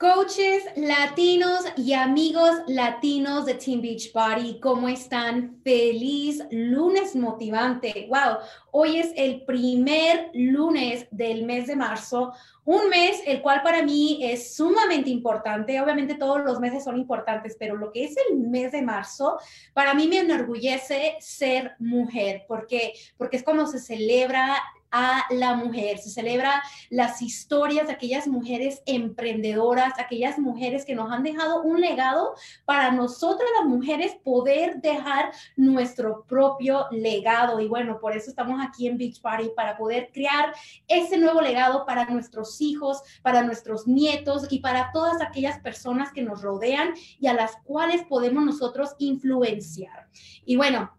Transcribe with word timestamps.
Coaches 0.00 0.64
latinos 0.76 1.62
y 1.76 1.92
amigos 1.92 2.62
latinos 2.68 3.44
de 3.44 3.52
Team 3.52 3.82
Beach 3.82 4.10
Party, 4.12 4.58
¿cómo 4.58 4.88
están? 4.88 5.60
Feliz 5.62 6.42
lunes 6.50 7.14
motivante. 7.14 8.06
Wow, 8.08 8.38
hoy 8.70 8.96
es 8.96 9.12
el 9.14 9.44
primer 9.44 10.30
lunes 10.32 11.06
del 11.10 11.44
mes 11.44 11.66
de 11.66 11.76
marzo, 11.76 12.32
un 12.64 12.88
mes 12.88 13.20
el 13.26 13.42
cual 13.42 13.60
para 13.62 13.82
mí 13.82 14.20
es 14.22 14.56
sumamente 14.56 15.10
importante. 15.10 15.78
Obviamente 15.82 16.14
todos 16.14 16.42
los 16.46 16.60
meses 16.60 16.82
son 16.82 16.96
importantes, 16.96 17.54
pero 17.58 17.76
lo 17.76 17.92
que 17.92 18.04
es 18.04 18.16
el 18.30 18.38
mes 18.38 18.72
de 18.72 18.80
marzo, 18.80 19.38
para 19.74 19.92
mí 19.92 20.08
me 20.08 20.20
enorgullece 20.20 21.16
ser 21.20 21.72
mujer, 21.78 22.46
porque 22.48 22.94
porque 23.18 23.36
es 23.36 23.42
como 23.42 23.66
se 23.66 23.78
celebra 23.78 24.56
a 24.90 25.24
la 25.30 25.54
mujer, 25.54 25.98
se 25.98 26.10
celebra 26.10 26.62
las 26.88 27.22
historias 27.22 27.86
de 27.86 27.92
aquellas 27.92 28.26
mujeres 28.26 28.82
emprendedoras, 28.86 29.92
aquellas 29.98 30.38
mujeres 30.38 30.84
que 30.84 30.94
nos 30.94 31.10
han 31.12 31.22
dejado 31.22 31.62
un 31.62 31.80
legado 31.80 32.34
para 32.64 32.90
nosotras 32.90 33.48
las 33.58 33.68
mujeres 33.68 34.16
poder 34.22 34.80
dejar 34.80 35.32
nuestro 35.56 36.24
propio 36.24 36.86
legado. 36.90 37.60
Y 37.60 37.68
bueno, 37.68 37.98
por 38.00 38.16
eso 38.16 38.30
estamos 38.30 38.60
aquí 38.62 38.86
en 38.86 38.98
Beach 38.98 39.20
Party, 39.20 39.50
para 39.54 39.76
poder 39.76 40.10
crear 40.12 40.52
ese 40.88 41.18
nuevo 41.18 41.40
legado 41.40 41.86
para 41.86 42.06
nuestros 42.06 42.60
hijos, 42.60 43.02
para 43.22 43.42
nuestros 43.42 43.86
nietos 43.86 44.46
y 44.50 44.58
para 44.58 44.90
todas 44.92 45.20
aquellas 45.20 45.58
personas 45.60 46.12
que 46.12 46.22
nos 46.22 46.42
rodean 46.42 46.94
y 47.18 47.26
a 47.26 47.34
las 47.34 47.56
cuales 47.64 48.04
podemos 48.04 48.44
nosotros 48.44 48.94
influenciar. 48.98 50.08
Y 50.44 50.56
bueno, 50.56 50.90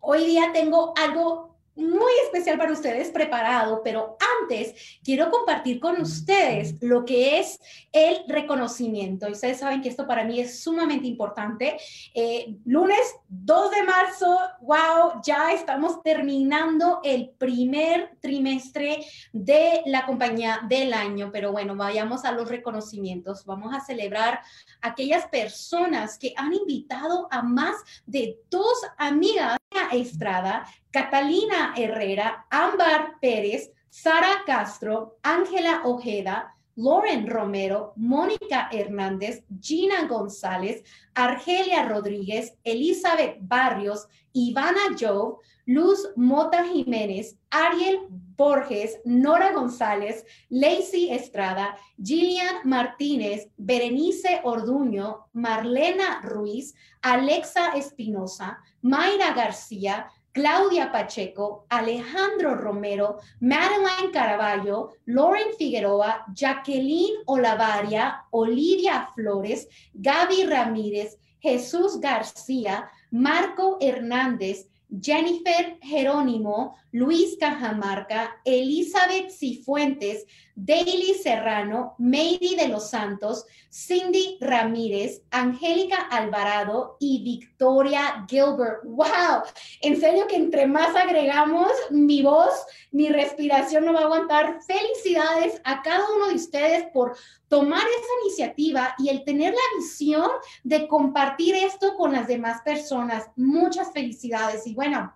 hoy 0.00 0.24
día 0.26 0.50
tengo 0.52 0.92
algo 0.96 1.53
muy 1.76 2.12
especial 2.24 2.58
para 2.58 2.72
ustedes 2.72 3.10
preparado, 3.10 3.82
pero 3.82 4.16
antes 4.42 4.98
quiero 5.02 5.30
compartir 5.30 5.80
con 5.80 6.00
ustedes 6.00 6.76
lo 6.80 7.04
que 7.04 7.38
es 7.40 7.58
el 7.92 8.18
reconocimiento. 8.28 9.28
Ustedes 9.28 9.58
saben 9.58 9.82
que 9.82 9.88
esto 9.88 10.06
para 10.06 10.24
mí 10.24 10.40
es 10.40 10.62
sumamente 10.62 11.06
importante. 11.06 11.76
Eh, 12.14 12.56
lunes 12.64 13.16
2 13.28 13.70
de 13.70 13.82
marzo, 13.82 14.38
wow, 14.60 15.20
ya 15.24 15.52
estamos 15.52 16.02
terminando 16.02 17.00
el 17.02 17.30
primer 17.30 18.16
trimestre 18.20 19.04
de 19.32 19.82
la 19.86 20.06
compañía 20.06 20.60
del 20.68 20.92
año, 20.92 21.30
pero 21.32 21.52
bueno, 21.52 21.74
vayamos 21.76 22.24
a 22.24 22.32
los 22.32 22.48
reconocimientos. 22.48 23.44
Vamos 23.44 23.74
a 23.74 23.80
celebrar 23.80 24.40
aquellas 24.80 25.26
personas 25.26 26.18
que 26.18 26.34
han 26.36 26.54
invitado 26.54 27.28
a 27.30 27.42
más 27.42 27.76
de 28.06 28.38
dos 28.50 28.82
amigas 28.96 29.58
Estrada, 29.92 30.66
Catalina 30.94 31.74
Herrera, 31.76 32.46
Ámbar 32.50 33.18
Pérez, 33.20 33.72
Sara 33.90 34.44
Castro, 34.46 35.16
Ángela 35.24 35.82
Ojeda, 35.86 36.54
Lauren 36.76 37.28
Romero, 37.28 37.94
Mónica 37.96 38.68
Hernández, 38.70 39.42
Gina 39.60 40.06
González, 40.06 40.84
Argelia 41.16 41.88
Rodríguez, 41.88 42.54
Elizabeth 42.62 43.38
Barrios, 43.40 44.06
Ivana 44.32 44.94
Joe, 44.96 45.38
Luz 45.66 46.12
Mota 46.14 46.64
Jiménez, 46.64 47.40
Ariel 47.50 48.06
Borges, 48.08 49.00
Nora 49.04 49.52
González, 49.52 50.24
Lacey 50.48 51.10
Estrada, 51.10 51.76
Gillian 52.00 52.58
Martínez, 52.62 53.48
Berenice 53.56 54.42
Orduño, 54.44 55.26
Marlena 55.32 56.20
Ruiz, 56.22 56.72
Alexa 57.02 57.72
Espinosa, 57.76 58.60
Mayra 58.80 59.32
García, 59.32 60.08
Claudia 60.34 60.90
Pacheco, 60.90 61.64
Alejandro 61.70 62.56
Romero, 62.56 63.18
Madeline 63.38 64.10
Caraballo, 64.12 64.90
Lauren 65.06 65.54
Figueroa, 65.56 66.24
Jacqueline 66.34 67.22
Olavaria, 67.26 68.24
Olivia 68.32 69.08
Flores, 69.14 69.68
Gaby 69.94 70.46
Ramírez, 70.46 71.16
Jesús 71.38 72.00
García, 72.00 72.90
Marco 73.12 73.78
Hernández, 73.80 74.66
Jennifer 75.00 75.78
Jerónimo, 75.80 76.76
Luis 76.94 77.36
Cajamarca, 77.40 78.40
Elizabeth 78.44 79.28
Cifuentes, 79.28 80.26
Daily 80.54 81.14
Serrano, 81.20 81.96
Mary 81.98 82.54
de 82.56 82.68
los 82.68 82.88
Santos, 82.88 83.46
Cindy 83.68 84.38
Ramírez, 84.40 85.22
Angélica 85.32 85.96
Alvarado 85.96 86.96
y 87.00 87.24
Victoria 87.24 88.24
Gilbert. 88.28 88.84
¡Wow! 88.84 89.42
En 89.80 90.00
serio 90.00 90.28
que 90.28 90.36
entre 90.36 90.68
más 90.68 90.94
agregamos, 90.94 91.72
mi 91.90 92.22
voz, 92.22 92.64
mi 92.92 93.08
respiración 93.08 93.86
no 93.86 93.92
va 93.92 94.02
a 94.02 94.04
aguantar. 94.04 94.60
Felicidades 94.64 95.60
a 95.64 95.82
cada 95.82 96.08
uno 96.14 96.28
de 96.28 96.36
ustedes 96.36 96.86
por 96.92 97.16
tomar 97.48 97.82
esa 97.82 98.12
iniciativa 98.22 98.94
y 98.98 99.08
el 99.08 99.24
tener 99.24 99.52
la 99.52 99.78
visión 99.80 100.30
de 100.62 100.86
compartir 100.86 101.56
esto 101.56 101.96
con 101.96 102.12
las 102.12 102.28
demás 102.28 102.62
personas. 102.62 103.24
Muchas 103.34 103.92
felicidades. 103.92 104.64
Y 104.68 104.74
bueno, 104.74 105.12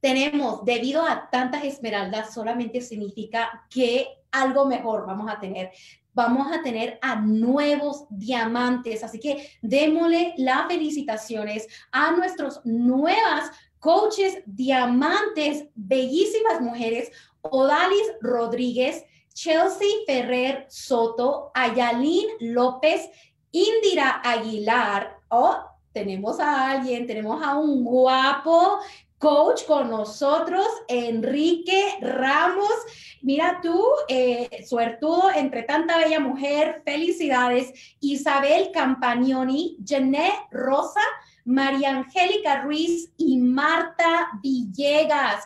tenemos, 0.00 0.64
debido 0.64 1.02
a 1.04 1.28
tantas 1.30 1.64
esmeraldas, 1.64 2.32
solamente 2.32 2.80
significa 2.80 3.66
que 3.68 4.08
algo 4.30 4.64
mejor 4.64 5.06
vamos 5.06 5.30
a 5.30 5.38
tener. 5.38 5.70
Vamos 6.12 6.50
a 6.50 6.62
tener 6.62 6.98
a 7.02 7.16
nuevos 7.16 8.06
diamantes. 8.10 9.04
Así 9.04 9.20
que 9.20 9.50
démosle 9.62 10.34
las 10.38 10.66
felicitaciones 10.66 11.68
a 11.92 12.12
nuestros 12.12 12.60
nuevas 12.64 13.50
coaches 13.78 14.42
diamantes, 14.46 15.66
bellísimas 15.74 16.60
mujeres, 16.60 17.10
Odalis 17.42 18.12
Rodríguez, 18.20 19.04
Chelsea 19.32 19.88
Ferrer 20.06 20.66
Soto, 20.68 21.50
Ayalín 21.54 22.26
López, 22.40 23.08
Indira 23.52 24.20
Aguilar. 24.24 25.18
Oh, 25.28 25.56
tenemos 25.92 26.40
a 26.40 26.70
alguien, 26.70 27.06
tenemos 27.06 27.42
a 27.42 27.56
un 27.56 27.84
guapo 27.84 28.80
coach 29.20 29.66
con 29.66 29.90
nosotros, 29.90 30.66
Enrique 30.88 31.98
Ramos. 32.00 32.72
Mira 33.20 33.60
tú, 33.62 33.84
eh, 34.08 34.64
suertudo 34.66 35.30
entre 35.36 35.62
tanta 35.62 35.98
bella 35.98 36.20
mujer, 36.20 36.82
felicidades. 36.86 37.70
Isabel 38.00 38.70
Campagnoni, 38.72 39.76
Janet 39.86 40.32
Rosa, 40.50 41.02
María 41.44 41.90
Angélica 41.90 42.62
Ruiz 42.62 43.12
y 43.18 43.36
Marta 43.36 44.30
Villegas. 44.42 45.44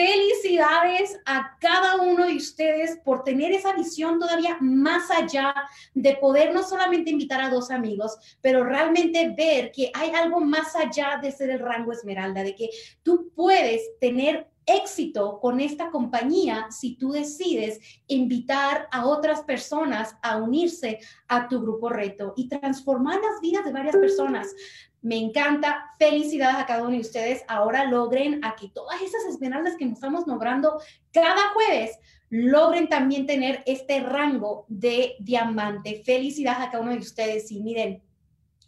Felicidades 0.00 1.20
a 1.26 1.58
cada 1.60 1.96
uno 1.96 2.24
de 2.24 2.34
ustedes 2.36 2.98
por 3.04 3.22
tener 3.22 3.52
esa 3.52 3.74
visión 3.74 4.18
todavía 4.18 4.56
más 4.58 5.10
allá 5.10 5.54
de 5.92 6.16
poder 6.16 6.54
no 6.54 6.62
solamente 6.62 7.10
invitar 7.10 7.42
a 7.42 7.50
dos 7.50 7.70
amigos, 7.70 8.16
pero 8.40 8.64
realmente 8.64 9.34
ver 9.36 9.70
que 9.72 9.90
hay 9.92 10.08
algo 10.12 10.40
más 10.40 10.74
allá 10.74 11.18
de 11.20 11.30
ser 11.30 11.50
el 11.50 11.58
rango 11.58 11.92
esmeralda, 11.92 12.42
de 12.42 12.54
que 12.54 12.70
tú 13.02 13.30
puedes 13.36 13.82
tener 14.00 14.48
éxito 14.64 15.38
con 15.40 15.60
esta 15.60 15.90
compañía 15.90 16.68
si 16.70 16.96
tú 16.96 17.12
decides 17.12 17.80
invitar 18.06 18.88
a 18.92 19.06
otras 19.06 19.42
personas 19.42 20.16
a 20.22 20.38
unirse 20.38 20.98
a 21.28 21.48
tu 21.48 21.60
grupo 21.60 21.88
reto 21.90 22.32
y 22.36 22.48
transformar 22.48 23.16
las 23.16 23.40
vidas 23.42 23.64
de 23.64 23.72
varias 23.72 23.96
personas. 23.96 24.54
Me 25.02 25.16
encanta. 25.16 25.86
Felicidades 25.98 26.56
a 26.56 26.66
cada 26.66 26.82
uno 26.82 26.92
de 26.92 27.00
ustedes. 27.00 27.42
Ahora 27.48 27.84
logren 27.84 28.44
aquí 28.44 28.70
todas 28.74 29.00
esas 29.00 29.24
esmeraldas 29.24 29.76
que 29.76 29.86
nos 29.86 29.94
estamos 29.94 30.26
logrando 30.26 30.80
cada 31.12 31.50
jueves, 31.54 31.98
logren 32.28 32.88
también 32.88 33.26
tener 33.26 33.62
este 33.66 34.00
rango 34.00 34.66
de 34.68 35.16
diamante. 35.20 36.02
Felicidades 36.04 36.60
a 36.60 36.70
cada 36.70 36.82
uno 36.82 36.92
de 36.92 36.98
ustedes. 36.98 37.50
Y 37.50 37.60
miren, 37.60 38.02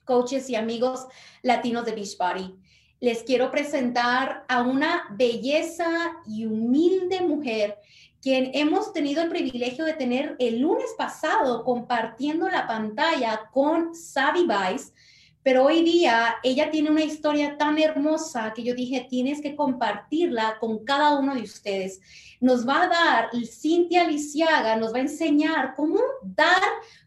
coaches 0.04 0.48
y 0.50 0.56
amigos 0.56 1.06
latinos 1.42 1.84
de 1.84 1.92
Beachbody, 1.92 2.56
les 3.00 3.22
quiero 3.25 3.50
presentar 3.50 4.44
a 4.48 4.62
una 4.62 5.04
belleza 5.10 5.88
y 6.26 6.47
humilde 6.47 7.21
mujer 7.21 7.78
quien 8.22 8.53
hemos 8.54 8.92
tenido 8.92 9.21
el 9.21 9.28
privilegio 9.28 9.84
de 9.84 9.94
tener 9.94 10.37
el 10.38 10.60
lunes 10.60 10.94
pasado 10.97 11.65
compartiendo 11.65 12.48
la 12.48 12.68
pantalla 12.68 13.51
con 13.53 13.97
Savi 13.97 14.47
Vice 14.47 14.92
pero 15.42 15.65
hoy 15.65 15.83
día 15.83 16.36
ella 16.42 16.71
tiene 16.71 16.91
una 16.91 17.03
historia 17.04 17.56
tan 17.59 17.78
hermosa 17.78 18.53
que 18.54 18.62
yo 18.62 18.74
dije, 18.74 19.06
tienes 19.09 19.41
que 19.41 19.56
compartirla 19.56 20.59
con 20.60 20.84
cada 20.84 21.18
uno 21.18 21.34
de 21.34 21.42
ustedes. 21.42 22.00
Nos 22.41 22.66
va 22.66 22.84
a 22.84 22.89
dar, 22.89 23.30
Cintia 23.47 24.06
Lisiaga 24.06 24.77
nos 24.77 24.92
va 24.92 24.98
a 24.98 25.03
enseñar 25.03 25.74
cómo 25.74 26.00
dar 26.22 26.62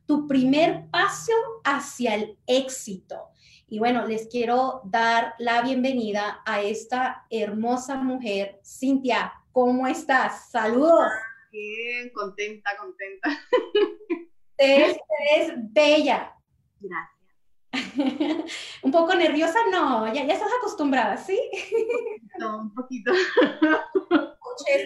tu 0.05 0.27
primer 0.27 0.89
paso 0.91 1.33
hacia 1.63 2.15
el 2.15 2.37
éxito. 2.45 3.29
Y 3.67 3.79
bueno, 3.79 4.05
les 4.05 4.27
quiero 4.27 4.81
dar 4.85 5.33
la 5.39 5.61
bienvenida 5.61 6.41
a 6.45 6.61
esta 6.61 7.25
hermosa 7.29 7.95
mujer. 7.95 8.59
Cintia, 8.63 9.33
¿cómo 9.51 9.87
estás? 9.87 10.49
Saludos. 10.51 11.09
Bien, 11.51 12.11
contenta, 12.13 12.71
contenta. 12.77 13.29
Eres, 14.57 14.97
eres 15.33 15.53
bella. 15.73 16.33
Gracias. 16.79 17.14
un 18.83 18.91
poco 18.91 19.15
nerviosa, 19.15 19.59
no, 19.71 20.07
ya, 20.07 20.25
ya 20.25 20.33
estás 20.33 20.51
acostumbrada, 20.59 21.17
¿sí? 21.17 21.39
No, 22.37 22.61
un 22.61 22.73
poquito. 22.73 23.11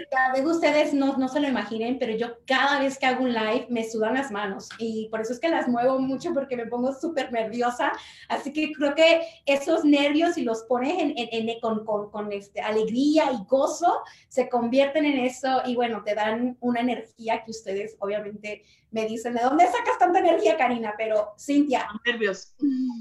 tal 0.10 0.32
vez 0.34 0.46
ustedes 0.46 0.94
no, 0.94 1.18
no 1.18 1.28
se 1.28 1.40
lo 1.40 1.48
imaginen, 1.48 2.00
pero 2.00 2.16
yo 2.16 2.38
cada 2.46 2.80
vez 2.80 2.98
que 2.98 3.06
hago 3.06 3.24
un 3.24 3.34
live 3.34 3.68
me 3.70 3.90
sudan 3.90 4.16
las 4.16 4.32
manos 4.32 4.70
y 4.78 5.08
por 5.10 5.22
eso 5.22 5.34
es 5.34 5.40
que 5.40 5.50
las 5.50 5.68
muevo 5.68 6.00
mucho 6.00 6.34
porque 6.34 6.56
me 6.56 6.66
pongo 6.66 6.94
súper 6.94 7.32
nerviosa. 7.32 7.92
Así 8.28 8.54
que 8.54 8.72
creo 8.72 8.96
que 8.96 9.22
esos 9.46 9.86
nervios, 9.86 10.36
si 10.36 10.44
los 10.44 10.64
pones 10.64 11.02
en, 11.02 11.14
en, 11.16 11.60
con, 11.60 11.86
con, 11.86 12.10
con 12.12 12.32
este, 12.32 12.62
alegría 12.62 13.32
y 13.32 13.46
gozo, 13.48 14.00
se 14.28 14.50
convierten 14.50 15.06
en 15.06 15.20
eso 15.20 15.62
y 15.66 15.76
bueno, 15.76 16.04
te 16.04 16.16
dan 16.16 16.58
una 16.60 16.82
energía 16.82 17.44
que 17.44 17.52
ustedes 17.52 17.96
obviamente 18.00 18.64
me 18.92 19.06
dicen, 19.06 19.36
¿de 19.36 19.42
dónde 19.42 19.66
sacas 19.68 20.00
tanta 20.00 20.20
energía, 20.20 20.58
Karina? 20.58 20.94
Pero 20.98 21.34
Cintia. 21.38 21.88
Nervios. 22.06 22.54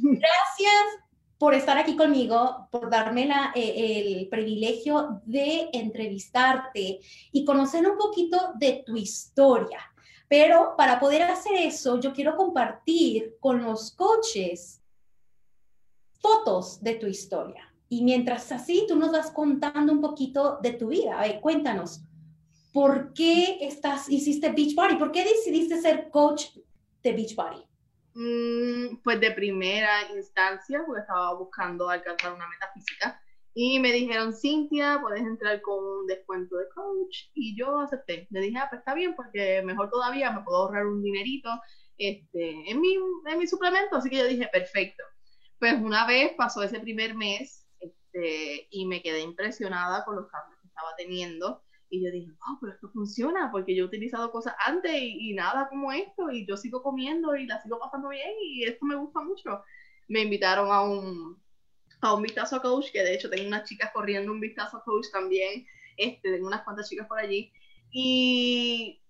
Gracias 0.02 1.08
por 1.38 1.54
estar 1.54 1.78
aquí 1.78 1.96
conmigo, 1.96 2.68
por 2.70 2.90
darme 2.90 3.30
eh, 3.54 4.20
el 4.20 4.28
privilegio 4.28 5.20
de 5.24 5.70
entrevistarte 5.72 6.98
y 7.32 7.44
conocer 7.44 7.88
un 7.88 7.96
poquito 7.96 8.52
de 8.58 8.82
tu 8.84 8.96
historia. 8.96 9.78
Pero 10.28 10.74
para 10.76 10.98
poder 10.98 11.22
hacer 11.22 11.54
eso, 11.54 12.00
yo 12.00 12.12
quiero 12.12 12.36
compartir 12.36 13.36
con 13.40 13.62
los 13.62 13.92
coaches 13.92 14.82
fotos 16.20 16.82
de 16.82 16.96
tu 16.96 17.06
historia. 17.06 17.72
Y 17.88 18.02
mientras 18.02 18.52
así, 18.52 18.84
tú 18.86 18.96
nos 18.96 19.12
vas 19.12 19.30
contando 19.30 19.92
un 19.92 20.00
poquito 20.00 20.58
de 20.60 20.72
tu 20.72 20.88
vida. 20.88 21.18
A 21.18 21.22
ver, 21.22 21.40
cuéntanos, 21.40 22.02
¿por 22.72 23.14
qué 23.14 23.58
estás, 23.62 24.10
hiciste 24.10 24.50
Beachbody? 24.50 24.96
¿Por 24.96 25.10
qué 25.10 25.24
decidiste 25.24 25.80
ser 25.80 26.10
coach 26.10 26.48
de 27.02 27.12
Beachbody? 27.12 27.64
Mm, 28.14 28.96
pues 29.04 29.20
de 29.20 29.30
primera 29.32 30.10
instancia, 30.14 30.82
porque 30.86 31.02
estaba 31.02 31.34
buscando 31.34 31.88
alcanzar 31.88 32.32
una 32.32 32.48
meta 32.48 32.70
física. 32.74 33.20
Y 33.54 33.80
me 33.80 33.92
dijeron, 33.92 34.32
Cintia, 34.32 34.98
puedes 35.00 35.22
entrar 35.22 35.60
con 35.62 35.82
un 35.84 36.06
descuento 36.06 36.56
de 36.56 36.68
coach. 36.74 37.30
Y 37.34 37.56
yo 37.56 37.80
acepté. 37.80 38.26
Le 38.30 38.40
dije, 38.40 38.58
ah, 38.58 38.68
pues 38.70 38.80
está 38.80 38.94
bien, 38.94 39.14
porque 39.16 39.62
mejor 39.64 39.90
todavía 39.90 40.30
me 40.30 40.42
puedo 40.42 40.58
ahorrar 40.58 40.86
un 40.86 41.02
dinerito 41.02 41.50
este, 41.96 42.70
en, 42.70 42.80
mi, 42.80 42.94
en 42.94 43.38
mi 43.38 43.46
suplemento. 43.46 43.96
Así 43.96 44.10
que 44.10 44.18
yo 44.18 44.26
dije, 44.26 44.48
perfecto. 44.52 45.02
Pues 45.58 45.74
una 45.74 46.06
vez 46.06 46.32
pasó 46.36 46.62
ese 46.62 46.80
primer 46.80 47.14
mes 47.14 47.66
este, 47.80 48.68
y 48.70 48.86
me 48.86 49.02
quedé 49.02 49.20
impresionada 49.20 50.04
con 50.04 50.16
los 50.16 50.28
cambios 50.30 50.60
que 50.60 50.68
estaba 50.68 50.94
teniendo. 50.96 51.62
Y 51.90 52.04
yo 52.04 52.10
dije, 52.10 52.30
wow, 52.30 52.58
pero 52.60 52.72
esto 52.74 52.90
funciona, 52.90 53.50
porque 53.50 53.74
yo 53.74 53.84
he 53.84 53.86
utilizado 53.86 54.30
cosas 54.30 54.54
antes 54.64 54.92
y, 54.94 55.32
nada 55.34 55.68
como 55.68 55.92
esto, 55.92 56.30
y 56.30 56.46
yo 56.46 56.56
sigo 56.56 56.82
comiendo 56.82 57.34
y 57.36 57.46
la 57.46 57.60
sigo 57.62 57.78
pasando 57.78 58.08
bien, 58.10 58.30
y 58.42 58.64
esto 58.64 58.84
me 58.84 58.96
gusta 58.96 59.20
mucho. 59.20 59.62
Me 60.08 60.22
invitaron 60.22 60.70
a 60.70 60.82
un, 60.82 61.40
a 62.02 62.14
un 62.14 62.22
vistazo 62.22 62.60
coach, 62.60 62.90
que 62.92 63.02
de 63.02 63.14
hecho 63.14 63.30
tengo 63.30 63.46
unas 63.46 63.68
chicas 63.68 63.90
corriendo 63.92 64.32
un 64.32 64.40
vistazo 64.40 64.82
coach 64.84 65.06
también, 65.12 65.66
este, 65.96 66.32
tengo 66.32 66.46
unas 66.46 66.62
cuantas 66.62 66.88
chicas 66.88 67.06
por 67.08 67.18
allí, 67.18 67.50
y 67.90 69.00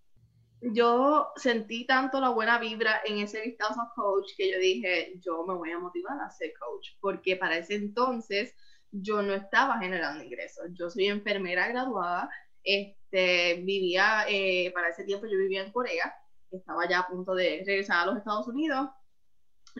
yo 0.61 1.29
sentí 1.37 1.87
tanto 1.87 2.21
la 2.21 2.31
buena 2.31 2.59
vibra 2.59 3.01
en 3.05 3.19
ese 3.19 3.41
vistazo 3.43 3.81
coach 3.95 4.33
que 4.37 4.51
yo 4.51 4.59
dije, 4.59 5.15
yo 5.21 5.45
me 5.47 5.55
voy 5.55 5.71
a 5.71 5.79
motivar 5.79 6.21
a 6.21 6.31
ser 6.31 6.53
coach, 6.59 6.91
porque 7.01 7.37
para 7.37 7.59
ese 7.59 7.75
entonces 7.75 8.55
yo 8.91 9.23
no 9.23 9.35
estaba 9.35 9.79
generando 9.79 10.25
ingresos. 10.25 10.67
Yo 10.73 10.91
soy 10.91 11.07
enfermera 11.07 11.69
graduada, 11.69 12.29
este, 12.63 13.63
vivía, 13.63 14.25
eh, 14.29 14.71
para 14.73 14.89
ese 14.89 15.05
tiempo 15.05 15.27
yo 15.27 15.39
vivía 15.39 15.65
en 15.65 15.73
Corea, 15.73 16.15
estaba 16.51 16.89
ya 16.89 17.01
a 17.01 17.09
punto 17.09 17.35
de 17.35 17.63
regresar 17.67 18.03
a 18.03 18.07
los 18.07 18.19
Estados 18.19 18.49
Unidos 18.49 18.89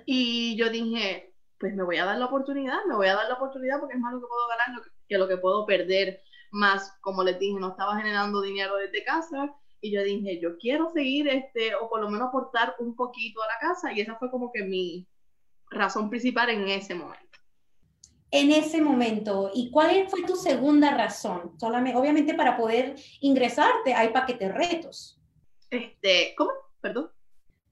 y 0.07 0.57
yo 0.57 0.71
dije, 0.71 1.35
pues 1.59 1.75
me 1.75 1.83
voy 1.83 1.97
a 1.97 2.05
dar 2.05 2.19
la 2.19 2.27
oportunidad, 2.27 2.85
me 2.87 2.95
voy 2.95 3.09
a 3.09 3.15
dar 3.15 3.29
la 3.29 3.35
oportunidad 3.35 3.81
porque 3.81 3.95
es 3.95 4.01
más 4.01 4.13
lo 4.13 4.21
que 4.21 4.27
puedo 4.27 4.49
ganar 4.49 4.83
que 5.09 5.19
lo 5.19 5.29
que 5.29 5.37
puedo 5.39 5.67
perder. 5.67 6.23
Más, 6.51 6.97
como 7.03 7.25
les 7.25 7.39
dije, 7.39 7.59
no 7.61 7.71
estaba 7.71 7.99
generando 7.99 8.41
dinero 8.41 8.77
desde 8.77 9.05
casa 9.05 9.55
y 9.81 9.93
yo 9.93 10.03
dije, 10.03 10.41
yo 10.41 10.57
quiero 10.59 10.91
seguir, 10.93 11.29
este, 11.29 11.75
o 11.75 11.89
por 11.91 12.01
lo 12.01 12.11
menos 12.11 12.29
aportar 12.29 12.75
un 12.79 12.97
poquito 12.97 13.43
a 13.43 13.47
la 13.47 13.59
casa 13.61 13.93
y 13.93 14.01
esa 14.01 14.17
fue 14.17 14.31
como 14.31 14.51
que 14.53 14.65
mi 14.65 15.07
razón 15.71 16.09
principal 16.09 16.49
en 16.51 16.69
ese 16.69 16.95
momento 16.95 17.28
en 18.31 18.53
ese 18.53 18.81
momento? 18.81 19.51
¿Y 19.55 19.71
cuál 19.71 20.09
fue 20.09 20.23
tu 20.23 20.37
segunda 20.37 20.95
razón? 20.97 21.53
Solamente, 21.59 21.99
obviamente 21.99 22.35
para 22.35 22.57
poder 22.57 22.97
ingresarte 23.21 23.95
hay 23.95 24.09
paquetes 24.09 24.53
retos. 24.55 25.21
Este, 25.71 26.35
¿cómo? 26.37 26.51
Perdón. 26.81 27.11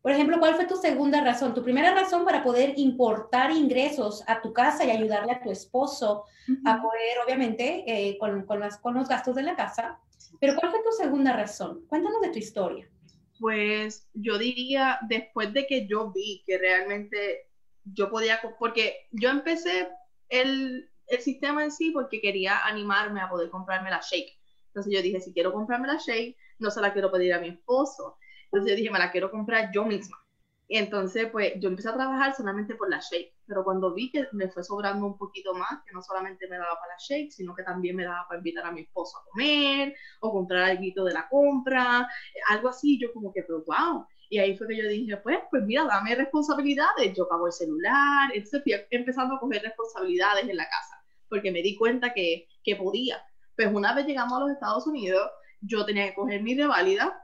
Por 0.03 0.13
ejemplo, 0.13 0.39
¿cuál 0.39 0.55
fue 0.55 0.67
tu 0.67 0.77
segunda 0.77 1.21
razón? 1.21 1.53
Tu 1.53 1.65
primera 1.65 1.93
razón 1.93 2.25
para 2.25 2.45
poder 2.45 2.75
importar 2.77 3.51
ingresos 3.51 4.23
a 4.29 4.41
tu 4.41 4.53
casa 4.53 4.85
y 4.85 4.91
ayudarle 4.91 5.33
a 5.33 5.43
tu 5.43 5.51
esposo 5.51 6.27
a 6.65 6.81
poder, 6.81 7.19
obviamente, 7.25 7.83
eh, 7.89 8.17
con, 8.19 8.47
con, 8.47 8.61
las, 8.61 8.79
con 8.79 8.95
los 8.95 9.09
gastos 9.09 9.35
de 9.35 9.43
la 9.43 9.57
casa. 9.57 9.99
Pero 10.41 10.55
¿cuál 10.55 10.71
fue 10.71 10.83
tu 10.85 10.93
segunda 10.93 11.33
razón? 11.33 11.85
Cuéntanos 11.89 12.21
de 12.23 12.29
tu 12.29 12.39
historia. 12.39 12.89
Pues 13.41 14.09
yo 14.15 14.39
diría, 14.39 15.01
después 15.09 15.53
de 15.53 15.67
que 15.67 15.89
yo 15.89 16.13
vi 16.13 16.45
que 16.47 16.57
realmente 16.57 17.49
yo 17.83 18.09
podía, 18.09 18.39
porque 18.61 19.09
yo 19.11 19.31
empecé 19.31 19.89
el, 20.29 20.91
el 21.09 21.21
sistema 21.21 21.65
en 21.65 21.73
sí 21.73 21.91
porque 21.91 22.21
quería 22.21 22.65
animarme 22.67 23.21
a 23.21 23.29
poder 23.29 23.51
comprarme 23.51 23.91
la 23.91 24.01
shake. 24.01 24.33
Entonces 24.69 24.93
yo 24.93 25.03
dije, 25.03 25.21
si 25.21 25.33
quiero 25.33 25.53
comprarme 25.53 25.89
la 25.89 25.97
shake, 25.97 26.37
no 26.59 26.71
se 26.71 26.81
la 26.81 26.93
quiero 26.93 27.11
pedir 27.11 27.33
a 27.35 27.41
mi 27.41 27.49
esposo. 27.49 28.17
Entonces 28.45 28.71
yo 28.71 28.77
dije, 28.77 28.91
me 28.91 28.99
la 28.99 29.11
quiero 29.11 29.31
comprar 29.31 29.71
yo 29.73 29.85
misma. 29.85 30.17
Y 30.69 30.79
entonces, 30.79 31.29
pues 31.31 31.53
yo 31.61 31.69
empecé 31.69 31.89
a 31.89 31.95
trabajar 31.95 32.35
solamente 32.35 32.75
por 32.75 32.91
la 32.91 32.99
shake, 32.99 33.33
pero 33.47 33.63
cuando 33.63 33.95
vi 33.95 34.11
que 34.11 34.27
me 34.33 34.49
fue 34.49 34.65
sobrando 34.65 35.07
un 35.07 35.17
poquito 35.17 35.55
más, 35.55 35.71
que 35.87 35.93
no 35.93 36.03
solamente 36.03 36.49
me 36.49 36.59
daba 36.59 36.75
para 36.81 36.95
la 36.95 36.99
shake, 36.99 37.31
sino 37.31 37.55
que 37.55 37.63
también 37.63 37.95
me 37.95 38.05
daba 38.05 38.27
para 38.27 38.39
invitar 38.39 38.67
a 38.67 38.73
mi 38.73 38.81
esposo 38.81 39.17
a 39.19 39.25
comer 39.31 39.95
o 40.21 40.33
comprar 40.33 40.65
algo 40.71 41.05
de 41.05 41.13
la 41.13 41.29
compra, 41.29 42.09
algo 42.49 42.69
así, 42.69 42.99
yo 43.01 43.13
como 43.13 43.33
que, 43.33 43.43
pero 43.43 43.63
wow, 43.65 44.07
y 44.29 44.39
ahí 44.39 44.57
fue 44.57 44.67
que 44.69 44.77
yo 44.77 44.89
dije, 44.89 45.17
pues, 45.19 45.39
pues 45.51 45.63
mira, 45.65 45.85
dame 45.85 46.15
responsabilidades. 46.15 47.15
Yo 47.17 47.29
pago 47.29 47.47
el 47.47 47.53
celular, 47.53 48.31
entonces 48.35 48.63
fui 48.63 48.75
empezando 48.91 49.37
a 49.37 49.41
coger 49.41 49.63
responsabilidades 49.63 50.49
en 50.49 50.57
la 50.57 50.69
casa, 50.69 51.03
porque 51.29 51.51
me 51.51 51.63
di 51.63 51.77
cuenta 51.77 52.13
que, 52.13 52.49
que 52.65 52.77
podía. 52.77 53.25
Pues 53.55 53.69
una 53.73 53.95
vez 53.95 54.07
llegamos 54.07 54.37
a 54.37 54.41
los 54.41 54.51
Estados 54.51 54.87
Unidos, 54.87 55.31
yo 55.61 55.85
tenía 55.85 56.09
que 56.09 56.15
coger 56.15 56.43
mi 56.43 56.55
reválida 56.55 57.23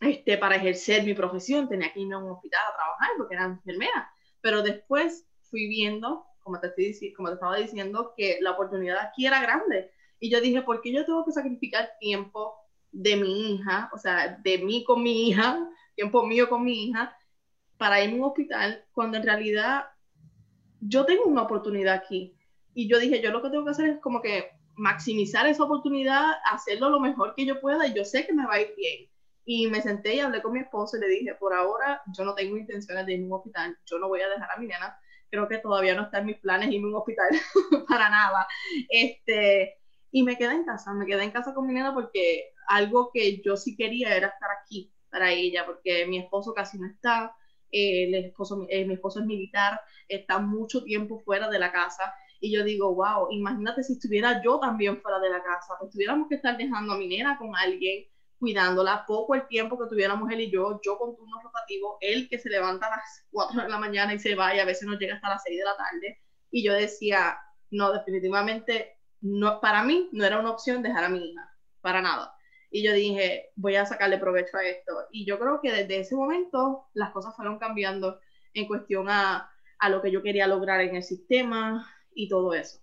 este, 0.00 0.38
para 0.38 0.56
ejercer 0.56 1.04
mi 1.04 1.14
profesión, 1.14 1.68
tenía 1.68 1.92
que 1.92 2.00
irme 2.00 2.14
a 2.14 2.18
un 2.18 2.30
hospital 2.30 2.60
a 2.68 2.76
trabajar 2.76 3.08
porque 3.16 3.34
era 3.34 3.44
enfermera. 3.44 4.10
Pero 4.40 4.62
después 4.62 5.26
fui 5.50 5.68
viendo, 5.68 6.26
como 6.40 6.60
te, 6.60 6.68
estoy, 6.68 7.12
como 7.14 7.28
te 7.28 7.34
estaba 7.34 7.56
diciendo, 7.56 8.12
que 8.16 8.38
la 8.40 8.52
oportunidad 8.52 8.98
aquí 8.98 9.26
era 9.26 9.40
grande. 9.40 9.90
Y 10.20 10.30
yo 10.30 10.40
dije, 10.40 10.62
¿por 10.62 10.80
qué 10.80 10.92
yo 10.92 11.04
tengo 11.04 11.24
que 11.24 11.32
sacrificar 11.32 11.90
tiempo 12.00 12.54
de 12.92 13.16
mi 13.16 13.54
hija, 13.54 13.90
o 13.92 13.98
sea, 13.98 14.38
de 14.42 14.58
mí 14.58 14.84
con 14.84 15.02
mi 15.02 15.28
hija, 15.28 15.58
tiempo 15.98 16.24
mío 16.24 16.48
con 16.48 16.64
mi 16.64 16.84
hija, 16.84 17.12
para 17.76 18.00
irme 18.00 18.14
a 18.14 18.18
un 18.18 18.28
hospital, 18.28 18.84
cuando 18.92 19.16
en 19.16 19.24
realidad 19.24 19.86
yo 20.80 21.04
tengo 21.04 21.24
una 21.24 21.42
oportunidad 21.42 21.94
aquí. 21.94 22.36
Y 22.72 22.88
yo 22.88 23.00
dije, 23.00 23.20
yo 23.20 23.32
lo 23.32 23.42
que 23.42 23.50
tengo 23.50 23.64
que 23.64 23.72
hacer 23.72 23.88
es 23.90 24.00
como 24.00 24.22
que 24.22 24.48
maximizar 24.76 25.48
esa 25.48 25.64
oportunidad, 25.64 26.34
hacerlo 26.52 26.88
lo 26.88 27.00
mejor 27.00 27.34
que 27.34 27.44
yo 27.44 27.60
pueda 27.60 27.84
y 27.84 27.94
yo 27.94 28.04
sé 28.04 28.24
que 28.24 28.32
me 28.32 28.46
va 28.46 28.54
a 28.54 28.60
ir 28.60 28.74
bien. 28.76 29.10
Y 29.44 29.66
me 29.66 29.82
senté 29.82 30.14
y 30.14 30.20
hablé 30.20 30.40
con 30.40 30.52
mi 30.52 30.60
esposo 30.60 30.96
y 30.96 31.00
le 31.00 31.08
dije, 31.08 31.34
por 31.34 31.52
ahora 31.52 32.00
yo 32.16 32.24
no 32.24 32.32
tengo 32.36 32.56
intenciones 32.56 33.04
de 33.04 33.14
irme 33.14 33.24
a 33.24 33.28
un 33.28 33.32
hospital, 33.32 33.76
yo 33.84 33.98
no 33.98 34.06
voy 34.06 34.20
a 34.20 34.28
dejar 34.28 34.52
a 34.52 34.60
mi 34.60 34.68
nena, 34.68 34.96
creo 35.30 35.48
que 35.48 35.58
todavía 35.58 35.96
no 35.96 36.02
está 36.02 36.18
en 36.18 36.26
mis 36.26 36.38
planes 36.38 36.70
irme 36.70 36.86
a 36.86 36.90
un 36.90 36.94
hospital 36.94 37.30
para 37.88 38.08
nada. 38.08 38.46
Este, 38.88 39.78
y 40.12 40.22
me 40.22 40.38
quedé 40.38 40.52
en 40.52 40.64
casa, 40.64 40.94
me 40.94 41.06
quedé 41.06 41.24
en 41.24 41.32
casa 41.32 41.54
con 41.54 41.66
mi 41.66 41.74
nena 41.74 41.92
porque 41.92 42.52
algo 42.68 43.10
que 43.12 43.42
yo 43.42 43.56
sí 43.56 43.76
quería 43.76 44.14
era 44.14 44.28
estar 44.28 44.50
aquí, 44.62 44.92
para 45.10 45.32
ella, 45.32 45.64
porque 45.66 46.06
mi 46.06 46.18
esposo 46.18 46.52
casi 46.54 46.78
no 46.78 46.86
está, 46.86 47.34
el 47.70 48.14
esposo, 48.14 48.66
eh, 48.68 48.84
mi 48.86 48.94
esposo 48.94 49.20
es 49.20 49.26
militar, 49.26 49.80
está 50.08 50.38
mucho 50.38 50.82
tiempo 50.84 51.20
fuera 51.20 51.48
de 51.48 51.58
la 51.58 51.72
casa. 51.72 52.14
Y 52.40 52.52
yo 52.52 52.64
digo, 52.64 52.94
wow, 52.94 53.28
imagínate 53.30 53.82
si 53.82 53.94
estuviera 53.94 54.42
yo 54.42 54.60
también 54.60 55.00
fuera 55.02 55.18
de 55.18 55.30
la 55.30 55.42
casa, 55.42 55.74
pues 55.78 55.90
tuviéramos 55.90 56.28
que 56.28 56.36
estar 56.36 56.56
dejando 56.56 56.92
a 56.92 56.98
mi 56.98 57.08
nena 57.08 57.36
con 57.36 57.54
alguien, 57.56 58.04
cuidándola, 58.38 59.04
poco 59.06 59.34
el 59.34 59.46
tiempo 59.48 59.78
que 59.78 59.88
tuviéramos 59.88 60.30
él 60.30 60.42
y 60.42 60.50
yo, 60.50 60.80
yo 60.84 60.96
con 60.96 61.16
turnos 61.16 61.42
rotativos, 61.42 61.96
él 62.00 62.28
que 62.28 62.38
se 62.38 62.48
levanta 62.48 62.86
a 62.86 62.90
las 62.90 63.26
4 63.32 63.62
de 63.62 63.68
la 63.68 63.78
mañana 63.78 64.14
y 64.14 64.20
se 64.20 64.36
va 64.36 64.54
y 64.54 64.60
a 64.60 64.64
veces 64.64 64.86
nos 64.86 64.98
llega 65.00 65.16
hasta 65.16 65.30
las 65.30 65.42
6 65.44 65.58
de 65.58 65.64
la 65.64 65.76
tarde. 65.76 66.20
Y 66.50 66.62
yo 66.64 66.72
decía, 66.72 67.38
no, 67.70 67.92
definitivamente, 67.92 68.98
no, 69.20 69.60
para 69.60 69.82
mí 69.82 70.08
no 70.12 70.24
era 70.24 70.38
una 70.38 70.52
opción 70.52 70.82
dejar 70.82 71.04
a 71.04 71.08
mi 71.08 71.30
hija, 71.32 71.50
para 71.80 72.00
nada. 72.00 72.32
Y 72.70 72.82
yo 72.82 72.92
dije, 72.92 73.50
voy 73.56 73.76
a 73.76 73.86
sacarle 73.86 74.18
provecho 74.18 74.56
a 74.56 74.64
esto. 74.64 74.92
Y 75.10 75.24
yo 75.24 75.38
creo 75.38 75.60
que 75.60 75.72
desde 75.72 76.00
ese 76.00 76.16
momento 76.16 76.86
las 76.94 77.10
cosas 77.12 77.34
fueron 77.34 77.58
cambiando 77.58 78.18
en 78.54 78.66
cuestión 78.66 79.08
a, 79.08 79.50
a 79.78 79.88
lo 79.88 80.02
que 80.02 80.10
yo 80.10 80.22
quería 80.22 80.46
lograr 80.46 80.80
en 80.80 80.96
el 80.96 81.02
sistema 81.02 81.88
y 82.14 82.28
todo 82.28 82.54
eso. 82.54 82.80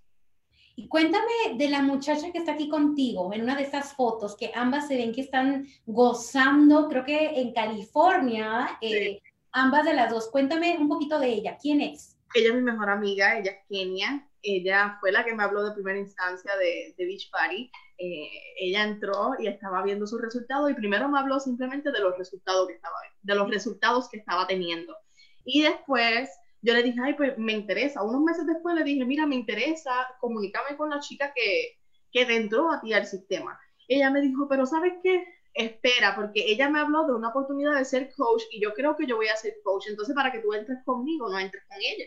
Y 0.75 0.87
cuéntame 0.87 1.55
de 1.55 1.69
la 1.69 1.81
muchacha 1.81 2.31
que 2.31 2.39
está 2.39 2.53
aquí 2.53 2.67
contigo, 2.67 3.31
en 3.33 3.43
una 3.43 3.55
de 3.55 3.63
esas 3.63 3.93
fotos, 3.93 4.35
que 4.35 4.51
ambas 4.53 4.89
se 4.89 4.97
ven 4.97 5.13
que 5.13 5.21
están 5.21 5.67
gozando, 5.85 6.89
creo 6.89 7.05
que 7.05 7.39
en 7.39 7.53
California, 7.53 8.77
eh, 8.81 9.21
ambas 9.53 9.85
de 9.85 9.93
las 9.93 10.11
dos. 10.11 10.29
Cuéntame 10.29 10.77
un 10.77 10.89
poquito 10.89 11.17
de 11.17 11.29
ella. 11.29 11.57
¿Quién 11.61 11.79
es? 11.79 12.15
ella 12.35 12.49
es 12.49 12.55
mi 12.55 12.61
mejor 12.61 12.89
amiga, 12.89 13.37
ella 13.37 13.51
es 13.51 13.57
Kenia, 13.69 14.27
ella 14.45 14.97
fue 14.99 15.11
la 15.11 15.25
que 15.25 15.33
me 15.33 15.43
habló 15.43 15.63
de 15.63 15.73
primera 15.73 15.97
instancia 15.97 16.55
de, 16.57 16.93
de 16.97 17.05
Beach 17.05 17.29
Party. 17.31 17.71
Eh, 17.97 18.29
ella 18.59 18.83
entró 18.83 19.33
y 19.39 19.47
estaba 19.47 19.81
viendo 19.83 20.05
sus 20.05 20.21
resultados 20.21 20.69
y 20.69 20.75
primero 20.75 21.09
me 21.09 21.19
habló 21.19 21.39
simplemente 21.39 21.91
de 21.91 21.99
los 21.99 22.17
resultados 22.17 22.67
que 22.67 22.75
estaba, 22.75 22.95
de 23.21 23.35
los 23.35 23.49
resultados 23.49 24.09
que 24.09 24.17
estaba 24.17 24.45
teniendo. 24.47 24.95
Y 25.43 25.63
después 25.63 26.29
yo 26.61 26.73
le 26.73 26.83
dije, 26.83 26.99
ay, 27.03 27.13
pues 27.13 27.37
me 27.37 27.53
interesa. 27.53 28.03
Unos 28.03 28.21
meses 28.21 28.45
después 28.45 28.75
le 28.75 28.83
dije, 28.83 29.05
mira, 29.05 29.25
me 29.25 29.35
interesa, 29.35 29.91
comunícame 30.19 30.77
con 30.77 30.89
la 30.89 30.99
chica 30.99 31.31
que, 31.35 31.77
que 32.11 32.21
entró 32.35 32.71
a 32.71 32.81
ti 32.81 32.93
al 32.93 33.05
sistema. 33.05 33.59
Ella 33.87 34.09
me 34.09 34.21
dijo, 34.21 34.47
pero 34.49 34.65
¿sabes 34.65 34.93
qué? 35.03 35.25
Espera, 35.53 36.15
porque 36.15 36.43
ella 36.45 36.69
me 36.69 36.79
habló 36.79 37.05
de 37.05 37.13
una 37.13 37.29
oportunidad 37.29 37.75
de 37.77 37.85
ser 37.85 38.11
coach 38.15 38.43
y 38.51 38.61
yo 38.61 38.73
creo 38.73 38.95
que 38.97 39.07
yo 39.07 39.15
voy 39.15 39.27
a 39.27 39.35
ser 39.35 39.53
coach. 39.63 39.85
Entonces, 39.87 40.15
para 40.15 40.31
que 40.31 40.39
tú 40.39 40.53
entres 40.53 40.79
conmigo, 40.85 41.29
no 41.29 41.39
entres 41.39 41.63
con 41.67 41.77
ella. 41.79 42.05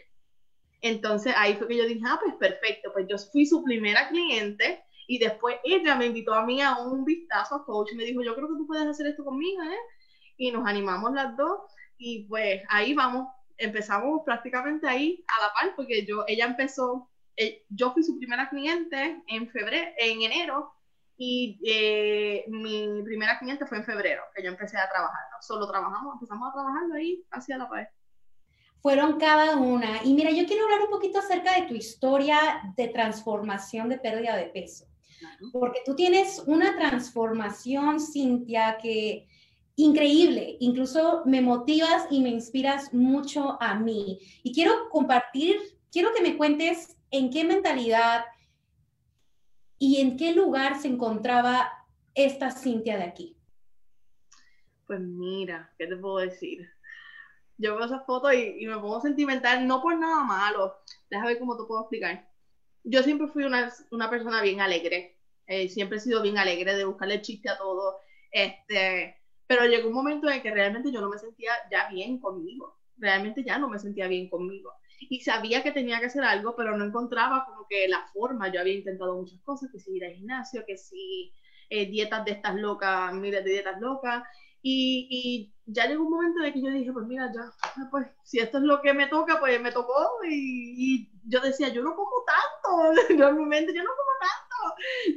Entonces, 0.81 1.35
ahí 1.37 1.55
fue 1.55 1.69
que 1.69 1.77
yo 1.77 1.87
dije, 1.87 2.03
ah, 2.07 2.19
pues 2.23 2.35
perfecto, 2.37 2.93
pues 2.93 3.07
yo 3.09 3.17
fui 3.19 3.47
su 3.47 3.65
primera 3.65 4.09
cliente 4.09 4.85
y 5.07 5.19
después 5.19 5.57
ella 5.65 5.97
me 5.97 6.07
invitó 6.07 6.35
a 6.35 6.45
mí 6.45 6.63
a 6.63 6.79
un 6.79 7.05
vistazo 7.05 7.57
a 7.57 7.65
coach. 7.65 7.93
Me 7.95 8.05
dijo, 8.05 8.23
yo 8.23 8.35
creo 8.35 8.49
que 8.49 8.55
tú 8.55 8.67
puedes 8.67 8.87
hacer 8.87 9.07
esto 9.07 9.25
conmigo, 9.25 9.63
¿eh? 9.63 9.79
Y 10.37 10.53
nos 10.53 10.67
animamos 10.67 11.13
las 11.13 11.37
dos 11.37 11.61
y 11.99 12.25
pues 12.29 12.63
ahí 12.69 12.95
vamos 12.95 13.27
empezamos 13.59 14.23
prácticamente 14.25 14.89
ahí 14.89 15.25
a 15.27 15.43
la 15.43 15.53
par, 15.53 15.77
porque 15.77 16.07
yo, 16.07 16.25
ella 16.27 16.47
empezó, 16.47 17.11
eh, 17.37 17.65
yo 17.69 17.93
fui 17.93 18.03
su 18.03 18.17
primera 18.17 18.49
cliente 18.49 19.23
en 19.27 19.49
febrero, 19.51 19.91
en 19.99 20.23
enero, 20.23 20.73
y 21.17 21.61
eh, 21.67 22.45
mi 22.47 23.03
primera 23.03 23.39
cliente 23.41 23.67
fue 23.67 23.79
en 23.79 23.85
febrero, 23.85 24.23
que 24.35 24.43
yo 24.43 24.51
empecé 24.51 24.79
a 24.79 24.89
trabajar. 24.89 25.21
Solo 25.41 25.69
trabajamos, 25.69 26.15
empezamos 26.15 26.49
a 26.49 26.53
trabajar 26.53 26.83
ahí 26.95 27.25
hacia 27.33 27.59
la 27.59 27.69
par. 27.69 27.91
Fueron 28.81 29.19
cada 29.19 29.57
una. 29.57 30.03
Y 30.05 30.15
mira, 30.15 30.31
yo 30.31 30.47
quiero 30.47 30.65
hablar 30.65 30.83
un 30.83 30.91
poquito 30.91 31.19
acerca 31.19 31.55
de 31.61 31.67
tu 31.67 31.75
historia 31.75 32.73
de 32.77 32.89
transformación 32.89 33.89
de 33.89 33.99
pérdida 33.99 34.37
de 34.37 34.47
peso. 34.47 34.87
Porque 35.53 35.81
tú 35.85 35.97
tienes 35.97 36.43
una 36.47 36.77
transformación, 36.77 38.01
Cintia, 38.01 38.79
que 38.81 39.27
increíble. 39.77 40.57
Incluso 40.61 41.23
me 41.25 41.41
motivas 41.41 42.07
y 42.11 42.21
me 42.21 42.31
inspiras 42.31 42.93
mucho 42.93 43.61
a 43.61 43.75
mí. 43.75 44.19
Y 44.43 44.53
quiero 44.53 44.89
compartir, 44.91 45.57
quiero 45.91 46.11
que 46.15 46.23
me 46.23 46.37
cuentes 46.37 46.97
en 47.11 47.31
qué 47.31 47.45
mentalidad 47.45 48.25
y 49.79 50.01
en 50.01 50.17
qué 50.17 50.33
lugar 50.33 50.81
se 50.81 50.89
encontraba 50.89 51.71
esta 52.15 52.51
Cintia 52.51 52.97
de 52.97 53.05
aquí. 53.05 53.37
Pues 54.87 55.01
mira, 55.01 55.73
¿qué 55.79 55.87
te 55.87 55.97
puedo 55.97 56.19
decir? 56.19 56.69
Yo 57.59 57.77
veo 57.77 57.87
esa 57.87 58.01
foto 58.01 58.33
y, 58.33 58.67
me 58.67 58.79
pongo 58.79 59.01
sentimental, 59.01 59.67
no 59.67 59.83
por 59.83 59.99
nada 59.99 60.25
malo. 60.25 60.77
Déjame 61.11 61.31
ver 61.31 61.39
cómo 61.41 61.57
te 61.57 61.65
puedo 61.65 61.83
explicar. 61.83 62.29
Yo 62.85 63.03
siempre 63.03 63.29
fui 63.29 63.45
una, 63.45 64.11
persona 64.11 64.41
bien 64.43 64.61
alegre. 64.61 65.19
Eh, 65.47 65.69
siempre 65.69 65.99
he 65.99 66.01
sido 66.01 66.23
bien 66.23 66.39
alegre 66.39 66.75
de 66.77 66.85
buscarle 66.85 67.21
chiste 67.21 67.51
a 67.51 67.59
todo. 67.59 67.99
Este, 68.31 69.17
pero 69.47 69.65
llegó 69.67 69.89
un 69.89 69.95
momento 69.95 70.29
en 70.31 70.41
que 70.41 70.51
realmente 70.51 70.93
yo 70.93 71.01
no 71.01 71.09
me 71.09 71.19
sentía 71.19 71.53
ya 71.71 71.89
bien 71.89 72.19
conmigo, 72.21 72.79
realmente 72.99 73.43
ya 73.43 73.59
no 73.59 73.69
me 73.69 73.79
sentía 73.79 74.07
bien 74.07 74.29
conmigo. 74.29 74.73
Y 75.01 75.21
sabía 75.21 75.63
que 75.63 75.73
tenía 75.73 76.01
que 76.01 76.07
hacer 76.07 76.23
algo, 76.23 76.55
pero 76.57 76.77
no 76.77 76.85
encontraba 76.85 77.45
como 77.47 77.67
que 77.69 77.89
la 77.89 78.05
forma. 78.13 78.53
Yo 78.53 78.61
había 78.61 78.75
intentado 78.75 79.17
muchas 79.17 79.41
cosas, 79.43 79.71
que 79.73 79.81
si 79.81 79.97
ir 79.97 80.05
al 80.05 80.13
gimnasio, 80.13 80.65
que 80.67 80.77
si 80.77 81.33
eh, 81.71 81.87
dietas 81.87 82.25
de 82.25 82.33
estas 82.33 82.57
locas, 82.57 83.13
miles 83.15 83.45
de 83.45 83.51
dietas 83.51 83.81
locas. 83.81 84.23
Y, 84.63 85.09
y, 85.11 85.55
ya 85.71 85.87
llegó 85.87 86.05
un 86.05 86.11
momento 86.11 86.43
en 86.43 86.53
que 86.53 86.63
yo 86.63 86.71
dije, 86.71 86.93
pues 86.93 87.07
mira, 87.07 87.31
ya, 87.33 87.53
pues 87.91 88.07
si 88.25 88.39
esto 88.39 88.59
es 88.59 88.65
lo 88.65 88.81
que 88.81 88.95
me 88.95 89.07
toca, 89.07 89.39
pues 89.39 89.61
me 89.61 89.73
tocó. 89.73 90.09
Y, 90.29 91.03
y 91.03 91.11
yo 91.25 91.41
decía, 91.41 91.69
yo 91.69 91.83
no 91.83 91.95
como 91.95 92.25
tanto. 92.25 93.03
Yo 93.19 93.29
en 93.29 93.37
mi 93.37 93.47
mente, 93.47 93.73
yo 93.75 93.83
no 93.83 93.91
como 93.91 94.11
tanto 94.21 94.39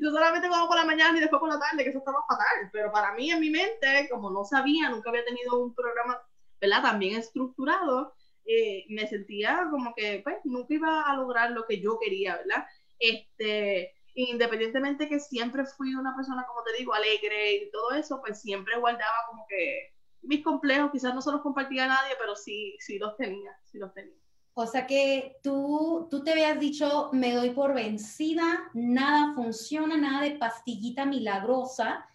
yo 0.02 0.12
solamente 0.12 0.50
como 0.50 0.68
por 0.68 0.78
la 0.78 0.86
mañana 0.86 1.18
y 1.18 1.22
después 1.22 1.40
por 1.40 1.50
la 1.50 1.60
tarde, 1.60 1.84
que 1.84 1.90
eso 1.90 2.00
estaba 2.00 2.24
fatal. 2.28 2.70
Pero 2.72 2.92
para 2.92 3.14
mí, 3.14 3.32
en 3.32 3.40
mi 3.40 3.50
mente, 3.50 4.08
como 4.10 4.32
no 4.32 4.44
sabía, 4.44 4.90
nunca 4.90 5.10
había 5.10 5.26
tenido 5.26 5.62
un 5.62 5.74
programa, 5.74 6.22
¿verdad? 6.60 6.82
También 6.82 7.18
estructurado, 7.18 8.14
eh, 8.46 8.86
me 8.90 9.08
sentía 9.08 9.68
como 9.70 9.94
que, 9.96 10.22
pues, 10.24 10.38
nunca 10.44 10.74
iba 10.74 11.04
a 11.04 11.16
lograr 11.16 11.52
lo 11.52 11.66
que 11.66 11.80
yo 11.82 12.00
quería, 12.00 12.38
¿verdad? 12.38 12.66
Este, 13.00 13.94
independientemente 14.16 15.08
que 15.08 15.20
siempre 15.20 15.66
fui 15.66 15.96
una 15.96 16.16
persona, 16.16 16.46
como 16.48 16.64
te 16.64 16.74
digo, 16.78 16.94
alegre 16.94 17.56
y 17.56 17.72
todo 17.72 17.92
eso, 17.92 18.22
pues 18.22 18.42
siempre 18.42 18.78
guardaba 18.78 19.26
como 19.30 19.46
que 19.48 19.94
mis 20.24 20.44
complejos, 20.44 20.92
quizás 20.92 21.14
no 21.16 21.22
se 21.22 21.32
los 21.32 21.42
compartía 21.42 21.86
a 21.86 21.88
nadie, 21.88 22.14
pero 22.20 22.36
sí, 22.36 22.76
sí 22.80 23.00
los 23.00 23.16
tenía, 23.18 23.52
sí 23.64 23.80
los 23.80 23.94
tenía. 23.94 24.16
O 24.54 24.68
sea 24.68 24.86
que 24.86 25.38
tú, 25.42 26.08
tú 26.12 26.24
te 26.24 26.32
habías 26.32 26.60
dicho, 26.60 27.10
me 27.14 27.34
doy 27.34 27.52
por 27.52 27.74
vencida, 27.74 28.70
nada 28.74 29.34
funciona, 29.34 29.98
nada 29.98 30.22
de 30.22 30.32
pastillita 30.32 31.06
milagrosa. 31.06 32.06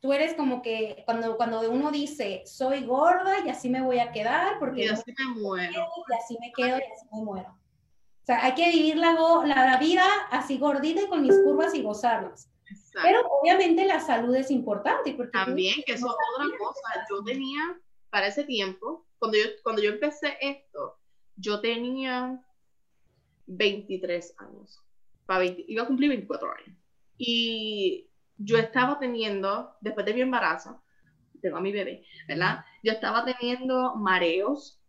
Tú 0.00 0.12
eres 0.12 0.34
como 0.34 0.60
que 0.60 1.02
cuando, 1.06 1.38
cuando 1.38 1.68
uno 1.70 1.90
dice, 1.90 2.42
soy 2.44 2.84
gorda 2.84 3.44
y 3.44 3.48
así 3.48 3.70
me 3.70 3.80
voy 3.80 4.00
a 4.00 4.12
quedar, 4.12 4.58
porque... 4.58 4.84
Y 4.84 4.88
así 4.88 5.14
me 5.18 5.40
muero. 5.40 5.86
y 6.08 6.14
así 6.14 6.36
me 6.38 6.52
quedo 6.52 6.76
y 6.76 6.92
así 6.92 7.06
me 7.10 7.24
muero. 7.24 7.58
O 8.24 8.26
sea, 8.26 8.42
hay 8.42 8.54
que 8.54 8.70
vivir 8.70 8.96
la, 8.96 9.12
la, 9.44 9.76
vida 9.78 10.02
así 10.30 10.56
gordita 10.56 11.02
y 11.02 11.08
con 11.08 11.20
mis 11.20 11.36
curvas 11.44 11.74
y 11.74 11.82
gozarlas. 11.82 12.50
Pero 13.02 13.20
obviamente 13.28 13.84
la 13.84 14.00
salud 14.00 14.34
es 14.34 14.50
importante. 14.50 15.12
Porque 15.12 15.32
También, 15.32 15.82
que 15.84 15.92
eso 15.92 16.06
es 16.06 16.12
otra 16.12 16.58
cosa. 16.58 17.06
Yo 17.10 17.22
tenía, 17.22 17.78
para 18.08 18.28
ese 18.28 18.44
tiempo, 18.44 19.06
cuando 19.18 19.36
yo, 19.36 19.44
cuando 19.62 19.82
yo 19.82 19.90
empecé 19.90 20.38
esto, 20.40 20.96
yo 21.36 21.60
tenía 21.60 22.42
23 23.44 24.36
años. 24.38 24.82
iba 25.68 25.82
a 25.82 25.86
cumplir 25.86 26.08
24 26.08 26.50
años. 26.50 26.78
Y 27.18 28.08
yo 28.38 28.56
estaba 28.56 28.98
teniendo, 28.98 29.76
después 29.82 30.06
de 30.06 30.14
mi 30.14 30.22
embarazo, 30.22 30.82
tengo 31.42 31.58
a 31.58 31.60
mi 31.60 31.72
bebé, 31.72 32.06
¿verdad? 32.26 32.64
Yo 32.82 32.92
estaba 32.92 33.22
teniendo 33.22 33.96
mareos, 33.96 34.80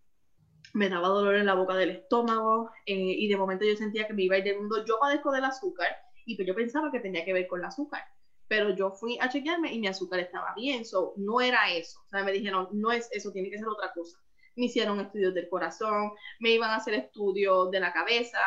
me 0.76 0.90
daba 0.90 1.08
dolor 1.08 1.36
en 1.36 1.46
la 1.46 1.56
boca 1.56 1.76
del 1.76 1.90
estómago 1.90 2.70
eh, 2.86 2.94
y 2.96 3.28
de 3.28 3.38
momento 3.38 3.66
yo 3.66 3.76
sentía 3.76 4.08
que 4.08 4.14
me 4.14 4.24
iba 4.24 4.36
a 4.36 4.40
ir 4.40 4.44
del 4.44 4.60
mundo. 4.60 4.86
Yo 4.86 5.00
padezco 5.00 5.32
del 5.32 5.46
azúcar 5.46 5.96
y 6.26 6.36
pues 6.36 6.48
yo 6.48 6.56
pensaba 6.56 6.92
que 6.92 7.00
tenía 7.00 7.26
que 7.26 7.34
ver 7.34 7.48
con 7.48 7.60
el 7.60 7.66
azúcar. 7.66 8.04
Pero 8.48 8.76
yo 8.76 8.92
fui 8.92 9.18
a 9.20 9.30
chequearme 9.30 9.74
y 9.74 9.80
mi 9.80 9.88
azúcar 9.88 10.20
estaba 10.20 10.54
bien, 10.56 10.86
so, 10.86 11.14
no 11.18 11.42
era 11.42 11.72
eso. 11.72 12.00
O 12.06 12.10
sea, 12.10 12.24
me 12.24 12.32
dijeron, 12.32 12.68
no 12.74 12.92
es 12.92 13.10
eso, 13.12 13.32
tiene 13.32 13.50
que 13.50 13.58
ser 13.58 13.68
otra 13.68 13.92
cosa 13.94 14.20
me 14.56 14.66
hicieron 14.66 15.00
estudios 15.00 15.34
del 15.34 15.50
corazón, 15.50 16.12
me 16.40 16.52
iban 16.52 16.72
a 16.72 16.78
hacer 16.78 16.94
estudios 16.94 17.72
de 17.72 17.80
la 17.80 17.92
cabeza 17.94 18.40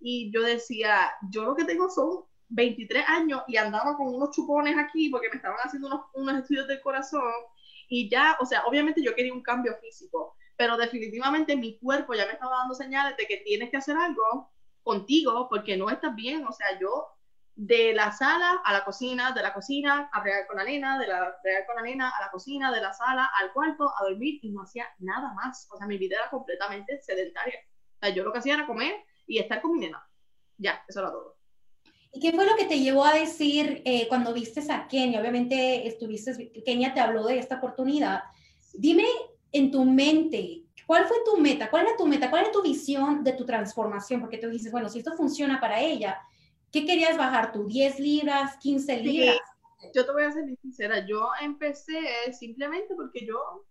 y 0.00 0.32
yo 0.32 0.42
decía, 0.42 1.12
yo 1.30 1.44
lo 1.44 1.54
que 1.54 1.64
tengo 1.64 1.90
son 1.90 2.24
23 2.48 3.04
años 3.08 3.42
y 3.46 3.56
andaba 3.56 3.96
con 3.96 4.14
unos 4.14 4.30
chupones 4.34 4.76
aquí 4.78 5.10
porque 5.10 5.28
me 5.28 5.36
estaban 5.36 5.58
haciendo 5.62 5.88
unos, 5.88 6.00
unos 6.14 6.38
estudios 6.40 6.66
del 6.66 6.80
corazón 6.80 7.30
y 7.88 8.08
ya, 8.08 8.36
o 8.40 8.46
sea, 8.46 8.64
obviamente 8.66 9.02
yo 9.02 9.14
quería 9.14 9.32
un 9.32 9.42
cambio 9.42 9.76
físico, 9.80 10.36
pero 10.60 10.76
definitivamente 10.76 11.56
mi 11.56 11.78
cuerpo 11.78 12.12
ya 12.12 12.26
me 12.26 12.32
estaba 12.32 12.58
dando 12.58 12.74
señales 12.74 13.16
de 13.16 13.26
que 13.26 13.38
tienes 13.38 13.70
que 13.70 13.78
hacer 13.78 13.96
algo 13.96 14.52
contigo 14.82 15.48
porque 15.48 15.74
no 15.74 15.88
estás 15.88 16.14
bien, 16.14 16.46
o 16.46 16.52
sea, 16.52 16.78
yo 16.78 17.06
de 17.54 17.94
la 17.94 18.12
sala 18.12 18.60
a 18.62 18.74
la 18.74 18.84
cocina, 18.84 19.32
de 19.32 19.40
la 19.40 19.54
cocina 19.54 20.10
a 20.12 20.20
bregar 20.20 20.46
con 20.46 20.58
la 20.58 20.64
nena, 20.64 20.98
de 20.98 21.06
la 21.06 21.34
bregar 21.42 21.64
con 21.64 21.76
la 21.76 21.82
nena 21.82 22.10
a 22.10 22.20
la 22.20 22.30
cocina, 22.30 22.70
de 22.70 22.82
la 22.82 22.92
sala 22.92 23.30
al 23.40 23.54
cuarto 23.54 23.88
a 23.88 24.04
dormir 24.04 24.38
y 24.42 24.50
no 24.50 24.64
hacía 24.64 24.86
nada 24.98 25.32
más. 25.32 25.66
O 25.70 25.78
sea, 25.78 25.86
mi 25.86 25.96
vida 25.96 26.16
era 26.16 26.28
completamente 26.28 27.00
sedentaria. 27.00 27.58
O 27.94 27.98
sea, 28.04 28.14
yo 28.14 28.22
lo 28.22 28.30
que 28.30 28.40
hacía 28.40 28.52
era 28.52 28.66
comer 28.66 28.96
y 29.26 29.38
estar 29.38 29.62
con 29.62 29.72
mi 29.72 29.78
nena. 29.78 30.06
Ya, 30.58 30.84
eso 30.86 31.00
era 31.00 31.10
todo. 31.10 31.38
¿Y 32.12 32.20
qué 32.20 32.34
fue 32.34 32.44
lo 32.44 32.54
que 32.56 32.66
te 32.66 32.80
llevó 32.80 33.06
a 33.06 33.14
decir 33.14 33.80
eh, 33.86 34.06
cuando 34.08 34.34
viste 34.34 34.60
a 34.70 34.86
Kenia? 34.88 35.20
Obviamente 35.20 35.86
estuviste, 35.88 36.52
Kenia 36.66 36.92
te 36.92 37.00
habló 37.00 37.24
de 37.24 37.38
esta 37.38 37.56
oportunidad. 37.56 38.24
Dime 38.74 39.06
en 39.52 39.70
tu 39.70 39.84
mente, 39.84 40.64
¿cuál 40.86 41.06
fue 41.06 41.18
tu 41.24 41.36
meta? 41.36 41.70
¿Cuál 41.70 41.86
era 41.86 41.96
tu 41.96 42.06
meta? 42.06 42.30
¿Cuál 42.30 42.42
era 42.42 42.52
tu 42.52 42.62
visión 42.62 43.24
de 43.24 43.32
tu 43.32 43.44
transformación? 43.44 44.20
Porque 44.20 44.38
tú 44.38 44.48
dices, 44.48 44.70
bueno, 44.70 44.88
si 44.88 44.98
esto 44.98 45.12
funciona 45.16 45.60
para 45.60 45.80
ella, 45.80 46.20
¿Qué 46.72 46.86
querías 46.86 47.16
bajar 47.16 47.52
tú? 47.52 47.66
¿10 47.66 47.98
libras? 47.98 48.58
¿15 48.60 49.02
libras? 49.02 49.38
yo 49.94 50.04
te 50.04 50.12
voy 50.12 50.22
a 50.22 50.30
ser 50.30 50.44
sincera. 50.62 51.04
Yo 51.06 51.30
empecé 51.40 52.32
simplemente 52.32 52.94
porque 52.94 53.26
yo 53.26 53.66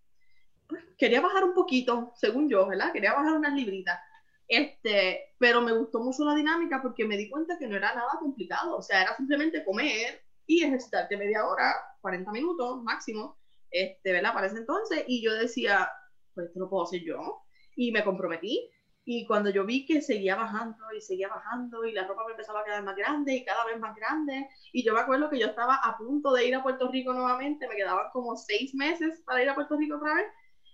quería 0.98 1.21
bajar 1.21 1.45
un 1.45 1.53
poquito, 1.53 2.12
según 2.15 2.50
yo, 2.50 2.67
¿verdad? 2.67 2.91
Quería 2.91 3.13
bajar 3.13 3.33
unas 3.33 3.53
libritas. 3.53 4.00
Este, 4.48 5.36
pero 5.38 5.62
me 5.62 5.71
gustó 5.71 6.00
mucho 6.00 6.25
la 6.25 6.36
dinámica 6.36 6.81
porque 6.81 7.05
me 7.05 7.15
di 7.15 7.29
cuenta 7.29 7.57
que 7.57 7.67
no 7.67 7.77
era 7.77 7.93
nada 7.93 8.12
complicado. 8.19 8.75
O 8.75 8.81
sea, 8.81 9.03
era 9.03 9.15
simplemente 9.15 9.63
comer 9.63 10.21
y 10.45 10.63
ejercitarte 10.63 11.15
media 11.15 11.48
hora, 11.48 11.74
40 12.01 12.31
minutos 12.31 12.83
máximo, 12.83 13.38
este, 13.71 14.11
¿verdad? 14.11 14.33
Para 14.33 14.47
ese 14.47 14.57
entonces. 14.57 15.03
Y 15.07 15.23
yo 15.23 15.33
decía, 15.33 15.89
pues 16.33 16.47
esto 16.47 16.59
lo 16.59 16.69
puedo 16.69 16.83
hacer 16.83 17.01
yo. 17.03 17.43
Y 17.75 17.91
me 17.91 18.03
comprometí. 18.03 18.69
Y 19.05 19.25
cuando 19.25 19.49
yo 19.49 19.65
vi 19.65 19.85
que 19.85 20.01
seguía 20.01 20.35
bajando 20.35 20.77
y 20.95 21.01
seguía 21.01 21.29
bajando 21.29 21.83
y 21.83 21.93
la 21.93 22.05
ropa 22.07 22.25
me 22.25 22.31
empezaba 22.31 22.59
a 22.61 22.63
quedar 22.63 22.83
más 22.83 22.95
grande 22.95 23.33
y 23.33 23.43
cada 23.43 23.65
vez 23.65 23.79
más 23.79 23.95
grande, 23.95 24.47
y 24.71 24.83
yo 24.83 24.93
me 24.93 24.99
acuerdo 24.99 25.31
que 25.31 25.39
yo 25.39 25.47
estaba 25.47 25.75
a 25.75 25.97
punto 25.97 26.31
de 26.31 26.45
ir 26.45 26.53
a 26.53 26.61
Puerto 26.61 26.91
Rico 26.91 27.11
nuevamente, 27.13 27.67
me 27.67 27.75
quedaban 27.75 28.05
como 28.13 28.35
seis 28.35 28.75
meses 28.75 29.23
para 29.25 29.41
ir 29.41 29.49
a 29.49 29.55
Puerto 29.55 29.77
Rico 29.77 29.95
otra 29.95 30.13
vez, 30.13 30.27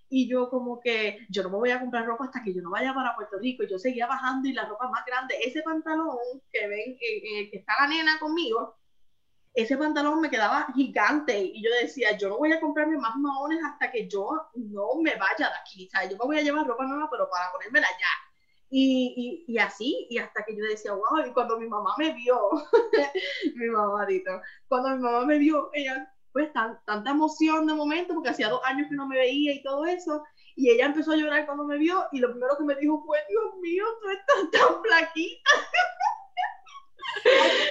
y 0.09 0.27
yo 0.29 0.49
como 0.49 0.81
que 0.81 1.19
yo 1.29 1.43
no 1.43 1.49
me 1.49 1.57
voy 1.57 1.71
a 1.71 1.79
comprar 1.79 2.05
ropa 2.05 2.25
hasta 2.25 2.43
que 2.43 2.53
yo 2.53 2.61
no 2.61 2.71
vaya 2.71 2.93
para 2.93 3.15
Puerto 3.15 3.37
Rico. 3.39 3.63
Y 3.63 3.69
yo 3.69 3.79
seguía 3.79 4.07
bajando 4.07 4.49
y 4.49 4.53
la 4.53 4.65
ropa 4.65 4.89
más 4.89 5.05
grande, 5.05 5.35
ese 5.41 5.61
pantalón 5.61 6.17
que 6.51 6.67
ven, 6.67 6.97
que 6.99 7.49
está 7.53 7.73
la 7.79 7.87
nena 7.87 8.19
conmigo, 8.19 8.75
ese 9.55 9.77
pantalón 9.77 10.19
me 10.19 10.29
quedaba 10.29 10.67
gigante 10.75 11.39
y 11.39 11.63
yo 11.63 11.69
decía, 11.81 12.17
yo 12.17 12.27
no 12.27 12.38
voy 12.38 12.51
a 12.51 12.59
comprarme 12.59 12.97
más 12.97 13.15
maones 13.15 13.59
hasta 13.63 13.89
que 13.89 14.07
yo 14.07 14.29
no 14.53 14.95
me 15.01 15.15
vaya 15.15 15.47
de 15.47 15.55
aquí, 15.62 15.88
¿sabes? 15.89 16.09
Yo 16.09 16.17
me 16.17 16.25
voy 16.25 16.39
a 16.39 16.41
llevar 16.41 16.67
ropa 16.67 16.85
nueva, 16.85 17.07
pero 17.09 17.29
para 17.29 17.51
ponérmela 17.53 17.88
ya. 17.88 18.07
Y, 18.69 19.45
y, 19.47 19.53
y, 19.53 19.57
así, 19.57 20.07
y 20.09 20.17
hasta 20.17 20.43
que 20.43 20.57
yo 20.57 20.65
decía, 20.65 20.91
wow, 20.91 21.25
y 21.25 21.31
cuando 21.31 21.57
mi 21.57 21.67
mamá 21.69 21.95
me 21.97 22.12
vio, 22.13 22.38
mi 23.55 23.67
mamadito, 23.67 24.41
cuando 24.67 24.89
mi 24.89 24.97
mamá 24.97 25.25
me 25.25 25.38
vio, 25.38 25.69
ella, 25.74 26.12
pues, 26.33 26.51
tan, 26.51 26.77
tanta 26.85 27.12
emoción 27.12 27.67
de 27.67 27.74
momento, 27.75 28.13
porque 28.13 28.31
hacía 28.31 28.50
dos 28.50 28.62
años 28.65 28.88
que 28.89 28.95
no 28.95 29.07
me 29.07 29.17
veía 29.17 29.53
y 29.53 29.63
todo 29.63 29.85
eso, 29.85 30.24
y 30.55 30.69
ella 30.69 30.88
empezó 30.88 31.13
a 31.13 31.15
llorar 31.15 31.45
cuando 31.45 31.63
me 31.63 31.77
vio, 31.77 32.05
y 32.12 32.19
lo 32.19 32.31
primero 32.31 32.57
que 32.57 32.65
me 32.65 32.75
dijo 32.75 33.01
fue, 33.05 33.19
Dios 33.29 33.55
mío, 33.62 33.85
tú 34.01 34.09
estás 34.09 34.51
tan 34.51 34.83
flaquita. 34.83 35.51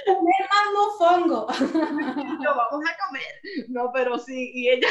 comer 0.05 0.49
más 0.49 0.73
mofongo. 0.73 1.47
No, 2.45 2.55
vamos 2.55 2.85
a 2.85 3.07
comer. 3.07 3.67
No, 3.69 3.91
pero 3.93 4.19
sí, 4.19 4.51
y 4.53 4.69
ella, 4.69 4.87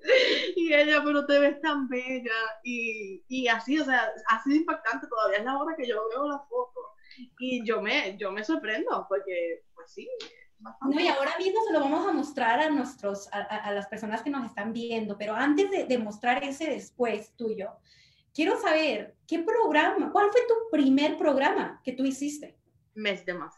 y 0.56 0.72
ella, 0.72 1.02
pero 1.04 1.26
te 1.26 1.38
ves 1.38 1.60
tan 1.60 1.88
bella. 1.88 2.32
Y, 2.62 3.24
y 3.28 3.48
así, 3.48 3.78
o 3.78 3.84
sea, 3.84 4.12
ha 4.28 4.42
sido 4.42 4.56
impactante. 4.56 5.06
Todavía 5.08 5.38
es 5.38 5.44
la 5.44 5.58
hora 5.58 5.74
que 5.76 5.86
yo 5.86 6.00
veo 6.10 6.28
la 6.28 6.38
foto. 6.40 6.80
Y 7.38 7.64
yo 7.66 7.82
me, 7.82 8.16
yo 8.16 8.30
me 8.30 8.44
sorprendo, 8.44 9.06
porque, 9.08 9.64
pues 9.74 9.90
sí. 9.92 10.08
No, 10.60 11.00
y 11.00 11.08
ahora 11.08 11.36
mismo 11.38 11.60
se 11.66 11.72
lo 11.72 11.80
vamos 11.80 12.06
a 12.06 12.12
mostrar 12.12 12.60
a 12.60 12.70
nuestros, 12.70 13.28
a, 13.32 13.40
a 13.40 13.72
las 13.72 13.86
personas 13.86 14.22
que 14.22 14.30
nos 14.30 14.44
están 14.44 14.72
viendo, 14.72 15.16
pero 15.16 15.34
antes 15.34 15.70
de, 15.70 15.84
de 15.84 15.98
mostrar 15.98 16.42
ese 16.42 16.68
después 16.70 17.32
tuyo, 17.36 17.70
quiero 18.34 18.60
saber, 18.60 19.16
¿qué 19.26 19.40
programa, 19.40 20.10
cuál 20.10 20.30
fue 20.32 20.40
tu 20.48 20.54
primer 20.70 21.16
programa 21.16 21.80
que 21.84 21.92
tú 21.92 22.04
hiciste? 22.04 22.56
Mes 22.98 23.24
de 23.24 23.32
más. 23.32 23.54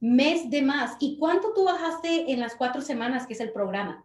Mes 0.00 0.48
de 0.48 0.62
más. 0.62 0.96
¿Y 0.98 1.18
cuánto 1.18 1.52
tú 1.52 1.64
bajaste 1.64 2.32
en 2.32 2.40
las 2.40 2.56
cuatro 2.56 2.80
semanas 2.80 3.26
que 3.26 3.34
es 3.34 3.40
el 3.40 3.52
programa? 3.52 4.02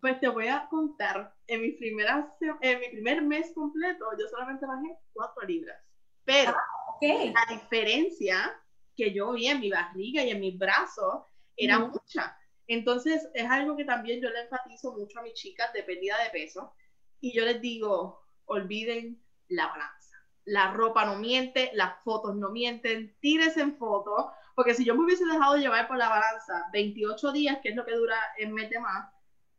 Pues 0.00 0.18
te 0.18 0.28
voy 0.28 0.48
a 0.48 0.66
contar, 0.70 1.34
en 1.46 1.60
mi, 1.60 1.72
primera, 1.72 2.34
en 2.62 2.80
mi 2.80 2.88
primer 2.88 3.20
mes 3.20 3.52
completo 3.54 4.06
yo 4.18 4.26
solamente 4.28 4.64
bajé 4.64 4.96
cuatro 5.12 5.46
libras. 5.46 5.78
Pero 6.24 6.52
ah, 6.52 6.96
okay. 6.96 7.34
la 7.34 7.44
diferencia 7.54 8.58
que 8.96 9.12
yo 9.12 9.32
vi 9.32 9.48
en 9.48 9.60
mi 9.60 9.70
barriga 9.70 10.24
y 10.24 10.30
en 10.30 10.40
mis 10.40 10.58
brazos 10.58 11.24
era 11.54 11.78
mm. 11.78 11.90
mucha. 11.90 12.34
Entonces 12.66 13.28
es 13.34 13.44
algo 13.44 13.76
que 13.76 13.84
también 13.84 14.22
yo 14.22 14.30
le 14.30 14.40
enfatizo 14.40 14.96
mucho 14.96 15.18
a 15.18 15.22
mis 15.22 15.34
chicas 15.34 15.70
de 15.74 15.82
pérdida 15.82 16.16
de 16.24 16.30
peso. 16.30 16.72
Y 17.20 17.36
yo 17.36 17.44
les 17.44 17.60
digo, 17.60 18.22
olviden 18.46 19.22
la 19.48 19.66
balanza 19.66 20.01
la 20.44 20.72
ropa 20.72 21.04
no 21.04 21.16
miente, 21.16 21.70
las 21.74 22.02
fotos 22.02 22.36
no 22.36 22.50
mienten, 22.50 23.16
tires 23.20 23.56
en 23.56 23.76
fotos, 23.76 24.26
porque 24.54 24.74
si 24.74 24.84
yo 24.84 24.94
me 24.94 25.04
hubiese 25.04 25.24
dejado 25.24 25.56
llevar 25.56 25.88
por 25.88 25.96
la 25.96 26.08
balanza 26.08 26.66
28 26.72 27.32
días, 27.32 27.58
que 27.62 27.70
es 27.70 27.76
lo 27.76 27.84
que 27.84 27.94
dura 27.94 28.16
el 28.38 28.52
mes 28.52 28.70
de 28.70 28.80
más, 28.80 29.10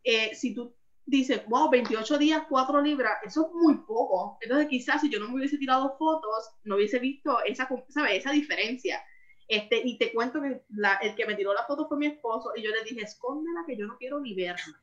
eh, 0.04 0.36
si 0.36 0.54
tú 0.54 0.76
dices, 1.06 1.46
wow, 1.48 1.70
28 1.70 2.18
días, 2.18 2.44
4 2.50 2.82
libras, 2.82 3.18
eso 3.24 3.48
es 3.48 3.54
muy 3.54 3.76
poco. 3.86 4.38
Entonces 4.42 4.68
quizás 4.68 5.02
si 5.02 5.10
yo 5.10 5.20
no 5.20 5.30
me 5.30 5.36
hubiese 5.36 5.58
tirado 5.58 5.96
fotos, 5.98 6.52
no 6.64 6.76
hubiese 6.76 7.00
visto 7.00 7.42
esa, 7.44 7.68
¿sabes? 7.90 8.20
esa 8.20 8.32
diferencia. 8.32 9.04
Este, 9.48 9.82
y 9.84 9.98
te 9.98 10.14
cuento 10.14 10.42
que 10.42 10.62
la, 10.70 10.96
el 10.96 11.16
que 11.16 11.26
me 11.26 11.36
tiró 11.36 11.54
la 11.54 11.66
foto 11.66 11.88
fue 11.88 11.98
mi 11.98 12.08
esposo 12.08 12.52
y 12.56 12.62
yo 12.62 12.72
le 12.72 12.84
dije, 12.84 13.02
escóndela 13.02 13.66
que 13.68 13.78
yo 13.78 13.86
no 13.86 13.98
quiero 13.98 14.20
ni 14.22 14.34
verla. 14.34 14.82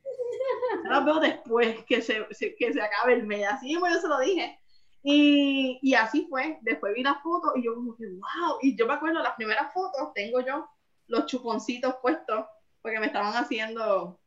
la 0.84 1.00
veo 1.00 1.18
después 1.18 1.84
que 1.86 2.02
se, 2.02 2.26
que 2.58 2.72
se 2.72 2.80
acabe 2.80 3.14
el 3.14 3.26
mes. 3.26 3.48
Así 3.48 3.66
mismo 3.66 3.88
yo 3.88 3.98
se 3.98 4.08
lo 4.08 4.18
dije. 4.20 4.59
Y, 5.02 5.78
y, 5.82 5.94
así 5.94 6.26
fue. 6.28 6.58
Después 6.62 6.92
vi 6.94 7.02
las 7.02 7.22
fotos 7.22 7.52
y 7.56 7.64
yo 7.64 7.74
como 7.74 7.96
que, 7.96 8.06
wow. 8.06 8.58
Y 8.60 8.76
yo 8.76 8.86
me 8.86 8.94
acuerdo, 8.94 9.22
las 9.22 9.34
primeras 9.34 9.72
fotos 9.72 10.12
tengo 10.14 10.40
yo 10.40 10.68
los 11.06 11.26
chuponcitos 11.26 11.96
puestos 12.00 12.46
porque 12.80 13.00
me 13.00 13.06
estaban 13.06 13.34
haciendo 13.34 14.20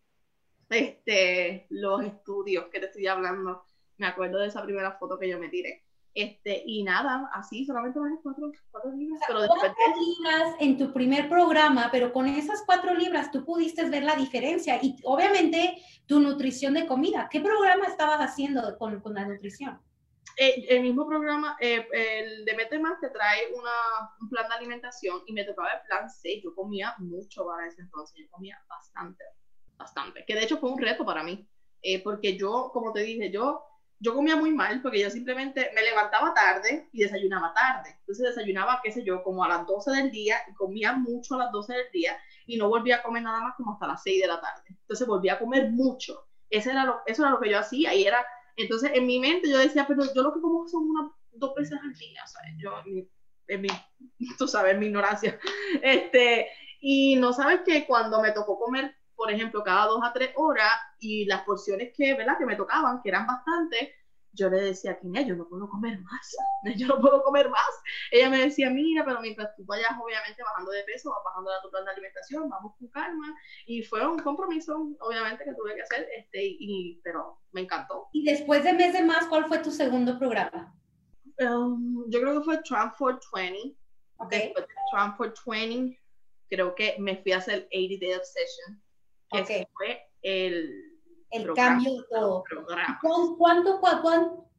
este, 0.69 1.65
los 1.69 2.03
estudios 2.03 2.65
que 2.65 2.79
te 2.79 2.87
estoy 2.87 3.07
hablando. 3.07 3.63
Me 3.97 4.07
acuerdo 4.07 4.39
de 4.39 4.47
esa 4.47 4.63
primera 4.63 4.93
foto 4.93 5.17
que 5.17 5.29
yo 5.29 5.39
me 5.39 5.49
tiré. 5.49 5.83
Este, 6.15 6.61
y 6.67 6.83
nada, 6.83 7.27
así 7.33 7.65
solamente 7.65 7.99
bajé 7.99 8.15
cuatro, 8.21 8.51
cuatro 8.69 8.91
libras. 8.91 9.19
Pero 9.25 9.41
después 9.41 9.61
cuatro 9.61 10.01
libras 10.01 10.55
en 10.59 10.77
tu 10.77 10.93
primer 10.93 11.27
programa, 11.27 11.89
pero 11.91 12.13
con 12.13 12.27
esas 12.27 12.63
cuatro 12.67 12.93
libras 12.93 13.31
tú 13.31 13.43
pudiste 13.43 13.89
ver 13.89 14.03
la 14.03 14.15
diferencia 14.15 14.77
y 14.81 14.95
obviamente 15.03 15.81
tu 16.05 16.19
nutrición 16.19 16.75
de 16.75 16.85
comida. 16.85 17.29
¿Qué 17.31 17.41
programa 17.41 17.87
estabas 17.87 18.19
haciendo 18.19 18.77
con, 18.77 18.99
con 19.01 19.15
la 19.15 19.25
nutrición? 19.25 19.81
Eh, 20.37 20.65
el 20.69 20.81
mismo 20.81 21.07
programa, 21.07 21.57
eh, 21.59 21.87
el 21.91 22.45
de 22.45 22.55
Mete 22.55 22.79
Más, 22.79 22.99
te 22.99 23.09
trae 23.09 23.53
una, 23.53 23.71
un 24.19 24.29
plan 24.29 24.47
de 24.49 24.55
alimentación 24.55 25.21
y 25.27 25.33
me 25.33 25.43
tocaba 25.43 25.69
el 25.69 25.87
plan 25.87 26.09
6. 26.09 26.43
Yo 26.43 26.55
comía 26.55 26.95
mucho 26.97 27.45
para 27.45 27.67
ese 27.67 27.81
entonces, 27.81 28.15
yo 28.19 28.29
comía 28.31 28.59
bastante, 28.67 29.23
bastante. 29.77 30.23
Que 30.25 30.35
de 30.35 30.43
hecho 30.43 30.57
fue 30.57 30.71
un 30.71 30.81
reto 30.81 31.05
para 31.05 31.23
mí, 31.23 31.47
eh, 31.81 32.01
porque 32.01 32.35
yo, 32.35 32.71
como 32.73 32.91
te 32.93 33.01
dije, 33.01 33.29
yo, 33.29 33.63
yo 33.99 34.15
comía 34.15 34.35
muy 34.35 34.51
mal 34.51 34.81
porque 34.81 34.99
yo 34.99 35.09
simplemente 35.09 35.71
me 35.75 35.83
levantaba 35.83 36.33
tarde 36.33 36.89
y 36.91 37.03
desayunaba 37.03 37.53
tarde. 37.53 37.95
Entonces 37.99 38.35
desayunaba, 38.35 38.81
qué 38.83 38.91
sé 38.91 39.03
yo, 39.03 39.23
como 39.23 39.43
a 39.43 39.47
las 39.47 39.67
12 39.67 39.91
del 39.91 40.11
día 40.11 40.37
y 40.49 40.53
comía 40.55 40.93
mucho 40.93 41.35
a 41.35 41.39
las 41.39 41.51
12 41.51 41.73
del 41.73 41.91
día 41.91 42.17
y 42.47 42.57
no 42.57 42.69
volvía 42.69 42.97
a 42.97 43.03
comer 43.03 43.23
nada 43.23 43.39
más 43.39 43.55
como 43.55 43.73
hasta 43.73 43.87
las 43.87 44.01
6 44.01 44.21
de 44.21 44.27
la 44.27 44.41
tarde. 44.41 44.63
Entonces 44.67 45.07
volvía 45.07 45.33
a 45.33 45.39
comer 45.39 45.69
mucho. 45.69 46.27
Ese 46.49 46.71
era 46.71 46.85
lo, 46.85 47.01
eso 47.05 47.21
era 47.21 47.31
lo 47.31 47.39
que 47.39 47.49
yo 47.49 47.59
hacía 47.59 47.93
y 47.93 48.05
era 48.05 48.25
entonces, 48.55 48.91
en 48.93 49.05
mi 49.05 49.19
mente 49.19 49.49
yo 49.49 49.57
decía, 49.57 49.85
pero 49.87 50.03
yo 50.13 50.21
lo 50.21 50.33
que 50.33 50.41
como 50.41 50.67
son 50.67 50.89
unas 50.89 51.11
dos 51.31 51.55
veces 51.55 51.79
al 51.81 51.93
día, 51.93 52.25
¿sabes? 52.27 52.53
Yo, 52.57 52.71
en 53.47 53.61
mi, 53.61 53.67
tú 54.37 54.47
sabes, 54.47 54.77
mi 54.77 54.87
ignorancia. 54.87 55.39
Este, 55.81 56.47
y 56.79 57.15
no 57.15 57.33
sabes 57.33 57.61
que 57.65 57.85
cuando 57.85 58.21
me 58.21 58.31
tocó 58.31 58.59
comer, 58.59 58.95
por 59.15 59.31
ejemplo, 59.31 59.63
cada 59.63 59.87
dos 59.87 60.01
a 60.03 60.13
tres 60.13 60.31
horas 60.35 60.71
y 60.99 61.25
las 61.25 61.41
porciones 61.43 61.93
que, 61.95 62.13
¿verdad? 62.13 62.37
Que 62.37 62.45
me 62.45 62.55
tocaban, 62.55 63.01
que 63.01 63.09
eran 63.09 63.25
bastantes, 63.25 63.89
yo 64.33 64.49
le 64.49 64.61
decía 64.61 64.91
a 64.91 64.99
Kenia, 64.99 65.21
yo 65.21 65.35
no 65.35 65.47
puedo 65.47 65.69
comer 65.69 65.99
más, 66.01 66.35
yo 66.77 66.87
no 66.87 66.99
puedo 66.99 67.23
comer 67.23 67.49
más. 67.49 67.69
Ella 68.11 68.29
me 68.29 68.39
decía, 68.39 68.69
mira, 68.69 69.05
pero 69.05 69.21
mientras 69.21 69.55
tú 69.55 69.63
vayas 69.65 69.91
obviamente 70.01 70.43
bajando 70.43 70.71
de 70.71 70.83
peso, 70.83 71.11
vas 71.11 71.23
bajando 71.23 71.51
de 71.51 71.57
tu 71.63 71.69
plan 71.69 71.85
de 71.85 71.91
alimentación, 71.91 72.49
vamos 72.49 72.73
con 72.77 72.87
calma. 72.89 73.35
Y 73.67 73.83
fue 73.83 74.05
un 74.05 74.19
compromiso, 74.19 74.89
obviamente, 74.99 75.43
que 75.43 75.53
tuve 75.53 75.75
que 75.75 75.81
hacer, 75.83 76.07
este, 76.17 76.39
y, 76.43 76.99
pero 77.03 77.39
me 77.51 77.61
encantó. 77.61 78.07
Y 78.11 78.25
después 78.25 78.63
de 78.63 78.73
mes 78.73 78.93
de 78.93 79.03
más, 79.03 79.27
¿cuál 79.27 79.45
fue 79.45 79.59
tu 79.59 79.71
segundo 79.71 80.17
programa? 80.17 80.75
Um, 81.39 82.09
yo 82.09 82.19
creo 82.19 82.39
que 82.39 82.45
fue 82.45 82.57
Trump 82.63 82.93
for 82.95 83.19
20. 83.33 83.75
Okay. 84.17 84.39
Después 84.39 84.67
de 84.67 84.73
Trump 84.91 85.17
for 85.17 85.33
20, 85.45 85.99
creo 86.49 86.75
que 86.75 86.95
me 86.99 87.17
fui 87.17 87.33
a 87.33 87.37
hacer 87.37 87.67
80 87.71 88.05
Day 88.05 88.13
Obsession, 88.15 88.81
que 89.31 89.41
okay. 89.41 89.67
fue 89.75 90.01
el 90.21 90.92
el 91.33 91.53
cambio 91.53 91.91
de 91.91 92.03
todo. 92.09 92.43
¿Cuánto, 93.37 93.81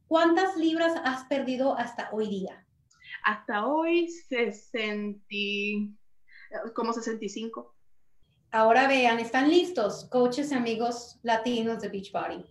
¿Cuántas 0.07 0.55
libras 0.57 0.93
has 1.03 1.23
perdido 1.25 1.75
hasta 1.77 2.09
hoy 2.11 2.27
día? 2.27 2.65
Hasta 3.23 3.65
hoy 3.65 4.07
60, 4.09 5.19
como 6.73 6.93
65. 6.93 7.73
Ahora 8.51 8.87
vean, 8.87 9.19
están 9.19 9.49
listos, 9.49 10.05
coaches 10.11 10.51
y 10.51 10.55
amigos 10.55 11.19
latinos 11.23 11.81
de 11.81 11.89
Beachbody. 11.89 12.45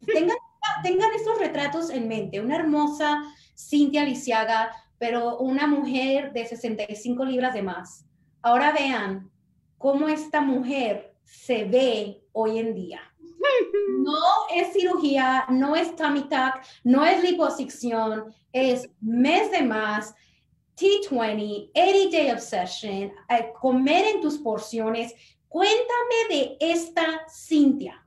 Tengan, 0.06 0.36
tengan 0.82 1.10
estos 1.12 1.38
retratos 1.38 1.90
en 1.90 2.06
mente. 2.08 2.40
Una 2.40 2.56
hermosa 2.56 3.22
Cintia 3.56 4.04
Lisiaga, 4.04 4.70
pero 4.98 5.38
una 5.38 5.66
mujer 5.66 6.32
de 6.32 6.46
65 6.46 7.24
libras 7.24 7.54
de 7.54 7.62
más. 7.62 8.06
Ahora 8.42 8.72
vean 8.72 9.30
cómo 9.78 10.08
esta 10.08 10.40
mujer 10.40 11.14
se 11.24 11.64
ve 11.64 12.22
hoy 12.32 12.58
en 12.58 12.74
día. 12.74 13.00
No 14.00 14.48
es 14.54 14.72
cirugía, 14.72 15.46
no 15.48 15.76
es 15.76 15.94
tummy 15.96 16.22
tuck, 16.22 16.60
no 16.82 17.04
es 17.04 17.22
liposucción, 17.22 18.34
es 18.52 18.88
mes 19.00 19.50
de 19.50 19.62
más, 19.62 20.14
T20, 20.76 21.70
80 21.74 22.16
Day 22.16 22.30
Obsession, 22.30 23.12
eh, 23.28 23.52
comer 23.60 24.06
en 24.14 24.20
tus 24.20 24.38
porciones. 24.38 25.14
Cuéntame 25.48 26.28
de 26.30 26.56
esta 26.60 27.26
Cintia. 27.28 28.04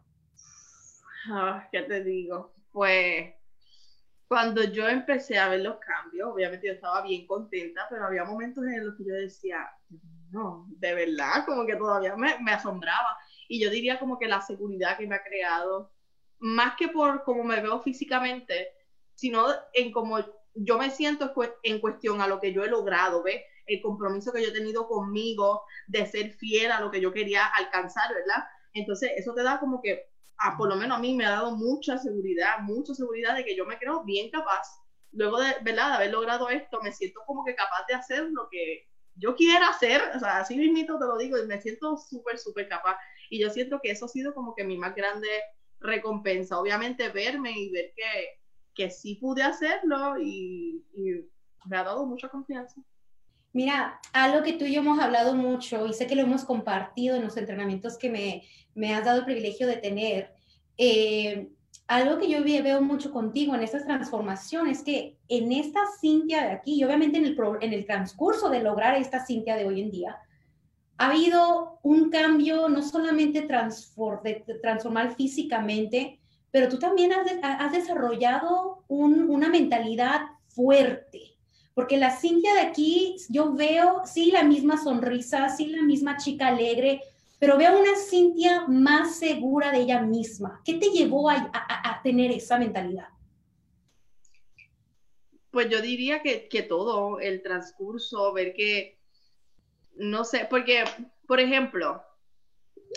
Ah, 1.29 1.67
¿Qué 1.71 1.81
te 1.83 2.03
digo? 2.03 2.53
Pues 2.71 3.33
cuando 4.27 4.63
yo 4.63 4.87
empecé 4.87 5.37
a 5.37 5.47
ver 5.49 5.61
los 5.61 5.77
cambios, 5.77 6.29
obviamente 6.33 6.67
yo 6.67 6.73
estaba 6.73 7.01
bien 7.01 7.25
contenta, 7.25 7.87
pero 7.89 8.05
había 8.05 8.25
momentos 8.25 8.65
en 8.65 8.85
los 8.85 8.97
que 8.97 9.05
yo 9.05 9.13
decía, 9.13 9.69
no, 10.31 10.67
de 10.69 10.93
verdad, 10.93 11.45
como 11.45 11.65
que 11.65 11.77
todavía 11.77 12.15
me 12.17 12.51
asombraba. 12.51 13.17
Y 13.47 13.61
yo 13.61 13.69
diría 13.69 13.99
como 13.99 14.17
que 14.19 14.27
la 14.27 14.41
seguridad 14.41 14.97
que 14.97 15.07
me 15.07 15.15
ha 15.15 15.23
creado, 15.23 15.91
más 16.39 16.75
que 16.75 16.87
por 16.89 17.23
cómo 17.23 17.43
me 17.43 17.61
veo 17.61 17.81
físicamente, 17.81 18.69
sino 19.15 19.47
en 19.73 19.91
cómo 19.91 20.19
yo 20.53 20.77
me 20.77 20.89
siento 20.89 21.33
en 21.63 21.79
cuestión 21.79 22.21
a 22.21 22.27
lo 22.27 22.39
que 22.39 22.53
yo 22.53 22.63
he 22.63 22.67
logrado, 22.67 23.23
¿ves? 23.23 23.41
El 23.65 23.81
compromiso 23.81 24.31
que 24.31 24.41
yo 24.41 24.49
he 24.49 24.53
tenido 24.53 24.87
conmigo 24.87 25.63
de 25.87 26.05
ser 26.05 26.31
fiel 26.31 26.71
a 26.71 26.79
lo 26.79 26.89
que 26.89 27.01
yo 27.01 27.11
quería 27.11 27.45
alcanzar, 27.45 28.13
¿verdad? 28.13 28.43
Entonces, 28.73 29.11
eso 29.17 29.33
te 29.33 29.43
da 29.43 29.59
como 29.59 29.81
que 29.81 30.07
por 30.57 30.69
lo 30.69 30.75
menos 30.75 30.97
a 30.97 31.01
mí 31.01 31.15
me 31.15 31.25
ha 31.25 31.31
dado 31.31 31.55
mucha 31.55 31.97
seguridad, 31.97 32.59
mucha 32.59 32.93
seguridad 32.93 33.35
de 33.35 33.43
que 33.43 33.55
yo 33.55 33.65
me 33.65 33.77
creo 33.77 34.03
bien 34.03 34.29
capaz. 34.29 34.67
Luego 35.11 35.39
de, 35.39 35.55
¿verdad? 35.61 35.89
de 35.89 35.95
haber 35.95 36.11
logrado 36.11 36.49
esto, 36.49 36.79
me 36.81 36.91
siento 36.91 37.21
como 37.25 37.43
que 37.43 37.55
capaz 37.55 37.85
de 37.87 37.95
hacer 37.95 38.23
lo 38.31 38.47
que 38.49 38.87
yo 39.15 39.35
quiera 39.35 39.69
hacer, 39.69 40.01
o 40.15 40.19
sea, 40.19 40.37
así 40.37 40.55
mismito 40.55 40.99
te 40.99 41.05
lo 41.05 41.17
digo, 41.17 41.37
y 41.39 41.47
me 41.47 41.59
siento 41.59 41.97
súper, 41.97 42.37
súper 42.37 42.67
capaz. 42.69 42.97
Y 43.29 43.39
yo 43.39 43.49
siento 43.49 43.79
que 43.81 43.91
eso 43.91 44.05
ha 44.05 44.09
sido 44.09 44.33
como 44.33 44.55
que 44.55 44.63
mi 44.63 44.77
más 44.77 44.95
grande 44.95 45.27
recompensa. 45.79 46.59
Obviamente 46.59 47.09
verme 47.09 47.51
y 47.51 47.69
ver 47.71 47.93
que, 47.95 48.03
que 48.73 48.89
sí 48.89 49.15
pude 49.15 49.43
hacerlo 49.43 50.19
y, 50.19 50.83
y 50.95 51.25
me 51.65 51.77
ha 51.77 51.83
dado 51.83 52.05
mucha 52.05 52.29
confianza. 52.29 52.81
Mira, 53.53 53.99
algo 54.13 54.43
que 54.43 54.53
tú 54.53 54.65
y 54.65 54.73
yo 54.73 54.81
hemos 54.81 54.99
hablado 54.99 55.33
mucho 55.33 55.87
y 55.87 55.93
sé 55.93 56.05
que 56.05 56.15
lo 56.15 56.21
hemos 56.21 56.45
compartido 56.45 57.15
en 57.15 57.23
los 57.23 57.37
entrenamientos 57.37 57.97
que 57.97 58.09
me, 58.09 58.43
me 58.75 58.93
has 58.93 59.03
dado 59.05 59.19
el 59.19 59.25
privilegio 59.25 59.65
de 59.65 59.77
tener, 59.77 60.33
eh, 60.77 61.49
algo 61.87 62.19
que 62.19 62.29
yo 62.29 62.43
veo 62.43 62.81
mucho 62.81 63.11
contigo 63.11 63.55
en 63.55 63.63
estas 63.63 63.85
transformaciones, 63.85 64.83
que 64.83 65.17
en 65.29 65.51
esta 65.51 65.79
Cintia 65.99 66.43
de 66.43 66.51
aquí, 66.51 66.75
y 66.75 66.83
obviamente 66.83 67.17
en 67.17 67.25
el, 67.25 67.37
en 67.61 67.73
el 67.73 67.85
transcurso 67.85 68.49
de 68.49 68.61
lograr 68.61 68.95
esta 68.95 69.25
Cintia 69.25 69.55
de 69.55 69.65
hoy 69.65 69.81
en 69.81 69.91
día, 69.91 70.17
ha 70.97 71.09
habido 71.09 71.79
un 71.83 72.09
cambio 72.09 72.69
no 72.69 72.81
solamente 72.81 73.47
transformar 74.61 75.15
físicamente, 75.15 76.19
pero 76.51 76.69
tú 76.69 76.79
también 76.79 77.11
has, 77.13 77.71
desarrollado 77.71 78.83
un, 78.87 79.29
una 79.29 79.49
mentalidad 79.49 80.21
fuerte. 80.47 81.35
Porque 81.75 81.97
la 81.97 82.09
Cintia 82.09 82.55
de 82.55 82.61
aquí, 82.61 83.17
yo 83.29 83.53
veo, 83.53 84.01
sí, 84.05 84.31
la 84.31 84.43
misma 84.43 84.81
sonrisa, 84.81 85.49
sí, 85.49 85.67
la 85.67 85.83
misma 85.83 86.17
chica 86.17 86.47
alegre, 86.47 87.01
pero 87.39 87.57
veo 87.57 87.79
una 87.79 87.95
Cintia 87.95 88.65
más 88.67 89.17
segura 89.17 89.71
de 89.71 89.81
ella 89.81 90.01
misma. 90.01 90.61
¿Qué 90.65 90.73
te 90.75 90.89
llevó 90.89 91.29
a, 91.29 92.01
tener 92.03 92.31
esa 92.31 92.57
mentalidad? 92.57 93.09
Pues 95.51 95.69
yo 95.69 95.81
diría 95.81 96.21
que, 96.23 96.65
todo, 96.67 97.19
el 97.19 97.43
transcurso, 97.43 98.33
ver 98.33 98.53
que, 98.53 98.96
no 99.99 100.23
sé, 100.23 100.47
porque, 100.49 100.83
por 101.27 101.39
ejemplo, 101.39 102.01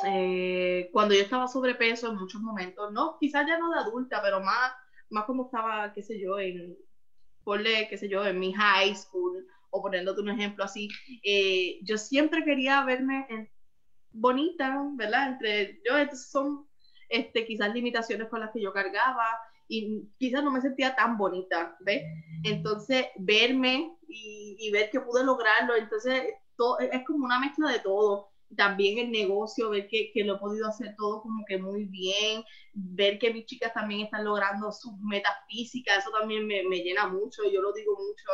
eh, 0.06 0.88
cuando 0.92 1.14
yo 1.14 1.20
estaba 1.20 1.48
sobrepeso 1.48 2.08
en 2.08 2.16
muchos 2.16 2.40
momentos, 2.40 2.92
no, 2.92 3.16
quizás 3.18 3.46
ya 3.46 3.58
no 3.58 3.70
de 3.70 3.80
adulta, 3.80 4.20
pero 4.22 4.40
más, 4.40 4.72
más 5.10 5.24
como 5.24 5.46
estaba, 5.46 5.92
qué 5.92 6.02
sé 6.02 6.20
yo, 6.20 6.38
en, 6.38 6.76
ponle, 7.44 7.88
qué 7.88 7.98
sé 7.98 8.08
yo, 8.08 8.24
en 8.24 8.38
mi 8.38 8.52
high 8.52 8.94
school, 8.94 9.46
o 9.70 9.82
poniéndote 9.82 10.20
un 10.20 10.30
ejemplo 10.30 10.64
así, 10.64 10.88
eh, 11.24 11.78
yo 11.82 11.96
siempre 11.96 12.44
quería 12.44 12.84
verme 12.84 13.50
bonita, 14.12 14.76
¿verdad? 14.94 15.28
Entre 15.28 15.80
yo, 15.88 15.96
entonces 15.96 16.30
son 16.30 16.66
este, 17.08 17.44
quizás 17.46 17.72
limitaciones 17.74 18.28
con 18.28 18.40
las 18.40 18.50
que 18.52 18.62
yo 18.62 18.72
cargaba 18.72 19.24
y 19.68 20.08
quizás 20.18 20.42
no 20.42 20.50
me 20.50 20.60
sentía 20.60 20.96
tan 20.96 21.16
bonita, 21.16 21.76
¿ves? 21.80 22.02
Entonces, 22.44 23.06
verme 23.16 23.96
y, 24.08 24.70
ver 24.72 24.90
que 24.90 25.00
pude 25.00 25.24
lograrlo, 25.24 25.76
entonces 25.76 26.24
todo, 26.61 26.79
es 26.79 27.05
como 27.07 27.25
una 27.25 27.40
mezcla 27.40 27.73
de 27.73 27.79
todo. 27.79 28.29
También 28.55 28.99
el 28.99 29.11
negocio, 29.11 29.70
ver 29.70 29.88
que, 29.88 30.11
que, 30.12 30.25
lo 30.25 30.35
he 30.35 30.38
podido 30.38 30.68
hacer 30.68 30.94
todo 30.99 31.23
como 31.23 31.44
que 31.46 31.57
muy 31.57 31.85
bien, 31.87 32.44
ver 32.75 33.18
que 33.18 33.33
mis 33.33 33.46
chicas 33.46 33.73
también 33.73 34.03
están 34.03 34.25
logrando 34.25 34.70
sus 34.73 34.92
metas 35.01 35.35
físicas, 35.49 35.99
eso 35.99 36.11
también 36.11 36.46
me, 36.46 36.64
me 36.64 36.83
llena 36.83 37.07
mucho, 37.07 37.42
yo 37.51 37.62
lo 37.62 37.73
digo 37.73 37.92
mucho, 37.92 38.27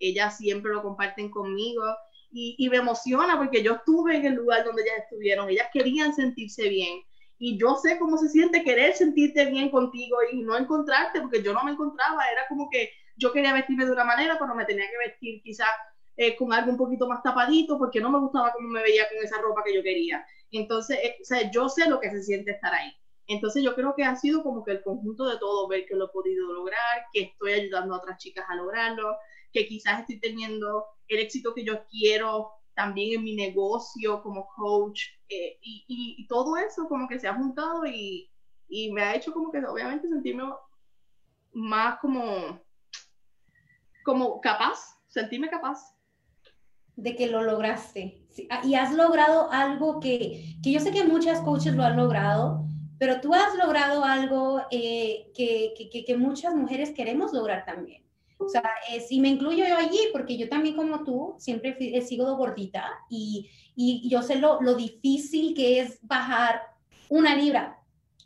ellas 0.00 0.36
siempre 0.36 0.72
lo 0.72 0.82
comparten 0.82 1.30
conmigo 1.30 1.84
y, 2.32 2.68
me 2.68 2.76
emociona 2.76 3.38
porque 3.38 3.62
yo 3.62 3.74
estuve 3.74 4.16
en 4.16 4.26
el 4.26 4.34
lugar 4.34 4.64
donde 4.64 4.82
ellas 4.82 5.04
estuvieron, 5.04 5.48
ellas 5.48 5.68
querían 5.72 6.14
sentirse 6.14 6.68
bien 6.68 7.02
y 7.38 7.58
yo 7.58 7.76
sé 7.76 7.98
cómo 7.98 8.18
se 8.18 8.28
siente 8.28 8.62
querer 8.62 8.94
sentirte 8.94 9.46
bien 9.46 9.70
contigo 9.70 10.18
y 10.30 10.42
no 10.42 10.56
encontrarte 10.56 11.20
porque 11.20 11.42
yo 11.42 11.52
no 11.52 11.64
me 11.64 11.72
encontraba, 11.72 12.22
era 12.30 12.42
como 12.48 12.68
que 12.70 12.90
yo 13.16 13.32
quería 13.32 13.52
vestirme 13.52 13.86
de 13.86 13.92
una 13.92 14.04
manera, 14.04 14.36
pero 14.38 14.54
me 14.54 14.64
tenía 14.64 14.84
que 14.90 15.08
vestir 15.08 15.42
quizás 15.42 15.68
eh, 16.16 16.36
con 16.36 16.52
algo 16.52 16.70
un 16.70 16.76
poquito 16.76 17.08
más 17.08 17.22
tapadito 17.22 17.78
porque 17.78 18.00
no 18.00 18.10
me 18.10 18.18
gustaba 18.18 18.52
cómo 18.52 18.68
me 18.68 18.82
veía 18.82 19.08
con 19.08 19.24
esa 19.24 19.40
ropa 19.40 19.62
que 19.64 19.74
yo 19.74 19.82
quería. 19.82 20.24
Entonces, 20.50 20.98
eh, 21.02 21.16
o 21.20 21.24
sea, 21.24 21.50
yo 21.50 21.68
sé 21.68 21.88
lo 21.88 22.00
que 22.00 22.10
se 22.10 22.22
siente 22.22 22.52
estar 22.52 22.74
ahí. 22.74 22.92
Entonces 23.26 23.62
yo 23.62 23.74
creo 23.76 23.94
que 23.94 24.02
ha 24.02 24.16
sido 24.16 24.42
como 24.42 24.64
que 24.64 24.72
el 24.72 24.82
conjunto 24.82 25.28
de 25.28 25.38
todo, 25.38 25.68
ver 25.68 25.86
que 25.86 25.94
lo 25.94 26.06
he 26.06 26.12
podido 26.12 26.52
lograr, 26.52 27.04
que 27.12 27.22
estoy 27.22 27.52
ayudando 27.52 27.94
a 27.94 27.98
otras 27.98 28.18
chicas 28.18 28.44
a 28.48 28.56
lograrlo, 28.56 29.16
que 29.52 29.66
quizás 29.66 30.00
estoy 30.00 30.18
teniendo 30.18 30.84
el 31.06 31.20
éxito 31.20 31.54
que 31.54 31.64
yo 31.64 31.84
quiero 31.88 32.50
también 32.74 33.18
en 33.18 33.24
mi 33.24 33.36
negocio 33.36 34.22
como 34.22 34.48
coach 34.56 35.02
eh, 35.28 35.58
y, 35.60 36.26
todo 36.28 36.56
eso 36.56 36.88
como 36.88 37.06
que 37.08 37.18
se 37.18 37.28
ha 37.28 37.34
juntado 37.34 37.84
y, 37.86 38.30
y, 38.68 38.92
me 38.92 39.02
ha 39.02 39.14
hecho 39.14 39.32
como 39.32 39.50
que 39.50 39.58
obviamente 39.58 40.08
sentirme 40.08 40.44
más 41.52 41.98
como, 42.00 42.60
como 44.04 44.40
capaz, 44.40 44.96
sentirme 45.08 45.50
capaz. 45.50 45.78
De 47.02 47.16
que 47.16 47.26
lo 47.26 47.42
lograste. 47.42 48.26
Ah, 48.48 48.62
y 48.64 48.74
has 48.74 48.94
logrado 48.94 49.50
algo 49.50 50.00
que, 50.00 50.56
que, 50.62 50.72
yo 50.72 50.80
sé 50.80 50.92
que 50.92 51.04
muchas 51.04 51.40
coaches 51.40 51.74
lo 51.74 51.82
han 51.82 51.96
logrado, 51.96 52.64
pero 52.98 53.20
tú 53.20 53.34
has 53.34 53.54
logrado 53.56 54.04
algo 54.04 54.62
eh, 54.70 55.30
que, 55.34 55.74
que, 55.90 56.04
que 56.04 56.16
muchas 56.16 56.54
mujeres 56.54 56.90
queremos 56.90 57.32
lograr 57.32 57.64
también 57.64 58.00
o 58.40 58.48
sea, 58.48 58.62
y 59.10 59.20
me 59.20 59.28
incluyo 59.28 59.66
yo 59.66 59.76
allí 59.76 59.98
porque 60.12 60.38
yo 60.38 60.48
también 60.48 60.74
como 60.74 61.04
tú 61.04 61.34
siempre 61.38 61.76
he 61.78 62.00
sido 62.00 62.36
gordita 62.36 62.90
y, 63.10 63.50
y 63.76 64.08
yo 64.08 64.22
sé 64.22 64.36
lo, 64.36 64.60
lo, 64.62 64.74
difícil 64.74 65.54
que 65.54 65.80
es 65.80 65.98
bajar 66.02 66.62
una 67.10 67.36
libra. 67.36 67.78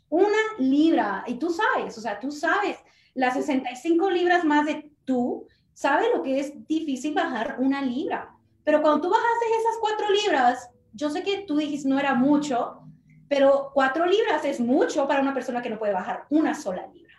Una 0.09 0.37
libra. 0.57 1.25
Y 1.27 1.35
tú 1.35 1.49
sabes, 1.49 1.97
o 1.97 2.01
sea, 2.01 2.19
tú 2.19 2.31
sabes, 2.31 2.77
las 3.13 3.33
65 3.33 4.09
libras 4.09 4.45
más 4.45 4.65
de 4.65 4.89
tú, 5.03 5.47
sabes 5.73 6.07
lo 6.15 6.23
que 6.23 6.39
es 6.39 6.65
difícil 6.65 7.13
bajar 7.13 7.57
una 7.59 7.81
libra. 7.81 8.34
Pero 8.65 8.81
cuando 8.81 9.01
tú 9.01 9.09
bajaste 9.09 9.45
esas 9.59 9.77
cuatro 9.79 10.09
libras, 10.09 10.69
yo 10.91 11.09
sé 11.09 11.23
que 11.23 11.43
tú 11.47 11.55
dijiste 11.55 11.87
no 11.87 11.99
era 11.99 12.15
mucho, 12.15 12.81
pero 13.29 13.71
cuatro 13.73 14.05
libras 14.05 14.43
es 14.43 14.59
mucho 14.59 15.07
para 15.07 15.21
una 15.21 15.33
persona 15.33 15.61
que 15.61 15.69
no 15.69 15.79
puede 15.79 15.93
bajar 15.93 16.25
una 16.29 16.53
sola 16.53 16.87
libra. 16.87 17.13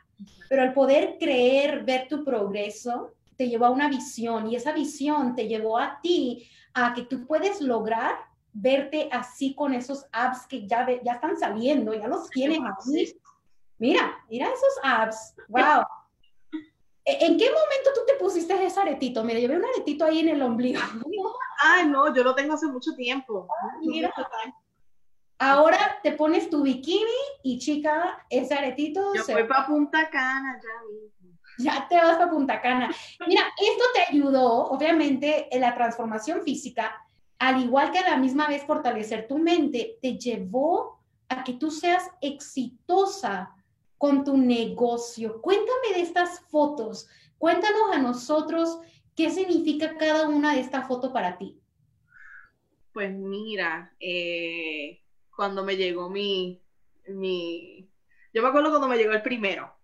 Pero 0.48 0.62
el 0.64 0.74
poder 0.74 1.16
creer, 1.18 1.84
ver 1.84 2.08
tu 2.08 2.24
progreso, 2.24 3.12
te 3.36 3.48
llevó 3.48 3.66
a 3.66 3.70
una 3.70 3.88
visión 3.88 4.50
y 4.50 4.56
esa 4.56 4.72
visión 4.72 5.34
te 5.34 5.46
llevó 5.46 5.78
a 5.78 6.00
ti 6.02 6.48
a 6.74 6.94
que 6.94 7.02
tú 7.02 7.26
puedes 7.26 7.60
lograr 7.60 8.16
verte 8.52 9.08
así 9.12 9.54
con 9.54 9.74
esos 9.74 10.06
abs 10.12 10.46
que 10.46 10.66
ya, 10.66 10.86
ya 11.04 11.12
están 11.12 11.36
saliendo, 11.36 11.94
ya 11.94 12.08
los 12.08 12.28
tienes 12.30 12.58
así. 12.76 13.18
Mira, 13.78 14.16
mira 14.30 14.46
esos 14.46 14.78
abs. 14.82 15.34
Wow. 15.48 15.84
¿E, 17.06 17.24
¿En 17.24 17.38
qué 17.38 17.46
momento 17.46 17.90
tú 17.94 18.00
te 18.04 18.14
pusiste 18.14 18.52
ese 18.66 18.80
aretito? 18.80 19.22
Mira, 19.22 19.38
yo 19.38 19.48
veo 19.48 19.58
un 19.58 19.64
aretito 19.64 20.04
ahí 20.04 20.18
en 20.18 20.30
el 20.30 20.42
ombligo. 20.42 20.80
Ay, 21.62 21.88
no, 21.88 22.12
yo 22.12 22.24
lo 22.24 22.34
tengo 22.34 22.54
hace 22.54 22.66
mucho 22.66 22.94
tiempo. 22.94 23.46
Mira. 23.80 24.12
Ahora 25.38 25.98
te 26.02 26.12
pones 26.12 26.50
tu 26.50 26.62
bikini 26.62 27.04
y 27.42 27.58
chica, 27.58 28.24
ese 28.28 28.54
aretito. 28.54 29.14
Yo 29.14 29.22
voy 29.28 29.44
para 29.44 29.66
Punta 29.66 30.10
Cana 30.10 30.60
ya 30.60 30.86
mismo. 30.90 31.38
Ya 31.58 31.88
te 31.88 31.96
vas 31.96 32.16
para 32.16 32.30
Punta 32.30 32.60
Cana. 32.60 32.90
Mira, 33.26 33.42
esto 33.62 33.84
te 33.94 34.14
ayudó, 34.14 34.64
obviamente, 34.66 35.54
en 35.54 35.60
la 35.60 35.74
transformación 35.74 36.42
física, 36.42 36.94
al 37.38 37.62
igual 37.62 37.92
que 37.92 37.98
a 37.98 38.10
la 38.10 38.16
misma 38.16 38.48
vez 38.48 38.64
fortalecer 38.64 39.28
tu 39.28 39.38
mente, 39.38 39.98
te 40.02 40.18
llevó 40.18 41.00
a 41.28 41.44
que 41.44 41.54
tú 41.54 41.70
seas 41.70 42.10
exitosa 42.20 43.55
con 43.98 44.24
tu 44.24 44.36
negocio. 44.36 45.40
Cuéntame 45.40 45.94
de 45.94 46.00
estas 46.02 46.40
fotos. 46.48 47.08
Cuéntanos 47.38 47.92
a 47.92 47.98
nosotros 47.98 48.78
qué 49.14 49.30
significa 49.30 49.96
cada 49.96 50.28
una 50.28 50.54
de 50.54 50.60
estas 50.60 50.86
fotos 50.86 51.12
para 51.12 51.38
ti. 51.38 51.58
Pues 52.92 53.12
mira, 53.12 53.94
eh, 54.00 55.02
cuando 55.34 55.64
me 55.64 55.76
llegó 55.76 56.08
mi, 56.08 56.62
mi... 57.08 57.90
Yo 58.32 58.42
me 58.42 58.48
acuerdo 58.48 58.70
cuando 58.70 58.88
me 58.88 58.96
llegó 58.96 59.12
el 59.12 59.22
primero, 59.22 59.74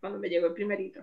cuando 0.00 0.18
me 0.18 0.28
llegó 0.28 0.46
el 0.46 0.54
primerito. 0.54 1.00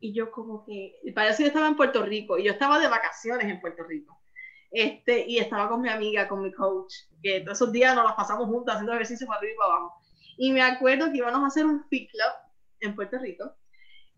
Y 0.00 0.12
yo 0.12 0.30
como 0.30 0.64
que, 0.64 1.00
parece 1.14 1.42
que 1.42 1.48
estaba 1.48 1.68
en 1.68 1.76
Puerto 1.76 2.04
Rico, 2.04 2.36
y 2.38 2.44
yo 2.44 2.52
estaba 2.52 2.78
de 2.78 2.88
vacaciones 2.88 3.46
en 3.46 3.60
Puerto 3.60 3.84
Rico. 3.84 4.20
Este, 4.70 5.24
y 5.26 5.38
estaba 5.38 5.68
con 5.68 5.80
mi 5.80 5.88
amiga, 5.88 6.26
con 6.26 6.42
mi 6.42 6.52
coach, 6.52 6.94
que 7.22 7.40
todos 7.40 7.58
esos 7.58 7.72
días 7.72 7.94
nos 7.94 8.04
las 8.04 8.14
pasamos 8.14 8.46
juntas 8.48 8.74
haciendo 8.74 8.92
ejercicio 8.92 9.26
para 9.26 9.38
arriba 9.38 9.54
y 9.54 9.56
para 9.56 9.74
abajo. 9.74 10.03
Y 10.36 10.52
me 10.52 10.62
acuerdo 10.62 11.10
que 11.10 11.18
íbamos 11.18 11.42
a 11.42 11.46
hacer 11.46 11.66
un 11.66 11.84
fit 11.88 12.10
club 12.10 12.32
en 12.80 12.94
Puerto 12.94 13.18
Rico, 13.18 13.54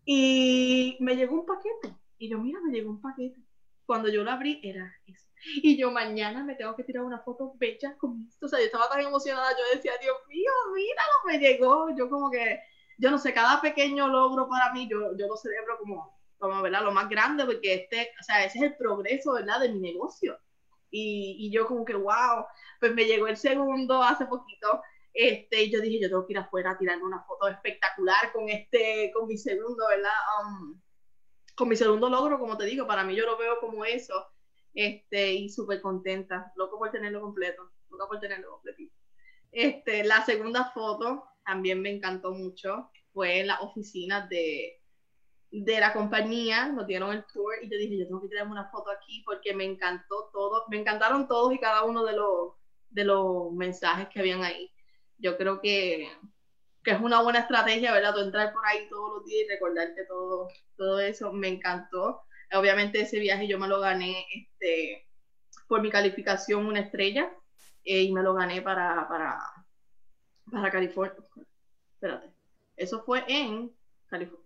y 0.05 0.97
me 0.99 1.15
llegó 1.15 1.35
un 1.35 1.45
paquete. 1.45 1.95
Y 2.17 2.29
yo, 2.29 2.39
mira, 2.39 2.59
me 2.61 2.71
llegó 2.71 2.89
un 2.89 3.01
paquete. 3.01 3.41
Cuando 3.85 4.09
yo 4.09 4.23
lo 4.23 4.31
abrí, 4.31 4.59
era 4.63 4.93
eso 5.05 5.27
y 5.45 5.77
yo 5.77 5.91
mañana 5.91 6.43
me 6.43 6.55
tengo 6.55 6.75
que 6.75 6.83
tirar 6.83 7.03
una 7.03 7.19
foto 7.19 7.53
bella 7.57 7.95
con 7.97 8.25
esto. 8.27 8.45
O 8.45 8.49
sea, 8.49 8.59
yo 8.59 8.65
estaba 8.65 8.89
tan 8.89 9.01
emocionada, 9.01 9.51
yo 9.51 9.75
decía, 9.75 9.93
Dios 10.01 10.15
mío, 10.27 10.51
míralo, 10.73 11.13
me 11.25 11.39
llegó. 11.39 11.95
Yo 11.95 12.09
como 12.09 12.29
que, 12.31 12.59
yo 12.97 13.11
no 13.11 13.17
sé, 13.17 13.33
cada 13.33 13.61
pequeño 13.61 14.07
logro 14.07 14.47
para 14.47 14.73
mí, 14.73 14.87
yo, 14.89 15.15
yo 15.17 15.27
lo 15.27 15.37
celebro 15.37 15.77
como, 15.79 16.19
como, 16.37 16.61
¿verdad? 16.61 16.83
Lo 16.83 16.91
más 16.91 17.09
grande, 17.09 17.45
porque 17.45 17.73
este, 17.75 18.11
o 18.19 18.23
sea, 18.23 18.43
ese 18.45 18.59
es 18.59 18.63
el 18.65 18.75
progreso, 18.77 19.33
¿verdad? 19.33 19.59
De 19.61 19.69
mi 19.69 19.79
negocio. 19.79 20.37
Y, 20.89 21.35
y 21.39 21.51
yo 21.51 21.67
como 21.67 21.85
que, 21.85 21.95
wow, 21.95 22.45
pues 22.79 22.93
me 22.93 23.05
llegó 23.05 23.27
el 23.27 23.37
segundo 23.37 24.01
hace 24.01 24.25
poquito. 24.25 24.81
Este, 25.19 25.71
yo 25.71 25.81
dije, 25.81 25.99
yo 25.99 26.09
tengo 26.09 26.27
que 26.27 26.33
ir 26.33 26.37
afuera 26.37 26.71
a 26.71 26.77
tirarme 26.77 27.03
una 27.03 27.23
foto 27.23 27.47
espectacular 27.47 28.31
con 28.31 28.47
este, 28.49 29.11
con 29.15 29.27
mi 29.27 29.35
segundo, 29.35 29.87
¿verdad? 29.87 30.11
Um, 30.43 30.79
con 31.55 31.69
mi 31.69 31.75
segundo 31.75 32.07
logro, 32.07 32.37
como 32.37 32.55
te 32.55 32.65
digo, 32.65 32.85
para 32.85 33.03
mí 33.03 33.15
yo 33.15 33.25
lo 33.25 33.35
veo 33.35 33.59
como 33.59 33.83
eso. 33.83 34.13
Este, 34.75 35.33
y 35.33 35.49
súper 35.49 35.81
contenta, 35.81 36.53
loco 36.55 36.77
por 36.77 36.91
tenerlo 36.91 37.19
completo, 37.19 37.71
loco 37.89 38.09
por 38.09 38.19
tenerlo 38.19 38.51
completito. 38.51 38.95
Este, 39.51 40.03
la 40.03 40.23
segunda 40.23 40.65
foto 40.65 41.23
también 41.43 41.81
me 41.81 41.89
encantó 41.89 42.31
mucho, 42.33 42.91
fue 43.11 43.39
en 43.39 43.47
la 43.47 43.59
oficina 43.61 44.27
de, 44.27 44.79
de 45.49 45.79
la 45.79 45.93
compañía, 45.93 46.67
nos 46.67 46.85
dieron 46.85 47.11
el 47.11 47.25
tour 47.25 47.55
y 47.63 47.71
yo 47.71 47.77
dije, 47.79 47.97
yo 47.97 48.05
tengo 48.05 48.21
que 48.21 48.27
tirarme 48.27 48.51
una 48.51 48.69
foto 48.69 48.91
aquí 48.91 49.23
porque 49.25 49.55
me 49.55 49.63
encantó 49.63 50.29
todo, 50.31 50.65
me 50.69 50.77
encantaron 50.77 51.27
todos 51.27 51.51
y 51.55 51.57
cada 51.57 51.85
uno 51.85 52.05
de 52.05 52.13
los, 52.13 52.53
de 52.89 53.03
los 53.03 53.51
mensajes 53.53 54.09
que 54.09 54.19
habían 54.19 54.43
ahí. 54.43 54.71
Yo 55.17 55.37
creo 55.37 55.61
que, 55.61 56.09
que 56.83 56.91
es 56.91 57.01
una 57.01 57.21
buena 57.21 57.39
estrategia, 57.39 57.91
¿verdad? 57.91 58.13
Tú 58.13 58.21
entrar 58.21 58.53
por 58.53 58.65
ahí 58.65 58.87
todos 58.89 59.17
los 59.17 59.25
días 59.25 59.45
y 59.45 59.49
recordarte 59.49 60.05
todo, 60.05 60.47
todo 60.75 60.99
eso, 60.99 61.31
me 61.33 61.47
encantó. 61.47 62.21
Obviamente 62.53 63.01
ese 63.01 63.19
viaje 63.19 63.47
yo 63.47 63.59
me 63.59 63.67
lo 63.67 63.79
gané 63.79 64.25
este, 64.33 65.05
por 65.67 65.81
mi 65.81 65.89
calificación 65.89 66.65
una 66.65 66.79
estrella 66.79 67.31
eh, 67.83 68.03
y 68.03 68.13
me 68.13 68.23
lo 68.23 68.33
gané 68.33 68.61
para, 68.61 69.07
para, 69.07 69.39
para 70.51 70.71
California. 70.71 71.15
Espérate, 71.93 72.31
eso 72.75 73.03
fue 73.03 73.23
en 73.27 73.71
California. 74.07 74.45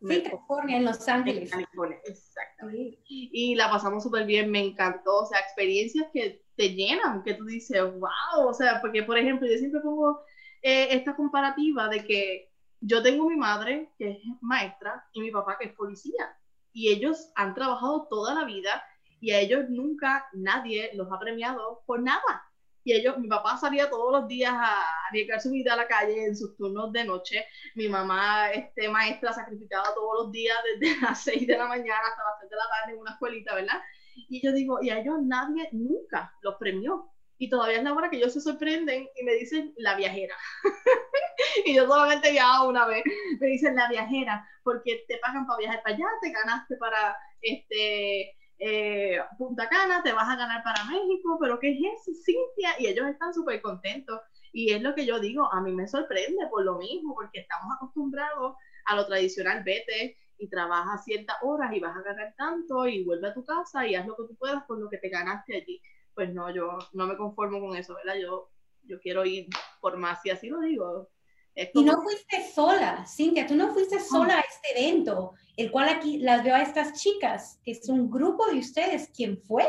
Sí, 0.00 0.22
California, 0.22 0.76
en 0.78 0.84
Los 0.84 1.08
Ángeles. 1.08 1.50
California, 1.50 1.98
exactamente. 2.04 2.98
Y 3.06 3.54
la 3.54 3.70
pasamos 3.70 4.02
súper 4.02 4.24
bien, 4.26 4.50
me 4.50 4.64
encantó, 4.64 5.18
o 5.18 5.26
sea, 5.26 5.38
experiencias 5.38 6.08
que 6.12 6.42
te 6.56 6.74
llenan, 6.74 7.22
que 7.22 7.34
tú 7.34 7.44
dices, 7.44 7.82
wow, 7.82 8.48
o 8.48 8.54
sea, 8.54 8.80
porque 8.80 9.02
por 9.02 9.18
ejemplo, 9.18 9.48
yo 9.48 9.56
siempre 9.58 9.80
pongo 9.80 10.22
eh, 10.62 10.88
esta 10.90 11.16
comparativa 11.16 11.88
de 11.88 12.04
que 12.04 12.50
yo 12.80 13.02
tengo 13.02 13.28
mi 13.28 13.36
madre, 13.36 13.90
que 13.98 14.10
es 14.10 14.18
maestra, 14.40 15.04
y 15.12 15.20
mi 15.20 15.30
papá, 15.30 15.56
que 15.58 15.68
es 15.68 15.74
policía, 15.74 16.36
y 16.72 16.88
ellos 16.88 17.30
han 17.36 17.54
trabajado 17.54 18.06
toda 18.08 18.34
la 18.34 18.44
vida 18.44 18.82
y 19.20 19.30
a 19.30 19.40
ellos 19.40 19.66
nunca 19.68 20.26
nadie 20.32 20.90
los 20.94 21.10
ha 21.12 21.18
premiado 21.18 21.82
por 21.86 22.00
nada 22.02 22.52
y 22.84 22.92
ellos, 22.92 23.18
mi 23.18 23.28
papá 23.28 23.56
salía 23.56 23.88
todos 23.88 24.12
los 24.12 24.28
días 24.28 24.52
a 24.52 24.82
arriesgar 25.08 25.40
su 25.40 25.50
vida 25.50 25.74
a 25.74 25.76
la 25.76 25.86
calle 25.86 26.24
en 26.26 26.36
sus 26.36 26.56
turnos 26.56 26.92
de 26.92 27.04
noche, 27.04 27.46
mi 27.74 27.88
mamá, 27.88 28.50
este, 28.50 28.88
maestra, 28.88 29.32
sacrificaba 29.32 29.94
todos 29.94 30.24
los 30.24 30.32
días 30.32 30.56
desde 30.80 31.00
las 31.00 31.22
6 31.22 31.46
de 31.46 31.56
la 31.56 31.68
mañana 31.68 32.00
hasta 32.10 32.24
las 32.24 32.38
3 32.40 32.50
de 32.50 32.56
la 32.56 32.68
tarde 32.68 32.92
en 32.94 32.98
una 32.98 33.12
escuelita, 33.12 33.54
¿verdad? 33.54 33.80
Y 34.14 34.44
yo 34.44 34.52
digo, 34.52 34.78
y 34.82 34.90
a 34.90 35.00
ellos 35.00 35.16
nadie 35.22 35.68
nunca 35.72 36.32
los 36.42 36.56
premió. 36.56 37.08
Y 37.38 37.48
todavía 37.48 37.78
es 37.78 37.84
la 37.84 37.92
hora 37.92 38.08
que 38.08 38.18
ellos 38.18 38.32
se 38.32 38.40
sorprenden 38.40 39.08
y 39.16 39.24
me 39.24 39.34
dicen 39.34 39.72
la 39.76 39.96
viajera. 39.96 40.36
y 41.66 41.74
yo 41.74 41.86
solamente 41.86 42.28
he 42.28 42.32
viajado 42.32 42.68
una 42.68 42.86
vez. 42.86 43.02
Me 43.40 43.48
dicen 43.48 43.74
la 43.74 43.88
viajera, 43.88 44.46
porque 44.62 45.04
te 45.08 45.18
pagan 45.18 45.46
para 45.46 45.58
viajar 45.58 45.82
para 45.82 45.96
allá, 45.96 46.06
te 46.20 46.30
ganaste 46.30 46.76
para 46.76 47.16
este 47.40 48.36
eh, 48.58 49.18
Punta 49.38 49.68
Cana, 49.68 50.02
te 50.04 50.12
vas 50.12 50.28
a 50.28 50.36
ganar 50.36 50.62
para 50.62 50.84
México, 50.84 51.36
pero 51.40 51.58
¿qué 51.58 51.72
es 51.72 51.78
eso, 51.78 52.12
Cintia? 52.24 52.76
Y 52.78 52.86
ellos 52.86 53.08
están 53.08 53.34
súper 53.34 53.60
contentos. 53.60 54.20
Y 54.52 54.72
es 54.72 54.82
lo 54.82 54.94
que 54.94 55.04
yo 55.04 55.18
digo, 55.18 55.52
a 55.52 55.60
mí 55.62 55.72
me 55.72 55.88
sorprende 55.88 56.46
por 56.48 56.64
lo 56.64 56.78
mismo, 56.78 57.14
porque 57.14 57.40
estamos 57.40 57.74
acostumbrados 57.74 58.54
a 58.84 58.96
lo 58.96 59.06
tradicional, 59.06 59.64
vete 59.64 60.16
y 60.38 60.48
trabaja 60.48 60.98
ciertas 60.98 61.36
horas 61.42 61.72
y 61.74 61.80
vas 61.80 61.96
a 61.96 62.02
ganar 62.02 62.34
tanto 62.36 62.86
y 62.86 63.04
vuelve 63.04 63.28
a 63.28 63.34
tu 63.34 63.44
casa 63.44 63.86
y 63.86 63.94
haz 63.94 64.06
lo 64.06 64.16
que 64.16 64.24
tú 64.28 64.36
puedas 64.36 64.64
con 64.66 64.80
lo 64.80 64.88
que 64.88 64.98
te 64.98 65.08
ganaste 65.08 65.56
allí. 65.56 65.80
Pues 66.14 66.32
no, 66.32 66.54
yo 66.54 66.78
no 66.92 67.06
me 67.06 67.16
conformo 67.16 67.60
con 67.60 67.76
eso, 67.76 67.94
¿verdad? 67.94 68.20
Yo, 68.20 68.50
yo 68.84 69.00
quiero 69.00 69.24
ir 69.24 69.46
por 69.80 69.96
más 69.96 70.24
y 70.24 70.30
así 70.30 70.48
lo 70.48 70.60
digo. 70.60 71.08
Y 71.54 71.84
no 71.84 72.02
fuiste 72.02 72.50
sola, 72.54 73.04
Cintia, 73.06 73.46
tú 73.46 73.54
no 73.54 73.72
fuiste 73.74 74.00
sola 74.00 74.38
a 74.38 74.40
este 74.40 74.80
evento, 74.80 75.34
el 75.56 75.70
cual 75.70 75.90
aquí 75.90 76.18
las 76.18 76.42
veo 76.42 76.54
a 76.54 76.62
estas 76.62 77.00
chicas, 77.00 77.60
que 77.62 77.72
es 77.72 77.88
un 77.88 78.10
grupo 78.10 78.46
de 78.46 78.58
ustedes. 78.58 79.10
¿Quién 79.14 79.38
fue? 79.42 79.66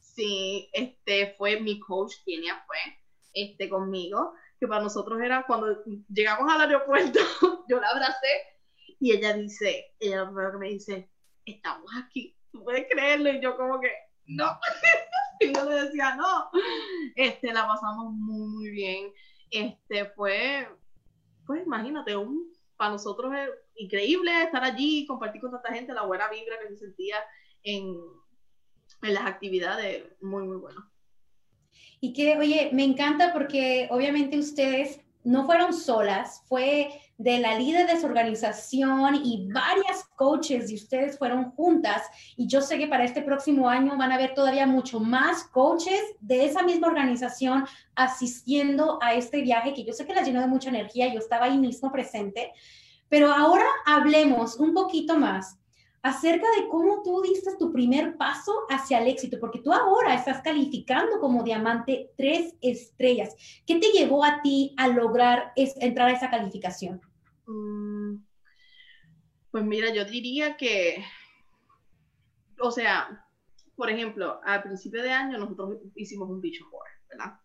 Sí, 0.00 0.70
este 0.72 1.34
fue 1.36 1.60
mi 1.60 1.78
coach, 1.78 2.14
Kenia 2.24 2.64
fue 2.66 2.78
este, 3.34 3.68
conmigo, 3.68 4.32
que 4.58 4.66
para 4.66 4.82
nosotros 4.82 5.20
era 5.20 5.44
cuando 5.46 5.84
llegamos 6.08 6.50
al 6.50 6.62
aeropuerto, 6.62 7.20
yo 7.68 7.80
la 7.80 7.88
abracé 7.88 8.55
y 8.98 9.12
ella 9.12 9.34
dice, 9.34 9.94
ella 10.00 10.18
lo 10.18 10.26
primero 10.26 10.52
que 10.52 10.58
me 10.58 10.68
dice, 10.68 11.10
estamos 11.44 11.90
aquí, 12.02 12.36
tú 12.50 12.64
puedes 12.64 12.86
creerlo, 12.90 13.30
y 13.30 13.40
yo 13.40 13.56
como 13.56 13.80
que, 13.80 13.90
no, 14.26 14.58
y 15.40 15.52
yo 15.52 15.68
le 15.68 15.82
decía, 15.82 16.16
no, 16.16 16.50
este, 17.14 17.52
la 17.52 17.66
pasamos 17.66 18.12
muy, 18.12 18.48
muy 18.48 18.70
bien, 18.70 19.12
este, 19.50 20.06
fue, 20.06 20.68
pues 21.46 21.64
imagínate, 21.64 22.16
un, 22.16 22.50
para 22.76 22.92
nosotros 22.92 23.32
es 23.34 23.50
increíble 23.76 24.42
estar 24.42 24.62
allí, 24.62 25.06
compartir 25.06 25.40
con 25.40 25.50
tanta 25.50 25.72
gente, 25.72 25.94
la 25.94 26.02
buena 26.02 26.28
vibra 26.28 26.58
que 26.60 26.68
se 26.68 26.76
sentía 26.76 27.16
en, 27.62 27.96
en 29.02 29.14
las 29.14 29.26
actividades, 29.26 30.04
muy, 30.20 30.44
muy 30.44 30.56
bueno. 30.56 30.90
Y 32.00 32.12
que, 32.12 32.36
oye, 32.36 32.70
me 32.72 32.84
encanta 32.84 33.32
porque 33.32 33.88
obviamente 33.90 34.38
ustedes 34.38 35.00
no 35.26 35.44
fueron 35.44 35.74
solas, 35.74 36.42
fue 36.46 36.88
de 37.18 37.38
la 37.38 37.58
líder 37.58 37.88
de 37.88 37.98
su 37.98 38.06
organización 38.06 39.16
y 39.16 39.48
varias 39.52 40.04
coaches 40.14 40.70
y 40.70 40.76
ustedes 40.76 41.18
fueron 41.18 41.50
juntas. 41.50 42.02
Y 42.36 42.46
yo 42.46 42.60
sé 42.60 42.78
que 42.78 42.86
para 42.86 43.04
este 43.04 43.22
próximo 43.22 43.68
año 43.68 43.96
van 43.96 44.12
a 44.12 44.14
haber 44.14 44.34
todavía 44.34 44.66
mucho 44.66 45.00
más 45.00 45.42
coaches 45.44 46.00
de 46.20 46.44
esa 46.44 46.62
misma 46.62 46.86
organización 46.86 47.66
asistiendo 47.96 49.00
a 49.02 49.14
este 49.14 49.42
viaje 49.42 49.74
que 49.74 49.84
yo 49.84 49.92
sé 49.92 50.06
que 50.06 50.14
las 50.14 50.26
llenó 50.26 50.40
de 50.40 50.46
mucha 50.46 50.68
energía. 50.68 51.12
Yo 51.12 51.18
estaba 51.18 51.46
ahí 51.46 51.58
mismo 51.58 51.90
presente. 51.90 52.52
Pero 53.08 53.32
ahora 53.32 53.66
hablemos 53.84 54.56
un 54.56 54.74
poquito 54.74 55.18
más 55.18 55.58
acerca 56.06 56.46
de 56.56 56.68
cómo 56.68 57.02
tú 57.02 57.20
diste 57.22 57.56
tu 57.58 57.72
primer 57.72 58.16
paso 58.16 58.52
hacia 58.68 59.00
el 59.00 59.08
éxito, 59.08 59.38
porque 59.40 59.58
tú 59.58 59.72
ahora 59.72 60.14
estás 60.14 60.40
calificando 60.40 61.18
como 61.18 61.42
diamante 61.42 62.12
tres 62.16 62.54
estrellas. 62.62 63.34
¿Qué 63.66 63.80
te 63.80 63.90
llevó 63.90 64.24
a 64.24 64.40
ti 64.40 64.72
a 64.76 64.86
lograr 64.86 65.52
entrar 65.56 66.08
a 66.08 66.12
esa 66.12 66.30
calificación? 66.30 67.00
Mm, 67.46 68.18
pues 69.50 69.64
mira, 69.64 69.92
yo 69.92 70.04
diría 70.04 70.56
que, 70.56 71.04
o 72.60 72.70
sea, 72.70 73.26
por 73.74 73.90
ejemplo, 73.90 74.40
al 74.44 74.62
principio 74.62 75.02
de 75.02 75.10
año 75.10 75.38
nosotros 75.38 75.78
hicimos 75.96 76.30
un 76.30 76.40
vision 76.40 76.70
board, 76.70 76.90
¿verdad? 77.08 77.40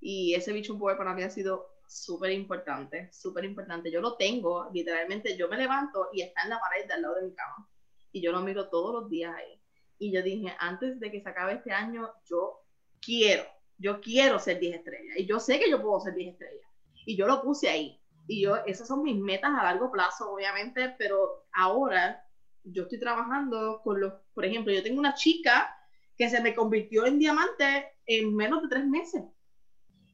Y 0.00 0.32
ese 0.32 0.54
vision 0.54 0.78
board 0.78 0.96
para 0.96 1.12
mí 1.12 1.22
ha 1.22 1.28
sido 1.28 1.66
súper 1.86 2.32
importante, 2.32 3.12
súper 3.12 3.44
importante. 3.44 3.92
Yo 3.92 4.00
lo 4.00 4.16
tengo, 4.16 4.70
literalmente, 4.72 5.36
yo 5.36 5.48
me 5.50 5.58
levanto 5.58 6.08
y 6.14 6.22
está 6.22 6.44
en 6.44 6.50
la 6.50 6.60
pared 6.60 6.90
al 6.90 7.02
lado 7.02 7.16
de 7.16 7.22
mi 7.28 7.34
cama 7.34 7.68
y 8.16 8.22
yo 8.22 8.32
lo 8.32 8.40
miro 8.40 8.70
todos 8.70 8.94
los 8.94 9.10
días 9.10 9.34
ahí. 9.36 9.60
Y 9.98 10.10
yo 10.10 10.22
dije, 10.22 10.56
antes 10.58 10.98
de 10.98 11.10
que 11.10 11.20
se 11.20 11.28
acabe 11.28 11.52
este 11.52 11.70
año, 11.70 12.08
yo 12.24 12.62
quiero, 12.98 13.44
yo 13.76 14.00
quiero 14.00 14.38
ser 14.38 14.58
10 14.58 14.76
estrellas. 14.76 15.16
Y 15.18 15.26
yo 15.26 15.38
sé 15.38 15.58
que 15.58 15.68
yo 15.68 15.82
puedo 15.82 16.00
ser 16.00 16.14
10 16.14 16.32
estrellas. 16.32 16.66
Y 17.04 17.14
yo 17.14 17.26
lo 17.26 17.42
puse 17.42 17.68
ahí. 17.68 18.00
Y 18.26 18.40
yo, 18.40 18.56
esas 18.64 18.88
son 18.88 19.02
mis 19.02 19.18
metas 19.18 19.50
a 19.50 19.64
largo 19.64 19.92
plazo, 19.92 20.32
obviamente, 20.32 20.94
pero 20.96 21.46
ahora 21.52 22.24
yo 22.64 22.84
estoy 22.84 22.98
trabajando 22.98 23.82
con 23.84 24.00
los, 24.00 24.14
por 24.32 24.46
ejemplo, 24.46 24.72
yo 24.72 24.82
tengo 24.82 24.98
una 24.98 25.14
chica 25.14 25.76
que 26.16 26.30
se 26.30 26.40
me 26.40 26.54
convirtió 26.54 27.04
en 27.04 27.18
diamante 27.18 27.98
en 28.06 28.34
menos 28.34 28.62
de 28.62 28.68
tres 28.70 28.86
meses. 28.86 29.24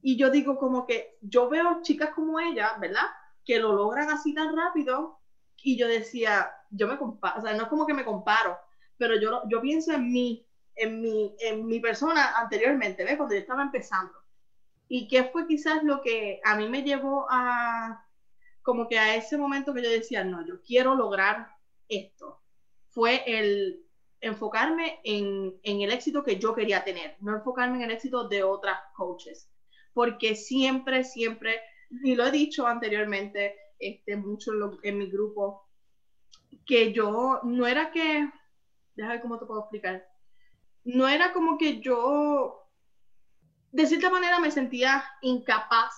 Y 0.02 0.16
yo 0.16 0.28
digo 0.28 0.58
como 0.58 0.86
que 0.86 1.18
yo 1.20 1.48
veo 1.48 1.82
chicas 1.82 2.10
como 2.16 2.40
ella, 2.40 2.76
¿verdad? 2.80 3.06
Que 3.44 3.60
lo 3.60 3.72
logran 3.72 4.10
así 4.10 4.34
tan 4.34 4.56
rápido. 4.56 5.21
Y 5.62 5.76
yo 5.76 5.88
decía, 5.88 6.50
yo 6.70 6.88
me 6.88 6.98
comparo, 6.98 7.38
o 7.38 7.42
sea, 7.42 7.54
no 7.54 7.64
es 7.64 7.68
como 7.68 7.86
que 7.86 7.94
me 7.94 8.04
comparo, 8.04 8.58
pero 8.96 9.18
yo, 9.20 9.42
yo 9.48 9.60
pienso 9.60 9.92
en 9.92 10.10
mí, 10.10 10.46
en 10.74 11.00
mi, 11.00 11.34
en 11.40 11.66
mi 11.66 11.80
persona 11.80 12.38
anteriormente, 12.38 13.04
¿ves? 13.04 13.16
Cuando 13.16 13.34
yo 13.34 13.40
estaba 13.40 13.62
empezando. 13.62 14.12
Y 14.88 15.08
qué 15.08 15.24
fue 15.24 15.46
quizás 15.46 15.82
lo 15.84 16.02
que 16.02 16.40
a 16.44 16.56
mí 16.56 16.68
me 16.68 16.82
llevó 16.82 17.26
a, 17.30 18.04
como 18.62 18.88
que 18.88 18.98
a 18.98 19.14
ese 19.14 19.36
momento 19.38 19.72
que 19.72 19.82
yo 19.82 19.90
decía, 19.90 20.24
no, 20.24 20.46
yo 20.46 20.60
quiero 20.62 20.94
lograr 20.94 21.48
esto. 21.88 22.40
Fue 22.90 23.22
el 23.26 23.84
enfocarme 24.20 25.00
en, 25.04 25.58
en 25.62 25.80
el 25.80 25.92
éxito 25.92 26.22
que 26.22 26.38
yo 26.38 26.54
quería 26.54 26.84
tener, 26.84 27.16
no 27.20 27.34
enfocarme 27.34 27.78
en 27.78 27.84
el 27.84 27.90
éxito 27.90 28.28
de 28.28 28.42
otras 28.42 28.78
coaches. 28.94 29.48
Porque 29.92 30.34
siempre, 30.34 31.04
siempre, 31.04 31.60
y 32.02 32.14
lo 32.14 32.26
he 32.26 32.30
dicho 32.30 32.66
anteriormente, 32.66 33.56
este, 33.82 34.16
mucho 34.16 34.52
en 34.82 34.98
mi 34.98 35.10
grupo, 35.10 35.68
que 36.66 36.92
yo 36.92 37.40
no 37.42 37.66
era 37.66 37.90
que, 37.90 38.28
déjame 38.94 39.14
ver 39.14 39.22
cómo 39.22 39.38
te 39.38 39.46
puedo 39.46 39.60
explicar, 39.60 40.06
no 40.84 41.08
era 41.08 41.32
como 41.32 41.58
que 41.58 41.80
yo, 41.80 42.68
de 43.70 43.86
cierta 43.86 44.10
manera 44.10 44.38
me 44.38 44.50
sentía 44.50 45.04
incapaz 45.22 45.92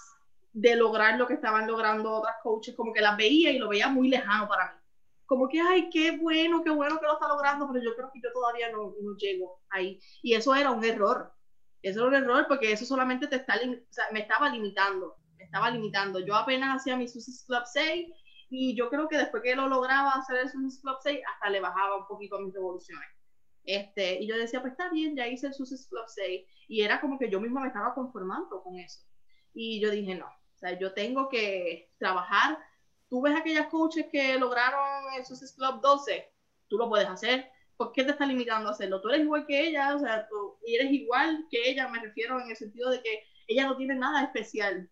de 0.53 0.77
lograr 0.77 1.19
lo 1.19 1.27
que 1.27 1.35
estaban 1.35 1.67
logrando 1.67 2.13
otras 2.13 2.37
coaches, 2.43 2.75
como 2.77 2.93
que 2.93 3.01
las 3.01 3.17
veía 3.17 3.51
y 3.51 3.59
lo 3.59 3.69
veía 3.69 3.89
muy 3.89 4.09
lejano 4.09 4.49
para 4.49 4.73
mí. 4.73 4.81
Como 5.27 5.49
que, 5.49 5.61
ay, 5.61 5.89
qué 5.91 6.17
bueno, 6.17 6.63
qué 6.63 6.71
bueno 6.71 6.99
que 7.01 7.07
lo 7.07 7.15
está 7.15 7.29
logrando, 7.29 7.69
pero 7.73 7.83
yo 7.83 7.97
creo 7.97 8.11
que 8.13 8.21
yo 8.23 8.33
todavía 8.33 8.71
no, 8.71 8.95
no 9.01 9.17
llego 9.17 9.61
ahí. 9.71 9.99
Y 10.23 10.35
eso 10.35 10.55
era 10.55 10.71
un 10.71 10.85
error. 10.85 11.33
Eso 11.83 12.01
era 12.01 12.09
un 12.09 12.15
error 12.15 12.47
porque 12.47 12.73
eso 12.73 12.85
solamente 12.85 13.27
te 13.27 13.37
está, 13.37 13.55
me 14.13 14.21
estaba 14.21 14.49
limitando. 14.49 15.17
Estaba 15.45 15.71
limitando. 15.71 16.21
Yo 16.21 16.35
apenas 16.35 16.77
hacía 16.77 16.97
mi 16.97 17.09
Success 17.09 17.45
Club 17.47 17.63
6 17.65 18.09
y 18.51 18.77
yo 18.77 18.89
creo 18.89 19.09
que 19.09 19.19
después 19.19 19.43
que 19.43 19.57
lo 19.57 19.69
lograba 19.69 20.13
hacer 20.13 20.37
el 20.37 20.51
Success 20.51 20.81
Club 20.81 20.97
6, 21.03 21.21
hasta 21.35 21.51
le 21.51 21.61
bajaba 21.61 21.97
un 21.97 22.07
poquito 22.07 22.37
a 22.37 22.41
mis 22.41 22.55
revoluciones. 22.55 23.09
Este, 23.65 24.23
y 24.23 24.27
yo 24.27 24.37
decía, 24.37 24.61
pues 24.61 24.73
está 24.73 24.91
bien, 24.91 25.17
ya 25.17 25.27
hice 25.27 25.47
el 25.47 25.55
Success 25.55 25.89
Club 25.89 26.05
6 26.07 26.47
y 26.69 26.83
era 26.83 27.01
como 27.01 27.19
que 27.19 27.31
yo 27.31 27.41
misma 27.41 27.63
me 27.63 27.69
estaba 27.69 27.95
conformando 27.95 28.63
con 28.63 28.79
eso. 28.79 29.01
Y 29.55 29.81
yo 29.81 29.91
dije, 29.91 30.15
no, 30.15 30.27
o 30.27 30.59
sea, 30.59 30.79
yo 30.79 30.93
tengo 30.93 31.29
que 31.29 31.91
trabajar. 31.99 32.59
Tú 33.09 33.23
ves 33.23 33.35
aquellas 33.37 33.69
coaches 33.69 34.07
que 34.13 34.39
lograron 34.39 35.15
el 35.17 35.25
Success 35.25 35.55
Club 35.57 35.81
12, 35.81 36.31
tú 36.69 36.77
lo 36.77 36.89
puedes 36.89 37.09
hacer. 37.09 37.51
¿Por 37.77 37.93
qué 37.93 38.05
te 38.05 38.13
está 38.13 38.27
limitando 38.27 38.69
a 38.69 38.73
hacerlo? 38.73 39.01
Tú 39.01 39.09
eres 39.09 39.23
igual 39.23 39.47
que 39.47 39.67
ella, 39.69 39.97
o 39.97 39.99
sea, 39.99 40.29
tú 40.29 40.59
eres 40.67 40.93
igual 40.93 41.47
que 41.51 41.71
ella, 41.71 41.89
me 41.89 42.01
refiero 42.01 42.41
en 42.41 42.51
el 42.51 42.57
sentido 42.57 42.91
de 42.91 43.03
que 43.03 43.25
ella 43.49 43.67
no 43.67 43.77
tiene 43.77 43.95
nada 43.97 44.23
especial. 44.23 44.89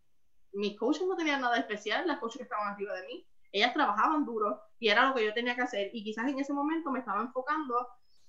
Mis 0.53 0.79
coaches 0.79 1.07
no 1.07 1.17
tenían 1.17 1.41
nada 1.41 1.59
especial, 1.59 2.07
las 2.07 2.19
coaches 2.19 2.39
que 2.39 2.45
estaban 2.45 2.75
arriba 2.75 2.95
de 2.95 3.07
mí. 3.07 3.27
Ellas 3.53 3.75
trabajaban 3.75 4.25
duro 4.25 4.61
y 4.79 4.89
era 4.89 5.09
lo 5.09 5.15
que 5.15 5.25
yo 5.25 5.35
tenía 5.35 5.55
que 5.55 5.63
hacer. 5.63 5.91
Y 5.93 6.05
quizás 6.05 6.29
en 6.29 6.39
ese 6.39 6.53
momento 6.53 6.91
me 6.91 7.01
estaba 7.01 7.23
enfocando 7.23 7.89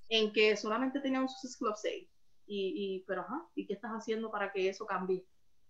en 0.09 0.31
que 0.33 0.55
solamente 0.57 0.99
tenía 0.99 1.21
un 1.21 1.29
Success 1.29 1.57
Club 1.57 1.75
6. 1.75 2.07
Y, 2.45 2.73
y, 2.75 3.05
pero, 3.07 3.21
ajá, 3.21 3.47
¿y 3.55 3.65
qué 3.65 3.73
estás 3.73 3.91
haciendo 3.91 4.29
para 4.31 4.51
que 4.51 4.69
eso 4.69 4.86
cambie? 4.86 5.25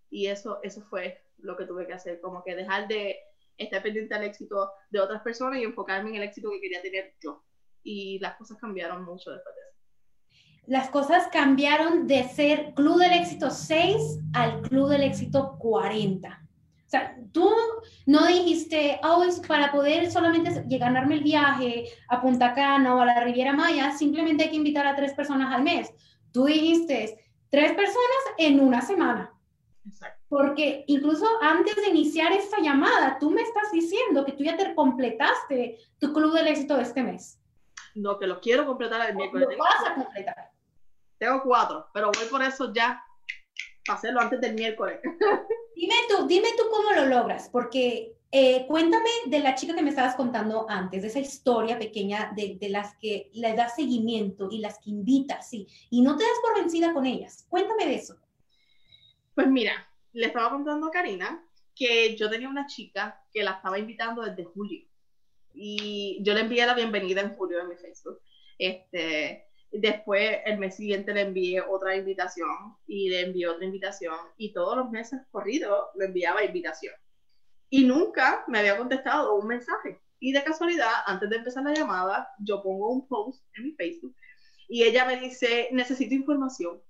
Y 0.10 0.28
eso, 0.28 0.60
eso 0.64 0.84
fue 0.90 1.22
lo 1.38 1.56
que 1.58 1.66
tuve 1.66 1.88
que 1.88 1.94
hacer, 1.94 2.20
como 2.22 2.44
que 2.44 2.56
dejar 2.56 2.88
de 2.88 3.18
estar 3.58 3.82
pendiente 3.84 4.16
al 4.16 4.24
éxito 4.24 4.72
de 4.90 5.00
otras 5.00 5.22
personas 5.22 5.60
y 5.60 5.64
enfocarme 5.64 6.10
en 6.12 6.16
el 6.18 6.24
éxito 6.24 6.50
que 6.52 6.62
quería 6.62 6.82
tener 6.82 7.16
yo. 7.22 7.44
Y 7.84 8.20
las 8.20 8.38
cosas 8.38 8.58
cambiaron 8.60 9.04
mucho 9.04 9.32
después 9.32 9.56
de. 9.56 9.63
Las 10.66 10.90
cosas 10.90 11.28
cambiaron 11.32 12.08
de 12.08 12.24
ser 12.30 12.74
Club 12.74 12.98
del 13.00 13.14
Éxito 13.14 13.50
6 13.50 14.20
al 14.34 14.62
Club 14.62 14.90
del 14.90 15.04
Éxito 15.04 15.58
40. 15.60 16.30
O 16.30 16.90
sea, 16.90 17.18
tú 17.34 17.50
no 18.06 18.28
dijiste, 18.28 19.00
oh, 19.04 19.24
es 19.24 19.42
para 19.42 19.72
poder 19.72 20.10
solamente 20.10 20.64
ganarme 20.78 21.16
el 21.16 21.24
viaje 21.24 21.86
a 22.08 22.22
Punta 22.22 22.54
Cana 22.54 22.96
o 22.96 23.02
a 23.02 23.06
la 23.06 23.24
Riviera 23.24 23.52
Maya, 23.52 23.92
simplemente 23.92 24.44
hay 24.44 24.52
que 24.52 24.56
invitar 24.56 24.86
a 24.86 24.96
tres 24.96 25.14
personas 25.14 25.54
al 25.54 25.64
mes. 25.64 25.92
Tú 26.32 26.46
dijiste, 26.46 27.18
tres 27.50 27.74
personas 27.74 28.24
en 28.38 28.60
una 28.60 28.82
semana. 28.82 29.34
Porque 30.30 30.86
incluso 30.88 31.26
antes 31.42 31.76
de 31.76 31.90
iniciar 31.90 32.32
esta 32.32 32.62
llamada, 32.62 33.18
tú 33.20 33.30
me 33.32 33.42
estás 33.42 33.72
diciendo 33.72 34.24
que 34.24 34.32
tú 34.32 34.44
ya 34.44 34.56
te 34.56 34.74
completaste 34.74 35.78
tu 36.00 36.14
club 36.14 36.34
del 36.34 36.48
éxito 36.48 36.78
de 36.78 36.84
este 36.84 37.04
mes. 37.04 37.40
No, 37.96 38.18
que 38.18 38.28
lo 38.28 38.40
quiero 38.40 38.66
completar 38.66 39.10
el 39.10 39.16
miércoles. 39.16 39.50
Lo 39.52 39.58
vas 39.58 39.92
a 39.92 39.96
completar. 39.96 40.53
Tengo 41.24 41.42
cuatro, 41.42 41.88
pero 41.94 42.12
voy 42.14 42.26
por 42.26 42.44
eso 42.44 42.74
ya 42.74 43.02
para 43.86 43.98
hacerlo 43.98 44.20
antes 44.20 44.42
del 44.42 44.56
miércoles. 44.56 45.00
dime 45.76 45.96
tú, 46.10 46.28
dime 46.28 46.50
tú 46.58 46.64
cómo 46.70 46.92
lo 46.92 47.06
logras, 47.06 47.48
porque 47.50 48.18
eh, 48.30 48.66
cuéntame 48.68 49.10
de 49.28 49.40
la 49.40 49.56
chica 49.56 49.74
que 49.74 49.84
me 49.84 49.92
estabas 49.92 50.16
contando 50.16 50.66
antes, 50.70 51.02
de 51.02 51.08
esa 51.08 51.22
historia 51.22 51.80
pequeña 51.80 52.34
de, 52.36 52.58
de, 52.60 52.68
las 52.68 52.98
que 52.98 53.32
le 53.36 53.54
das 53.54 53.76
seguimiento 53.76 54.50
y 54.52 54.58
las 54.58 54.80
que 54.80 54.90
invitas, 54.90 55.50
sí, 55.50 55.66
y 55.90 56.02
no 56.02 56.18
te 56.18 56.26
das 56.26 56.40
por 56.42 56.60
vencida 56.60 56.94
con 56.94 57.06
ellas. 57.06 57.46
Cuéntame 57.48 57.86
de 57.86 57.96
eso. 57.96 58.18
Pues 59.34 59.48
mira, 59.48 59.90
le 60.12 60.26
estaba 60.26 60.50
contando 60.50 60.88
a 60.88 60.92
Karina 60.92 61.42
que 61.74 62.18
yo 62.18 62.30
tenía 62.30 62.50
una 62.50 62.66
chica 62.66 63.24
que 63.32 63.44
la 63.44 63.52
estaba 63.52 63.80
invitando 63.80 64.24
desde 64.24 64.44
julio 64.44 64.86
y 65.54 66.18
yo 66.22 66.34
le 66.34 66.42
envié 66.42 66.66
la 66.66 66.74
bienvenida 66.74 67.22
en 67.22 67.34
julio 67.34 67.62
en 67.62 67.70
mi 67.70 67.78
Facebook. 67.78 68.20
Este, 68.58 69.48
después 69.80 70.40
el 70.46 70.60
mes 70.60 70.76
siguiente 70.76 71.14
le 71.14 71.22
envié 71.22 71.62
otra 71.62 71.96
invitación 71.96 72.78
y 72.88 73.10
le 73.10 73.22
envié 73.22 73.48
otra 73.48 73.66
invitación 73.66 74.16
y 74.38 74.54
todos 74.54 74.78
los 74.78 74.92
meses 74.92 75.22
corridos 75.32 75.88
le 75.96 76.06
enviaba 76.06 76.44
invitación. 76.44 76.94
Y 77.70 77.86
nunca 77.86 78.44
me 78.48 78.60
había 78.60 78.78
contestado 78.78 79.36
un 79.36 79.48
mensaje. 79.48 80.00
Y 80.20 80.32
de 80.32 80.44
casualidad, 80.44 80.92
antes 81.06 81.30
de 81.30 81.38
empezar 81.38 81.64
la 81.64 81.74
llamada, 81.74 82.30
yo 82.40 82.62
pongo 82.62 82.90
un 82.90 83.08
post 83.08 83.44
en 83.56 83.64
mi 83.66 83.72
Facebook 83.74 84.16
y 84.70 84.84
ella 84.84 85.06
me 85.06 85.20
dice, 85.20 85.70
necesito 85.72 86.14
información 86.16 86.82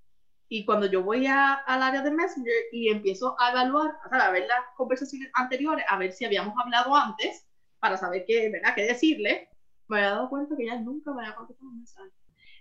y 0.55 0.65
cuando 0.65 0.85
yo 0.85 1.01
voy 1.01 1.25
a, 1.25 1.53
al 1.53 1.81
área 1.81 2.03
de 2.03 2.11
Messenger 2.11 2.53
y 2.71 2.89
empiezo 2.89 3.35
a 3.39 3.49
evaluar, 3.49 3.97
a 4.11 4.29
ver 4.29 4.45
las 4.47 4.59
conversaciones 4.77 5.31
anteriores, 5.33 5.83
a 5.89 5.97
ver 5.97 6.11
si 6.11 6.25
habíamos 6.25 6.53
hablado 6.63 6.95
antes, 6.95 7.47
para 7.79 7.97
saber 7.97 8.23
qué, 8.27 8.51
¿verdad? 8.51 8.75
qué 8.75 8.83
decirle, 8.83 9.49
me 9.87 9.97
había 9.97 10.11
dado 10.11 10.29
cuenta 10.29 10.55
que 10.55 10.63
ella 10.65 10.79
nunca 10.79 11.11
me 11.11 11.23
había 11.23 11.35
contestado 11.35 11.71
un 11.71 11.77
mensaje. 11.77 12.11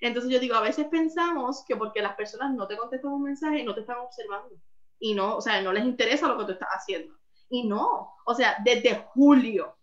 Entonces 0.03 0.33
yo 0.33 0.41
digo, 0.41 0.57
a 0.57 0.61
veces 0.61 0.87
pensamos 0.87 1.65
que 1.67 1.77
porque 1.77 2.03
las 2.03 2.17
personas 2.17 2.53
no 2.53 2.67
te 2.67 2.77
contestan 2.77 3.13
un 3.13 3.23
mensaje, 3.23 3.63
no 3.63 3.73
te 3.73 3.83
están 3.83 3.99
observando. 3.99 4.57
Y 4.99 5.15
no, 5.15 5.37
o 5.37 5.41
sea, 5.41 5.63
no 5.63 5.73
les 5.73 5.85
interesa 5.85 6.27
lo 6.27 6.37
que 6.39 6.45
tú 6.45 6.53
estás 6.53 6.69
haciendo. 6.71 7.15
Y 7.49 7.69
no, 7.69 8.13
o 8.27 8.35
sea, 8.35 8.57
desde 8.65 9.07
julio, 9.15 9.77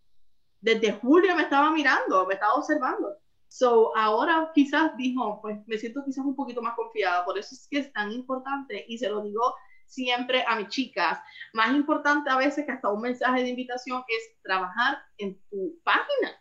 desde 0.60 0.92
julio 0.92 1.36
me 1.38 1.44
estaba 1.44 1.72
mirando, 1.72 2.26
me 2.26 2.34
estaba 2.34 2.56
observando. 2.56 3.16
So, 3.48 3.96
ahora 3.96 4.52
quizás 4.54 4.96
dijo, 4.98 5.40
pues 5.42 5.58
me 5.68 5.78
siento 5.78 6.04
quizás 6.04 6.26
un 6.26 6.36
poquito 6.36 6.62
más 6.62 6.76
confiada, 6.76 7.24
por 7.24 7.38
eso 7.38 7.56
es 7.56 7.68
que 7.70 7.80
es 7.80 7.94
tan 7.94 8.12
importante 8.12 8.84
y 8.90 8.98
se 8.98 9.10
lo 9.10 9.22
digo 9.22 9.56
siempre 9.86 10.44
a 10.48 10.58
mis 10.58 10.68
chicas, 10.68 11.18
más 11.54 11.74
importante 11.74 12.30
a 12.30 12.38
veces 12.38 12.66
que 12.66 12.74
hasta 12.74 12.92
un 12.92 13.02
mensaje 13.02 13.42
de 13.42 13.50
invitación 13.50 14.04
es 14.08 14.42
trabajar 14.44 15.00
en 15.18 15.40
tu 15.50 15.80
página. 15.84 16.32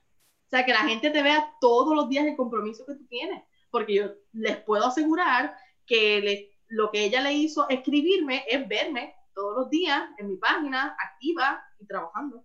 O 0.47 0.51
sea, 0.51 0.65
que 0.67 0.73
la 0.73 0.81
gente 0.81 1.11
te 1.11 1.23
vea 1.23 1.55
todos 1.61 1.95
los 1.95 2.09
días 2.09 2.27
el 2.27 2.37
compromiso 2.37 2.85
que 2.85 2.95
tú 2.95 3.07
tienes, 3.07 3.43
porque 3.71 3.95
yo 3.95 4.05
les 4.33 4.57
puedo 4.59 4.87
asegurar 4.87 5.57
que 5.87 6.51
lo 6.69 6.91
que 6.91 7.05
ella 7.05 7.21
le 7.23 7.33
hizo 7.33 7.69
escribirme 7.69 8.45
es 8.49 8.67
verme 8.69 9.15
todos 9.35 9.57
los 9.57 9.71
días 9.71 10.03
en 10.19 10.29
mi 10.29 10.37
página, 10.37 10.97
activa 10.99 11.63
y 11.79 11.87
trabajando. 11.87 12.45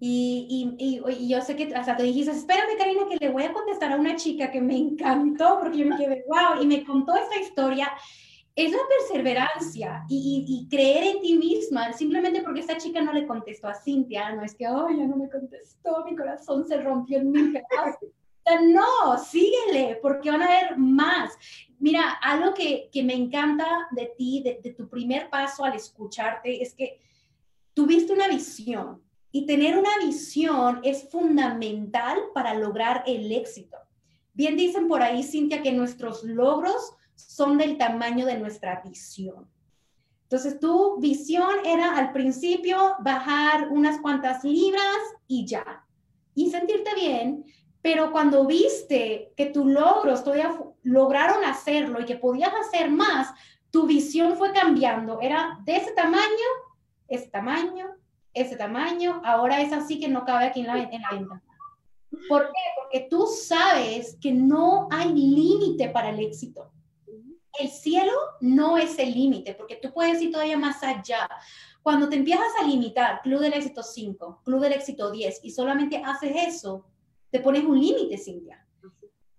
Y, 0.00 0.76
y, 0.78 1.00
y, 1.12 1.28
yo 1.28 1.40
sé 1.40 1.56
que 1.56 1.74
hasta 1.74 1.96
te 1.96 2.04
dijiste, 2.04 2.30
espérame 2.30 2.78
Karina, 2.78 3.08
que 3.08 3.16
le 3.16 3.32
voy 3.32 3.42
a 3.42 3.52
contestar 3.52 3.92
a 3.92 3.96
una 3.96 4.14
chica 4.14 4.50
que 4.50 4.60
me 4.60 4.76
encantó, 4.76 5.58
porque 5.60 5.78
yo 5.78 5.86
me 5.86 5.96
quedé, 5.96 6.24
wow, 6.28 6.62
y 6.62 6.66
me 6.66 6.84
contó 6.84 7.16
esta 7.16 7.40
historia. 7.40 7.92
Es 8.54 8.72
la 8.72 8.78
perseverancia 8.88 10.04
y, 10.08 10.44
y, 10.48 10.68
creer 10.68 11.16
en 11.16 11.20
ti 11.20 11.36
misma, 11.36 11.92
simplemente 11.92 12.42
porque 12.42 12.60
esta 12.60 12.76
chica 12.76 13.00
no 13.00 13.12
le 13.12 13.26
contestó 13.26 13.68
a 13.68 13.74
Cintia, 13.74 14.34
no 14.34 14.42
es 14.42 14.54
que, 14.54 14.66
oh, 14.66 14.88
ya 14.88 15.06
no 15.06 15.16
me 15.16 15.30
contestó, 15.30 16.04
mi 16.04 16.16
corazón 16.16 16.66
se 16.66 16.80
rompió 16.80 17.18
en 17.18 17.30
mil 17.30 17.52
pedazos. 17.52 18.10
No, 18.62 19.18
síguele, 19.18 19.98
porque 20.02 20.30
van 20.30 20.42
a 20.42 20.46
haber 20.46 20.78
más. 20.78 21.32
Mira, 21.78 22.10
algo 22.22 22.54
que, 22.54 22.88
que 22.92 23.02
me 23.02 23.14
encanta 23.14 23.88
de 23.92 24.12
ti, 24.16 24.42
de, 24.44 24.60
de 24.62 24.74
tu 24.74 24.88
primer 24.88 25.30
paso 25.30 25.64
al 25.64 25.74
escucharte, 25.74 26.62
es 26.62 26.74
que 26.74 27.00
tuviste 27.74 28.12
una 28.12 28.28
visión, 28.28 29.02
y 29.30 29.46
tener 29.46 29.78
una 29.78 29.98
visión 30.04 30.80
es 30.82 31.08
fundamental 31.10 32.18
para 32.34 32.54
lograr 32.54 33.04
el 33.06 33.30
éxito. 33.30 33.76
Bien 34.32 34.56
dicen 34.56 34.88
por 34.88 35.02
ahí, 35.02 35.22
Cintia, 35.22 35.62
que 35.62 35.72
nuestros 35.72 36.24
logros 36.24 36.94
son 37.14 37.58
del 37.58 37.76
tamaño 37.76 38.24
de 38.24 38.38
nuestra 38.38 38.80
visión. 38.82 39.48
Entonces, 40.22 40.60
tu 40.60 40.98
visión 41.00 41.64
era 41.64 41.96
al 41.96 42.12
principio 42.12 42.94
bajar 43.00 43.68
unas 43.70 44.00
cuantas 44.00 44.44
libras 44.44 44.98
y 45.26 45.46
ya, 45.46 45.84
y 46.34 46.50
sentirte 46.50 46.94
bien, 46.94 47.44
pero 47.82 48.12
cuando 48.12 48.44
viste 48.44 49.32
que 49.36 49.46
tus 49.46 49.66
logros 49.66 50.24
todavía 50.24 50.58
lograron 50.82 51.44
hacerlo 51.44 52.00
y 52.00 52.04
que 52.04 52.16
podías 52.16 52.52
hacer 52.54 52.90
más, 52.90 53.32
tu 53.70 53.86
visión 53.86 54.36
fue 54.36 54.52
cambiando. 54.52 55.20
Era 55.20 55.58
de 55.64 55.76
ese 55.76 55.92
tamaño, 55.92 56.48
ese 57.06 57.28
tamaño, 57.28 57.86
ese 58.34 58.56
tamaño, 58.56 59.20
ahora 59.24 59.60
es 59.60 59.72
así 59.72 60.00
que 60.00 60.08
no 60.08 60.24
cabe 60.24 60.46
aquí 60.46 60.60
en 60.60 60.66
la, 60.66 60.82
en 60.82 61.02
la 61.02 61.10
venta. 61.12 61.42
¿Por 62.28 62.46
qué? 62.46 62.60
Porque 62.76 63.06
tú 63.10 63.26
sabes 63.26 64.16
que 64.20 64.32
no 64.32 64.88
hay 64.90 65.12
límite 65.12 65.88
para 65.90 66.10
el 66.10 66.20
éxito. 66.20 66.70
El 67.58 67.68
cielo 67.68 68.12
no 68.40 68.78
es 68.78 68.98
el 68.98 69.12
límite, 69.12 69.54
porque 69.54 69.76
tú 69.76 69.92
puedes 69.92 70.20
ir 70.22 70.30
todavía 70.30 70.56
más 70.56 70.82
allá. 70.82 71.28
Cuando 71.82 72.08
te 72.08 72.16
empiezas 72.16 72.52
a 72.60 72.64
limitar, 72.64 73.20
Club 73.22 73.40
del 73.40 73.54
Éxito 73.54 73.82
5, 73.82 74.42
Club 74.44 74.60
del 74.60 74.74
Éxito 74.74 75.10
10, 75.10 75.40
y 75.42 75.50
solamente 75.50 76.02
haces 76.04 76.32
eso, 76.36 76.84
te 77.30 77.40
pones 77.40 77.64
un 77.64 77.80
límite, 77.80 78.18
Cintia. 78.18 78.64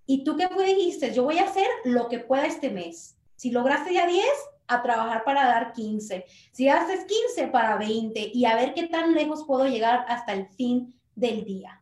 ¿Y 0.05 0.23
tú 0.23 0.35
qué 0.35 0.47
dijiste? 0.65 1.13
Yo 1.13 1.23
voy 1.23 1.37
a 1.37 1.43
hacer 1.43 1.67
lo 1.83 2.07
que 2.07 2.19
pueda 2.19 2.45
este 2.45 2.69
mes. 2.69 3.17
Si 3.35 3.51
lograste 3.51 3.93
ya 3.93 4.07
10, 4.07 4.25
a 4.69 4.81
trabajar 4.81 5.23
para 5.23 5.45
dar 5.45 5.73
15. 5.73 6.25
Si 6.51 6.69
haces 6.69 7.05
15 7.05 7.47
para 7.47 7.77
20 7.77 8.31
y 8.33 8.45
a 8.45 8.55
ver 8.55 8.73
qué 8.73 8.87
tan 8.87 9.13
lejos 9.13 9.43
puedo 9.45 9.67
llegar 9.67 10.05
hasta 10.07 10.33
el 10.33 10.47
fin 10.47 10.95
del 11.15 11.43
día. 11.43 11.81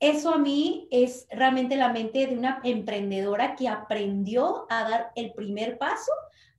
Eso 0.00 0.34
a 0.34 0.38
mí 0.38 0.88
es 0.90 1.26
realmente 1.30 1.76
la 1.76 1.92
mente 1.92 2.26
de 2.26 2.36
una 2.36 2.60
emprendedora 2.64 3.54
que 3.54 3.68
aprendió 3.68 4.66
a 4.68 4.88
dar 4.88 5.12
el 5.14 5.32
primer 5.32 5.78
paso 5.78 6.12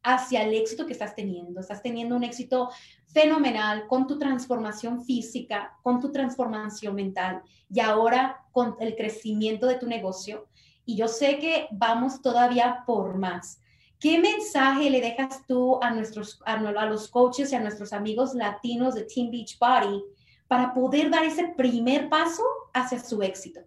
hacia 0.05 0.43
el 0.43 0.53
éxito 0.53 0.85
que 0.85 0.93
estás 0.93 1.15
teniendo. 1.15 1.59
Estás 1.59 1.81
teniendo 1.81 2.15
un 2.15 2.23
éxito 2.23 2.69
fenomenal 3.07 3.87
con 3.87 4.05
tu 4.05 4.19
transformación 4.19 5.03
física, 5.03 5.77
con 5.81 5.99
tu 5.99 6.11
transformación 6.11 6.93
mental 6.93 7.41
y 7.69 7.79
ahora 7.79 8.45
con 8.51 8.75
el 8.79 8.95
crecimiento 8.95 9.65
de 9.65 9.75
tu 9.75 9.87
negocio. 9.87 10.47
Y 10.85 10.95
yo 10.95 11.07
sé 11.07 11.39
que 11.39 11.67
vamos 11.71 12.21
todavía 12.21 12.83
por 12.85 13.17
más. 13.17 13.59
¿Qué 13.99 14.19
mensaje 14.19 14.91
le 14.91 15.01
dejas 15.01 15.43
tú 15.47 15.79
a, 15.81 15.89
nuestros, 15.89 16.39
a, 16.45 16.53
a 16.53 16.85
los 16.85 17.09
coaches 17.09 17.51
y 17.51 17.55
a 17.55 17.59
nuestros 17.59 17.91
amigos 17.91 18.35
latinos 18.35 18.93
de 18.93 19.05
Team 19.05 19.31
Beach 19.31 19.57
Body 19.57 20.03
para 20.47 20.71
poder 20.75 21.09
dar 21.09 21.23
ese 21.23 21.47
primer 21.57 22.09
paso 22.09 22.43
hacia 22.73 22.99
su 22.99 23.23
éxito? 23.23 23.61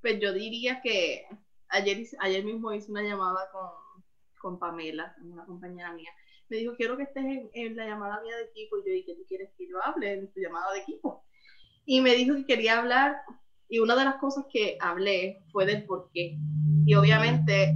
Pues 0.00 0.18
yo 0.20 0.32
diría 0.32 0.80
que 0.82 1.24
ayer, 1.68 2.04
ayer 2.18 2.44
mismo 2.44 2.72
hice 2.72 2.90
una 2.90 3.02
llamada 3.02 3.48
con, 3.52 3.83
con 4.44 4.58
Pamela, 4.58 5.16
una 5.22 5.46
compañera 5.46 5.94
mía. 5.94 6.10
Me 6.50 6.58
dijo, 6.58 6.74
quiero 6.76 6.98
que 6.98 7.04
estés 7.04 7.24
en, 7.54 7.76
la 7.76 7.86
llamada 7.86 8.20
mía 8.20 8.36
de 8.36 8.44
equipo. 8.44 8.76
Y 8.76 8.80
yo 8.86 8.92
dije, 8.92 9.14
¿tú 9.16 9.24
quieres 9.26 9.50
que 9.56 9.66
yo 9.66 9.82
hable 9.82 10.12
en 10.12 10.30
tu 10.32 10.38
llamada 10.38 10.70
de 10.74 10.80
equipo? 10.80 11.24
Y 11.86 12.02
me 12.02 12.14
dijo 12.14 12.36
que 12.36 12.44
quería 12.44 12.78
hablar. 12.78 13.16
Y 13.70 13.78
una 13.78 13.96
de 13.96 14.04
las 14.04 14.16
cosas 14.16 14.44
que 14.52 14.76
hablé 14.80 15.42
fue 15.50 15.64
del 15.64 15.86
por 15.86 16.10
qué. 16.12 16.36
Y 16.84 16.94
obviamente, 16.94 17.74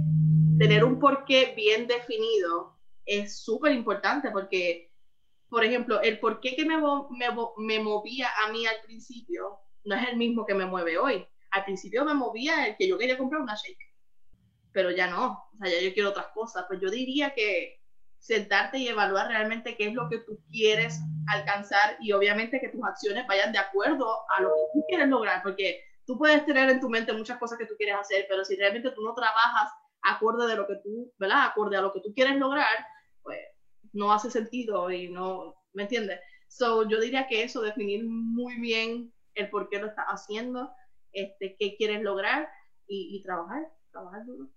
tener 0.59 0.83
un 0.83 0.99
porqué 0.99 1.53
bien 1.57 1.87
definido 1.87 2.77
es 3.03 3.43
súper 3.43 3.71
importante 3.71 4.29
porque, 4.29 4.91
por 5.49 5.63
ejemplo, 5.63 5.99
el 6.01 6.19
porqué 6.19 6.55
que 6.55 6.65
me, 6.65 6.77
me, 6.77 7.27
me 7.57 7.79
movía 7.79 8.27
a 8.45 8.51
mí 8.51 8.67
al 8.67 8.79
principio 8.85 9.57
no 9.85 9.95
es 9.95 10.07
el 10.07 10.17
mismo 10.17 10.45
que 10.45 10.53
me 10.53 10.67
mueve 10.67 10.99
hoy. 10.99 11.25
Al 11.49 11.65
principio 11.65 12.05
me 12.05 12.13
movía 12.13 12.67
el 12.67 12.77
que 12.77 12.87
yo 12.87 12.99
quería 12.99 13.17
comprar 13.17 13.41
una 13.41 13.55
shake 13.55 13.88
pero 14.71 14.91
ya 14.91 15.07
no, 15.07 15.49
o 15.53 15.57
sea, 15.57 15.69
ya 15.69 15.81
yo 15.81 15.93
quiero 15.93 16.09
otras 16.09 16.27
cosas. 16.27 16.65
Pues 16.67 16.79
yo 16.81 16.89
diría 16.89 17.33
que 17.33 17.79
sentarte 18.19 18.77
y 18.77 18.87
evaluar 18.87 19.27
realmente 19.27 19.75
qué 19.75 19.87
es 19.87 19.93
lo 19.93 20.09
que 20.09 20.19
tú 20.19 20.39
quieres 20.51 20.99
alcanzar 21.27 21.97
y 22.01 22.11
obviamente 22.11 22.59
que 22.59 22.69
tus 22.69 22.83
acciones 22.83 23.25
vayan 23.27 23.51
de 23.51 23.59
acuerdo 23.59 24.05
a 24.37 24.41
lo 24.41 24.49
que 24.49 24.61
tú 24.73 24.85
quieres 24.87 25.07
lograr, 25.07 25.41
porque 25.41 25.81
tú 26.05 26.17
puedes 26.17 26.45
tener 26.45 26.69
en 26.69 26.79
tu 26.79 26.89
mente 26.89 27.13
muchas 27.13 27.37
cosas 27.37 27.57
que 27.57 27.65
tú 27.65 27.75
quieres 27.77 27.95
hacer, 27.95 28.25
pero 28.27 28.43
si 28.43 28.55
realmente 28.55 28.91
tú 28.91 29.01
no 29.03 29.13
trabajas 29.13 29.71
acorde 30.01 30.47
de 30.47 30.55
lo 30.55 30.67
que 30.67 30.75
tú, 30.83 31.13
¿verdad? 31.17 31.45
Acorde 31.45 31.77
a 31.77 31.81
lo 31.81 31.93
que 31.93 32.01
tú 32.01 32.13
quieres 32.13 32.35
lograr, 32.37 32.67
pues 33.21 33.39
no 33.93 34.11
hace 34.11 34.29
sentido 34.29 34.91
y 34.91 35.09
no, 35.09 35.55
¿me 35.73 35.83
entiendes? 35.83 36.19
So, 36.47 36.87
yo 36.87 36.99
diría 36.99 37.27
que 37.27 37.43
eso, 37.43 37.61
definir 37.61 38.05
muy 38.05 38.59
bien 38.59 39.13
el 39.35 39.49
por 39.49 39.69
qué 39.69 39.79
lo 39.79 39.87
estás 39.87 40.05
haciendo, 40.07 40.71
este, 41.11 41.55
qué 41.59 41.75
quieres 41.77 42.01
lograr 42.01 42.49
y, 42.87 43.15
y 43.15 43.23
trabajar, 43.23 43.67
trabajar 43.91 44.25
duro. 44.25 44.49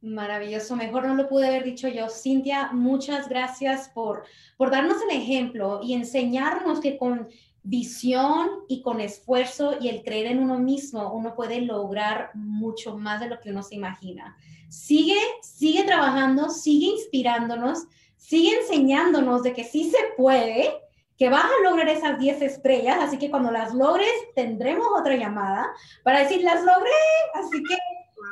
Maravilloso, 0.00 0.76
mejor 0.76 1.06
no 1.06 1.14
lo 1.16 1.28
pude 1.28 1.48
haber 1.48 1.64
dicho 1.64 1.88
yo. 1.88 2.08
Cintia, 2.08 2.70
muchas 2.72 3.28
gracias 3.28 3.88
por, 3.88 4.24
por 4.56 4.70
darnos 4.70 4.98
el 5.02 5.16
ejemplo 5.16 5.80
y 5.82 5.94
enseñarnos 5.94 6.80
que 6.80 6.96
con 6.96 7.28
visión 7.64 8.48
y 8.68 8.80
con 8.80 9.00
esfuerzo 9.00 9.76
y 9.80 9.88
el 9.88 10.02
creer 10.02 10.28
en 10.28 10.38
uno 10.38 10.58
mismo, 10.58 11.12
uno 11.12 11.34
puede 11.34 11.60
lograr 11.60 12.30
mucho 12.34 12.96
más 12.96 13.20
de 13.20 13.28
lo 13.28 13.40
que 13.40 13.50
uno 13.50 13.62
se 13.62 13.74
imagina. 13.74 14.36
Sigue, 14.68 15.18
sigue 15.42 15.82
trabajando, 15.82 16.48
sigue 16.48 16.86
inspirándonos, 16.86 17.86
sigue 18.16 18.56
enseñándonos 18.60 19.42
de 19.42 19.52
que 19.52 19.64
sí 19.64 19.90
se 19.90 19.98
puede, 20.16 20.72
que 21.16 21.28
vas 21.28 21.44
a 21.44 21.68
lograr 21.68 21.88
esas 21.88 22.20
10 22.20 22.42
estrellas, 22.42 22.98
así 23.00 23.18
que 23.18 23.30
cuando 23.30 23.50
las 23.50 23.74
logres 23.74 24.08
tendremos 24.36 24.86
otra 24.96 25.16
llamada 25.16 25.66
para 26.04 26.20
decir, 26.20 26.42
las 26.42 26.62
logré, 26.62 26.90
así 27.34 27.62
que 27.64 27.76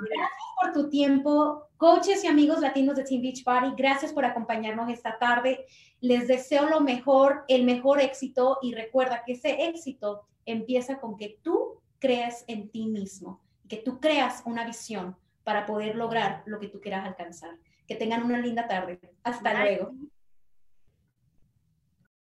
Gracias 0.00 0.45
por 0.66 0.72
tu 0.72 0.90
tiempo. 0.90 1.68
Coaches 1.76 2.24
y 2.24 2.26
amigos 2.26 2.60
latinos 2.60 2.96
de 2.96 3.04
Team 3.04 3.22
Beach 3.22 3.44
Party, 3.44 3.74
gracias 3.76 4.12
por 4.12 4.24
acompañarnos 4.24 4.90
esta 4.90 5.18
tarde. 5.18 5.66
Les 6.00 6.26
deseo 6.26 6.68
lo 6.68 6.80
mejor, 6.80 7.44
el 7.48 7.64
mejor 7.64 8.00
éxito 8.00 8.58
y 8.62 8.74
recuerda 8.74 9.22
que 9.24 9.32
ese 9.34 9.66
éxito 9.66 10.22
empieza 10.46 10.98
con 10.98 11.16
que 11.16 11.38
tú 11.42 11.80
creas 11.98 12.44
en 12.48 12.70
ti 12.70 12.86
mismo, 12.86 13.42
que 13.68 13.76
tú 13.76 14.00
creas 14.00 14.42
una 14.46 14.64
visión 14.64 15.16
para 15.44 15.66
poder 15.66 15.96
lograr 15.96 16.42
lo 16.46 16.58
que 16.58 16.68
tú 16.68 16.80
quieras 16.80 17.06
alcanzar. 17.06 17.56
Que 17.86 17.94
tengan 17.94 18.24
una 18.24 18.38
linda 18.38 18.66
tarde. 18.66 18.98
Hasta 19.22 19.62
luego. 19.62 19.92